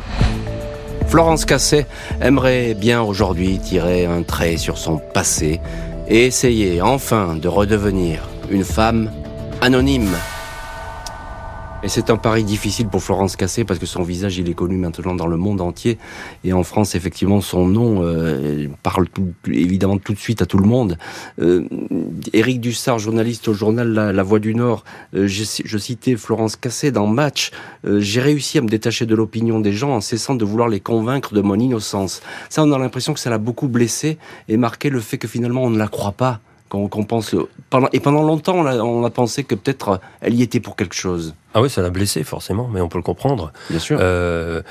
Florence 1.07 1.45
Casset 1.45 1.87
aimerait 2.19 2.73
bien 2.73 3.01
aujourd'hui 3.01 3.59
tirer 3.59 4.05
un 4.05 4.23
trait 4.23 4.57
sur 4.57 4.77
son 4.77 4.97
passé 4.97 5.61
et 6.09 6.25
essayer 6.25 6.81
enfin 6.81 7.35
de 7.35 7.47
redevenir 7.47 8.27
une 8.49 8.65
femme 8.65 9.11
anonyme. 9.61 10.15
Et 11.83 11.89
c'est 11.89 12.09
un 12.09 12.17
pari 12.17 12.43
difficile 12.43 12.87
pour 12.87 13.03
Florence 13.03 13.35
Cassé 13.35 13.63
parce 13.63 13.79
que 13.79 13.85
son 13.85 14.01
visage 14.01 14.39
il 14.39 14.49
est 14.49 14.55
connu 14.55 14.77
maintenant 14.77 15.13
dans 15.13 15.27
le 15.27 15.37
monde 15.37 15.61
entier 15.61 15.99
et 16.43 16.51
en 16.51 16.63
France 16.63 16.95
effectivement 16.95 17.39
son 17.39 17.67
nom 17.67 17.99
euh, 18.01 18.67
parle 18.81 19.07
tout, 19.07 19.31
évidemment 19.45 19.99
tout 19.99 20.13
de 20.13 20.17
suite 20.17 20.41
à 20.41 20.47
tout 20.47 20.57
le 20.57 20.67
monde. 20.67 20.97
Euh, 21.39 21.67
Éric 22.33 22.61
Dussard, 22.61 22.97
journaliste 22.97 23.47
au 23.47 23.53
journal 23.53 23.93
La, 23.93 24.23
Voix 24.23 24.39
du 24.39 24.55
Nord, 24.55 24.85
euh, 25.13 25.27
je, 25.27 25.43
je, 25.63 25.77
citais 25.77 26.15
Florence 26.15 26.55
Cassé 26.55 26.91
dans 26.91 27.05
Match. 27.05 27.51
Euh, 27.85 27.99
j'ai 27.99 28.21
réussi 28.21 28.57
à 28.57 28.61
me 28.61 28.69
détacher 28.69 29.05
de 29.05 29.13
l'opinion 29.13 29.59
des 29.59 29.73
gens 29.73 29.91
en 29.91 30.01
cessant 30.01 30.33
de 30.33 30.43
vouloir 30.43 30.69
les 30.69 30.79
convaincre 30.79 31.35
de 31.35 31.41
mon 31.41 31.59
innocence. 31.59 32.23
Ça, 32.49 32.63
on 32.63 32.71
a 32.71 32.79
l'impression 32.79 33.13
que 33.13 33.19
ça 33.19 33.29
l'a 33.29 33.37
beaucoup 33.37 33.67
blessé 33.67 34.17
et 34.49 34.57
marqué 34.57 34.89
le 34.89 34.99
fait 34.99 35.19
que 35.19 35.27
finalement 35.27 35.61
on 35.63 35.69
ne 35.69 35.77
la 35.77 35.87
croit 35.87 36.13
pas. 36.13 36.41
Qu'on 36.69 36.89
pense 36.89 37.35
pendant, 37.69 37.87
et 37.93 37.99
pendant 37.99 38.23
longtemps, 38.23 38.55
on 38.55 38.65
a, 38.65 38.77
on 38.77 39.05
a 39.05 39.09
pensé 39.09 39.43
que 39.43 39.55
peut-être 39.55 39.99
elle 40.21 40.33
y 40.33 40.41
était 40.41 40.59
pour 40.59 40.75
quelque 40.75 40.95
chose. 40.95 41.33
Ah 41.53 41.61
oui, 41.61 41.69
ça 41.69 41.81
l'a 41.81 41.89
blessé 41.89 42.23
forcément, 42.23 42.69
mais 42.71 42.81
on 42.81 42.89
peut 42.89 42.97
le 42.97 43.03
comprendre. 43.03 43.51
Bien 43.69 43.79
sûr. 43.79 43.97
Euh, 44.01 44.61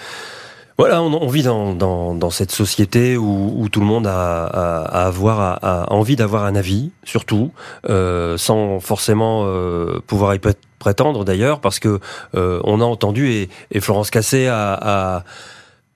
voilà, 0.78 1.00
on, 1.00 1.12
on 1.14 1.28
vit 1.28 1.42
dans, 1.42 1.72
dans, 1.72 2.14
dans, 2.14 2.28
cette 2.28 2.50
société 2.50 3.16
où, 3.16 3.54
où, 3.56 3.68
tout 3.70 3.80
le 3.80 3.86
monde 3.86 4.06
a, 4.06 4.44
a, 4.44 4.82
a 4.82 5.06
avoir 5.06 5.64
a, 5.64 5.90
envie 5.90 6.16
d'avoir 6.16 6.44
un 6.44 6.54
avis, 6.54 6.90
surtout, 7.02 7.50
euh, 7.88 8.36
sans 8.36 8.78
forcément 8.80 9.44
euh, 9.46 10.00
pouvoir 10.06 10.34
y 10.34 10.40
prétendre 10.78 11.24
d'ailleurs, 11.24 11.60
parce 11.60 11.78
que 11.78 11.98
euh, 12.34 12.60
on 12.64 12.82
a 12.82 12.84
entendu 12.84 13.30
et, 13.30 13.48
et 13.70 13.80
Florence 13.80 14.10
Cassé 14.10 14.48
a 14.48 15.24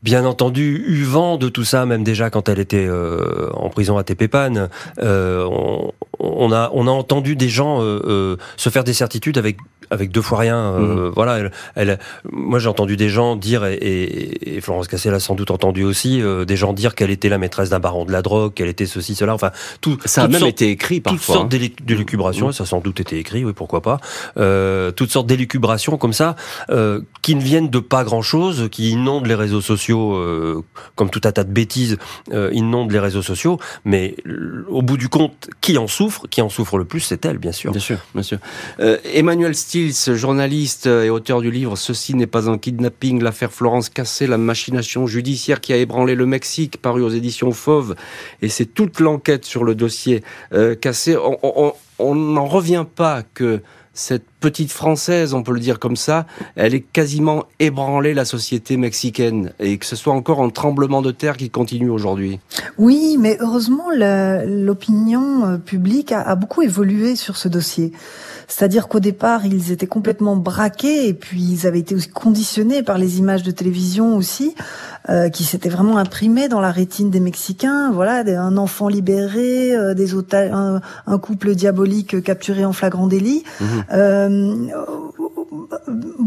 bien 0.03 0.25
entendu 0.25 0.85
eu 0.87 1.03
vent 1.03 1.37
de 1.37 1.49
tout 1.49 1.65
ça, 1.65 1.87
même 1.87 2.05
déjà 2.05 2.31
quand 2.31 2.49
elle 2.49 2.59
était 2.59 2.87
euh, 2.87 3.51
en 3.55 3.69
prison 3.69 3.99
à 3.99 4.05
Tépépan. 4.05 4.69
Euh, 4.99 5.49
a 6.53 6.71
on 6.73 6.87
a 6.87 6.91
entendu 6.91 7.37
des 7.37 7.49
gens 7.49 7.81
se 7.81 8.71
faire 8.71 8.85
des 8.85 8.93
certitudes 8.93 9.39
avec 9.39 9.57
avec 9.93 10.13
deux 10.13 10.23
fois 10.23 10.39
rien. 10.39 10.79
Mhm. 10.79 11.13
Voilà, 11.17 11.51
elle, 11.75 11.99
moi 12.31 12.61
j'ai 12.61 12.69
entendu 12.69 12.97
des 12.97 13.09
gens 13.09 13.35
dire 13.35 13.65
et, 13.65 14.57
et, 14.57 14.61
Florence 14.61 14.87
Cassel 14.87 15.11
l'a 15.11 15.19
sans 15.19 15.35
doute 15.35 15.51
entendu 15.51 15.83
aussi, 15.83 16.23
des 16.47 16.57
gens 16.57 16.73
dire 16.73 16.95
qu'elle 16.95 17.11
était 17.11 17.29
la 17.29 17.39
maîtresse 17.39 17.71
d'un 17.71 17.81
baron 17.81 18.05
de 18.05 18.13
la 18.13 18.23
drogue, 18.23 18.55
qu'elle 18.55 18.69
était 18.69 18.87
ceci 18.87 19.15
cela. 19.15 19.35
Enfin, 19.35 19.51
tout 19.81 19.99
ça 20.05 20.25
a 20.25 20.29
même 20.29 20.47
été 20.47 20.71
écrit 20.71 21.01
parfois. 21.01 21.19
Toutes 21.19 21.35
sortes 21.35 21.55
hein. 21.55 21.69
d'élucubrations, 21.85 22.47
mhm. 22.49 22.53
ça 22.53 22.65
a 22.65 22.67
sans 22.67 22.81
doute 22.81 23.01
été 23.01 23.19
écrit, 23.19 23.45
oui 23.45 23.53
pourquoi 23.53 23.81
pas. 23.83 23.99
toutes 24.93 25.11
sortes 25.11 25.27
d'élucubrations 25.27 25.97
comme 25.97 26.13
ça 26.13 26.37
qui 27.23 27.35
ne 27.35 27.41
viennent 27.41 27.71
de 27.71 27.81
pas 27.81 28.05
grand 28.05 28.23
chose, 28.23 28.69
qui 28.71 28.91
inondent 28.91 29.27
les 29.27 29.35
réseaux 29.35 29.61
sociaux 29.61 30.17
comme 30.95 31.11
tout 31.11 31.21
un 31.25 31.33
tas 31.33 31.45
de 31.45 31.53
bêtises 31.53 31.99
euh, 32.33 32.51
inondent 32.53 32.93
les 32.93 32.99
réseaux 32.99 33.23
sociaux, 33.23 33.59
mais 33.85 34.17
au 34.69 34.83
bout 34.83 34.97
du 34.97 35.09
compte, 35.09 35.49
qui 35.61 35.79
en 35.79 35.87
souffre 35.87 36.10
Qui 36.31 36.43
en 36.43 36.49
souffre 36.49 36.79
le 36.79 36.85
plus, 36.85 37.01
c'est 37.01 37.25
elle, 37.25 37.39
bien 37.39 37.53
sûr. 37.53 37.73
Bien 37.73 37.81
sûr, 37.81 37.99
bien 38.15 38.23
sûr. 38.23 38.39
Euh, 38.81 38.99
Emmanuel 39.05 39.55
Stills, 39.55 40.15
journaliste 40.15 40.87
et 40.87 41.11
auteur 41.11 41.41
du 41.41 41.51
livre 41.51 41.77
Ceci 41.77 42.15
n'est 42.15 42.27
pas 42.27 42.51
un 42.51 42.59
kidnapping, 42.59 43.23
l'affaire 43.23 43.53
Florence 43.53 43.89
Cassé, 43.89 44.27
la 44.27 44.39
machination 44.39 45.07
judiciaire 45.07 45.61
qui 45.61 45.73
a 45.73 45.77
ébranlé 45.77 46.15
le 46.15 46.27
Mexique, 46.27 46.81
paru 46.81 47.03
aux 47.03 47.11
éditions 47.11 47.53
Fauve, 47.53 47.95
et 48.43 48.49
c'est 48.49 48.67
toute 48.67 49.01
l'enquête 49.01 49.45
sur 49.45 49.65
le 49.65 49.75
dossier 49.75 50.23
euh, 50.53 50.75
Cassé. 50.75 51.17
On 51.99 52.15
n'en 52.15 52.47
revient 52.47 52.87
pas 52.95 53.23
que 53.35 53.61
cette 53.93 54.30
petite 54.41 54.73
française, 54.73 55.35
on 55.35 55.43
peut 55.43 55.53
le 55.53 55.61
dire 55.61 55.79
comme 55.79 55.97
ça, 55.97 56.27
elle 56.57 56.75
est 56.75 56.81
quasiment 56.81 57.45
ébranlée 57.59 58.15
la 58.15 58.25
société 58.25 58.77
mexicaine 58.77 59.53
et 59.61 59.79
que 59.79 59.87
ce 59.87 59.97
soit 59.97 60.13
encore 60.13 60.43
un 60.43 60.51
tremblement 60.51 61.03
de 61.03 61.11
terre 61.11 61.37
qui 61.37 61.51
continue 61.51 61.91
aujourd'hui. 61.91 62.41
Oui, 62.79 63.17
mais 63.19 63.37
heureusement 63.41 63.87
l'opinion 63.91 65.45
euh, 65.45 65.57
publique 65.59 66.13
a, 66.13 66.35
beaucoup 66.35 66.63
évolué 66.63 67.17
sur 67.17 67.37
ce 67.37 67.49
dossier. 67.49 67.93
C'est-à-dire 68.49 68.89
qu'au 68.89 68.99
départ, 68.99 69.47
ils 69.47 69.71
étaient 69.71 69.87
complètement 69.87 70.37
braqués 70.37 71.07
et 71.07 71.15
puis 71.15 71.41
ils 71.41 71.67
avaient 71.67 71.79
été 71.79 71.95
aussi 71.95 72.09
conditionnés 72.09 72.83
par 72.83 72.99
les 72.99 73.19
images 73.19 73.45
de 73.45 73.53
télévision 73.53 74.17
aussi, 74.17 74.55
euh, 75.09 75.29
qui 75.29 75.45
s'étaient 75.45 75.69
vraiment 75.69 75.99
imprimées 75.99 76.49
dans 76.49 76.61
la 76.61 76.73
rétine 76.73 77.11
des 77.11 77.21
Mexicains. 77.21 77.93
Voilà, 77.93 78.25
un 78.41 78.57
enfant 78.57 78.89
libéré, 78.89 79.75
euh, 79.75 79.95
des 79.95 80.15
otages, 80.15 80.51
un, 80.53 81.19
couple 81.19 81.55
diabolique 81.55 82.23
capturé 82.23 82.65
en 82.65 82.73
flagrant 82.73 83.07
délit. 83.07 83.45
Mhm. 83.61 83.67
Euh, 83.93 84.29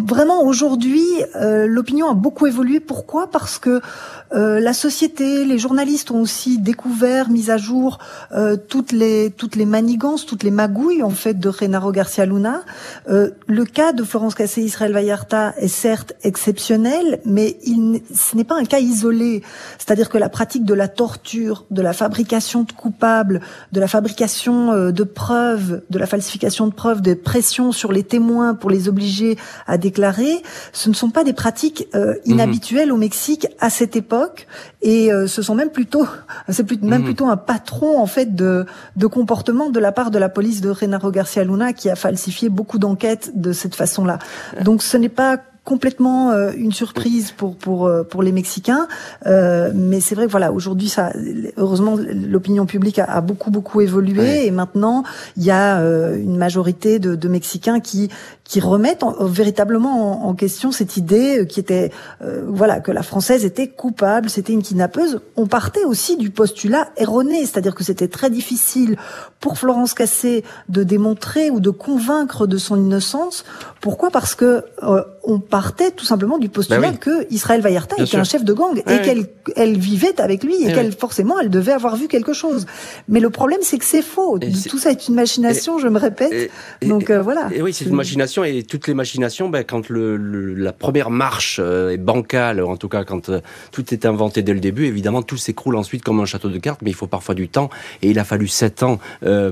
vraiment 0.06 0.43
aujourd'hui, 0.43 1.06
euh, 1.36 1.66
l'opinion 1.68 2.10
a 2.10 2.14
beaucoup 2.14 2.47
évolué. 2.47 2.80
Pourquoi? 2.80 3.28
Parce 3.28 3.58
que 3.58 3.82
euh, 4.34 4.59
la 4.59 4.73
société, 4.73 5.45
les 5.45 5.57
journalistes 5.57 6.09
ont 6.11 6.21
aussi 6.21 6.57
découvert, 6.57 7.29
mis 7.29 7.51
à 7.51 7.57
jour 7.57 7.99
euh, 8.31 8.57
toutes 8.57 8.91
les 8.91 9.31
toutes 9.31 9.55
les 9.55 9.65
manigances, 9.65 10.25
toutes 10.25 10.43
les 10.43 10.51
magouilles 10.51 11.03
en 11.03 11.11
fait 11.11 11.39
de 11.39 11.49
Renaro 11.49 11.91
Garcia 11.91 12.25
Luna. 12.25 12.61
Euh, 13.09 13.31
le 13.47 13.65
cas 13.65 13.93
de 13.93 14.03
Florence 14.03 14.36
Cassé 14.36 14.61
Israël 14.61 14.91
Vallarta 14.91 15.53
est 15.57 15.67
certes 15.67 16.13
exceptionnel, 16.23 17.19
mais 17.25 17.57
il, 17.63 18.01
ce 18.13 18.36
n'est 18.36 18.43
pas 18.43 18.55
un 18.55 18.65
cas 18.65 18.79
isolé. 18.79 19.43
C'est-à-dire 19.77 20.09
que 20.09 20.17
la 20.17 20.29
pratique 20.29 20.65
de 20.65 20.73
la 20.73 20.88
torture, 20.88 21.65
de 21.69 21.81
la 21.81 21.93
fabrication 21.93 22.63
de 22.63 22.71
coupables, 22.71 23.41
de 23.71 23.79
la 23.79 23.88
fabrication 23.88 24.91
de 24.91 25.03
preuves, 25.03 25.81
de 25.89 25.99
la 25.99 26.07
falsification 26.07 26.67
de 26.67 26.73
preuves, 26.73 27.01
des 27.01 27.15
pressions 27.15 27.71
sur 27.71 27.91
les 27.91 28.03
témoins 28.03 28.55
pour 28.55 28.69
les 28.69 28.89
obliger 28.89 29.38
à 29.67 29.77
déclarer, 29.77 30.41
ce 30.71 30.89
ne 30.89 30.95
sont 30.95 31.09
pas 31.09 31.23
des 31.23 31.34
pratiques 31.34 31.88
mhm. 31.93 32.15
inhabituelles 32.25 32.91
au 32.91 32.97
Mexique 32.97 33.47
à 33.59 33.69
cette 33.69 33.95
époque 33.95 34.22
et 34.82 35.11
euh, 35.11 35.28
ce 35.28 35.41
sont 35.41 35.55
même 35.55 35.69
plutôt 35.69 36.05
c'est 36.49 36.69
même 36.82 36.99
mhm. 36.99 37.05
plutôt 37.05 37.28
un 37.28 37.38
patron 37.38 37.99
en 37.99 38.07
fait 38.07 38.36
de 38.36 38.65
de 38.95 39.07
comportement 39.07 39.69
de 39.69 39.80
la 39.80 39.91
part 39.91 40.11
de 40.11 40.19
la 40.19 40.30
police 40.30 40.61
de 40.61 40.69
Renaro 40.69 41.11
Garcia 41.11 41.43
Luna 41.43 41.74
qui 41.74 41.89
a 41.89 41.95
falsifié 41.95 42.49
beaucoup 42.49 42.80
d'enquêtes 42.80 43.32
de 43.36 43.53
cette 43.53 43.76
façon-là. 43.76 44.19
Donc 44.63 44.84
ce 44.84 44.97
n'est 44.97 45.09
pas 45.09 45.39
complètement 45.63 46.32
euh, 46.32 46.51
une 46.55 46.71
surprise 46.71 47.32
pour 47.32 47.55
pour 47.55 47.88
euh, 47.88 48.03
pour 48.03 48.24
les 48.24 48.32
Mexicains. 48.32 48.88
Euh, 49.26 49.71
mais 49.74 49.99
c'est 50.01 50.15
vrai 50.15 50.26
que 50.26 50.32
voilà, 50.32 50.51
aujourd'hui, 50.51 50.89
ça, 50.89 51.13
heureusement, 51.57 51.95
l'opinion 51.95 52.65
publique 52.65 52.99
a, 52.99 53.05
a, 53.05 53.21
beaucoup 53.21 53.51
beaucoup 53.51 53.82
évolué 53.82 54.45
et 54.45 54.51
maintenant 54.51 55.03
il 55.38 55.43
y 55.43 55.51
a 55.51 55.80
une 55.80 56.38
majorité 56.38 56.99
de, 56.99 57.15
de, 57.15 57.28
Mexicains 57.28 57.80
qui 57.80 58.09
qui 58.43 58.59
remettent 58.59 59.03
véritablement 59.21 60.27
en, 60.27 60.33
question 60.33 60.71
cette 60.71 60.97
idée 60.97 61.45
qui 61.47 61.59
était 61.59 61.91
voilà 62.45 62.81
que 62.81 62.91
la 62.91 63.03
française 63.03 63.45
était 63.45 63.67
coupable, 63.67 64.29
c'était 64.29 64.53
une 64.53 64.61
kidnappeuse. 64.61 65.21
On 65.37 65.47
partait 65.47 65.85
aussi 65.85 66.17
du 66.17 66.29
postulat 66.29 66.89
erroné, 66.97 67.41
c'est-à-dire 67.41 67.73
que 67.73 67.83
c'était 67.83 68.07
très 68.07 68.29
difficile 68.29 68.97
pour 69.39 69.57
Florence 69.57 69.93
Cassé 69.93 70.43
de 70.69 70.83
démontrer 70.83 71.49
ou 71.51 71.59
de 71.59 71.69
convaincre 71.69 72.47
de 72.47 72.57
son 72.57 72.75
innocence. 72.75 73.45
Pourquoi? 73.79 74.09
Parce 74.09 74.35
que 74.35 74.63
on 75.23 75.39
partait 75.39 75.91
tout 75.91 76.05
simplement 76.05 76.37
du 76.37 76.49
postulat 76.49 76.91
bah 76.91 76.97
que 76.99 77.27
Israël 77.31 77.61
Vallarta 77.61 77.95
était 77.97 78.17
un 78.17 78.23
chef 78.23 78.43
de 78.43 78.53
gang 78.53 78.77
et 78.77 79.01
qu'elle 79.01 79.27
elle 79.55 79.77
vivait 79.77 80.19
avec 80.19 80.43
lui 80.43 80.55
et, 80.63 80.73
qu'elle 80.73 80.91
forcément 80.91 81.39
elle 81.39 81.49
devait 81.49 81.71
avoir 81.71 81.95
vu 81.95 82.07
quelque 82.07 82.33
chose. 82.33 82.65
Mais 83.07 83.19
le 83.19 83.29
problème 83.29 83.59
c'est 83.61 83.77
que 83.77 83.85
c'est 83.85 84.01
faux. 84.01 84.39
Tout 84.69 84.77
ça 84.77 84.91
est 84.91 85.07
une 85.07 85.15
machination, 85.15 85.77
je 85.79 85.87
me 85.87 85.99
répète. 85.99 86.51
Donc 86.81 87.09
euh, 87.09 87.21
voilà. 87.21 87.49
Et 87.53 87.61
oui, 87.61 87.73
c'est 87.73 87.85
une 87.85 87.95
machination 87.95 88.32
et 88.41 88.63
toutes 88.63 88.88
les 88.88 88.95
machinations, 88.95 89.49
ben, 89.49 89.63
quand 89.63 89.89
la 89.89 90.73
première 90.73 91.11
marche 91.11 91.59
euh, 91.61 91.91
est 91.91 91.97
bancale, 91.97 92.63
en 92.63 92.77
tout 92.77 92.89
cas 92.89 93.03
quand 93.03 93.29
euh, 93.29 93.41
tout 93.71 93.93
est 93.93 94.05
inventé 94.05 94.41
dès 94.41 94.53
le 94.53 94.59
début, 94.59 94.86
évidemment 94.86 95.21
tout 95.21 95.38
s'écroule 95.38 95.75
ensuite 95.75 96.03
comme 96.03 96.19
un 96.19 96.25
château 96.25 96.49
de 96.49 96.57
cartes. 96.57 96.81
Mais 96.81 96.89
il 96.89 96.95
faut 96.95 97.07
parfois 97.07 97.36
du 97.36 97.49
temps 97.49 97.69
et 98.01 98.09
il 98.09 98.17
a 98.17 98.23
fallu 98.23 98.47
sept 98.47 98.81
ans 98.81 98.99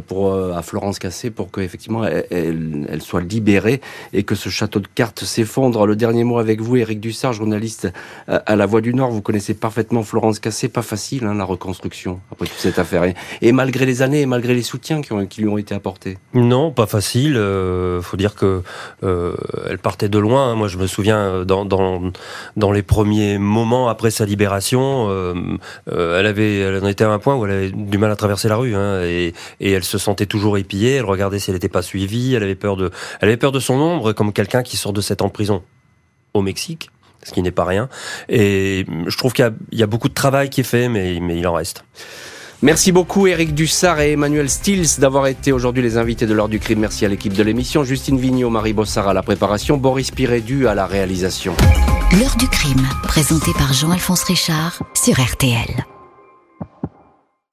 pour 0.07 0.33
à 0.33 0.61
Florence 0.61 0.99
Cassé 0.99 1.29
pour 1.29 1.51
qu'effectivement 1.51 2.05
elle, 2.05 3.01
soit 3.01 3.21
libérée 3.21 3.81
et 4.13 4.23
que 4.23 4.35
ce 4.35 4.49
château 4.49 4.79
de 4.79 4.87
cartes 4.87 5.23
s'effondre 5.23 5.85
le 5.85 5.95
dernier 5.95 6.23
mot 6.23 6.39
avec 6.39 6.61
vous, 6.61 6.77
Éric 6.77 6.99
Dussard, 6.99 7.33
journaliste 7.33 7.89
à 8.27 8.55
La 8.55 8.65
Voix 8.65 8.81
du 8.81 8.93
Nord. 8.93 9.11
Vous 9.11 9.21
connaissez 9.21 9.53
parfaitement 9.53 10.03
Florence 10.03 10.39
Cassé. 10.39 10.69
Pas 10.69 10.81
facile, 10.81 11.25
hein, 11.25 11.35
la 11.35 11.43
reconstruction, 11.43 12.19
après 12.31 12.47
toute 12.47 12.57
cette 12.57 12.79
affaire. 12.79 13.03
Et 13.41 13.51
malgré 13.51 13.85
les 13.85 14.01
années 14.01 14.21
et 14.21 14.25
malgré 14.25 14.53
les 14.53 14.63
soutiens 14.63 15.01
qui 15.01 15.41
lui 15.41 15.49
ont 15.49 15.57
été 15.57 15.75
apportés. 15.75 16.17
Non, 16.33 16.71
pas 16.71 16.87
facile. 16.87 17.35
Euh, 17.37 18.01
faut 18.01 18.17
dire 18.17 18.35
que 18.35 18.61
euh, 19.03 19.35
elle 19.69 19.77
partait 19.77 20.09
de 20.09 20.19
loin. 20.19 20.55
Moi, 20.55 20.67
je 20.67 20.77
me 20.77 20.87
souviens 20.87 21.19
euh, 21.19 21.45
dans, 21.45 21.65
dans, 21.65 22.11
dans 22.57 22.71
les 22.71 22.81
premiers 22.81 23.37
moments 23.37 23.89
après 23.89 24.11
sa 24.11 24.25
libération, 24.25 25.07
euh, 25.09 25.57
elle 25.87 26.25
avait, 26.25 26.59
elle 26.59 26.83
en 26.83 26.87
était 26.87 27.03
à 27.03 27.09
un 27.09 27.19
point 27.19 27.35
où 27.35 27.45
elle 27.45 27.51
avait 27.51 27.71
du 27.71 27.97
mal 27.97 28.11
à 28.11 28.15
traverser 28.15 28.47
la 28.49 28.55
rue, 28.55 28.75
hein, 28.75 29.01
et, 29.03 29.33
et 29.59 29.71
elle 29.71 29.83
se 29.83 29.97
sentait 29.97 30.25
toujours 30.25 30.57
épiée. 30.57 30.95
Elle 30.95 31.05
regardait 31.05 31.39
si 31.39 31.49
elle 31.49 31.55
n'était 31.55 31.69
pas 31.69 31.81
suivie. 31.81 32.33
Elle 32.33 32.43
avait 32.43 32.55
peur 32.55 32.77
de, 32.77 32.91
elle 33.19 33.29
avait 33.29 33.37
peur 33.37 33.51
de 33.51 33.59
son 33.59 33.75
ombre, 33.75 34.13
comme 34.13 34.33
quelqu'un 34.33 34.63
qui 34.63 34.77
sort 34.77 34.93
de 34.93 35.01
cette 35.01 35.21
en 35.21 35.29
prison 35.29 35.63
au 36.33 36.41
Mexique, 36.41 36.89
ce 37.23 37.31
qui 37.31 37.41
n'est 37.41 37.51
pas 37.51 37.65
rien. 37.65 37.89
Et 38.29 38.85
je 39.07 39.17
trouve 39.17 39.33
qu'il 39.33 39.51
y, 39.71 39.83
a 39.83 39.87
beaucoup 39.87 40.09
de 40.09 40.13
travail 40.13 40.49
qui 40.49 40.61
est 40.61 40.65
fait, 40.65 40.89
mais, 40.89 41.19
mais 41.21 41.37
il 41.37 41.47
en 41.47 41.53
reste. 41.53 41.83
Merci 42.63 42.91
beaucoup 42.91 43.25
Eric 43.25 43.55
Dussard 43.55 44.01
et 44.01 44.11
Emmanuel 44.11 44.47
Stills 44.47 44.99
d'avoir 44.99 45.25
été 45.25 45.51
aujourd'hui 45.51 45.81
les 45.81 45.97
invités 45.97 46.27
de 46.27 46.33
l'heure 46.33 46.47
du 46.47 46.59
crime. 46.59 46.79
Merci 46.79 47.05
à 47.05 47.07
l'équipe 47.07 47.33
de 47.33 47.41
l'émission, 47.41 47.83
Justine 47.83 48.19
Vignot, 48.19 48.51
Marie 48.51 48.73
Bossard 48.73 49.07
à 49.07 49.13
la 49.15 49.23
préparation, 49.23 49.77
Boris 49.77 50.11
Pirédu 50.11 50.67
à 50.67 50.75
la 50.75 50.85
réalisation. 50.85 51.55
L'heure 52.19 52.35
du 52.37 52.47
crime, 52.47 52.87
présenté 53.01 53.51
par 53.53 53.73
Jean-Alphonse 53.73 54.23
Richard 54.23 54.83
sur 54.93 55.19
RTL. 55.19 55.85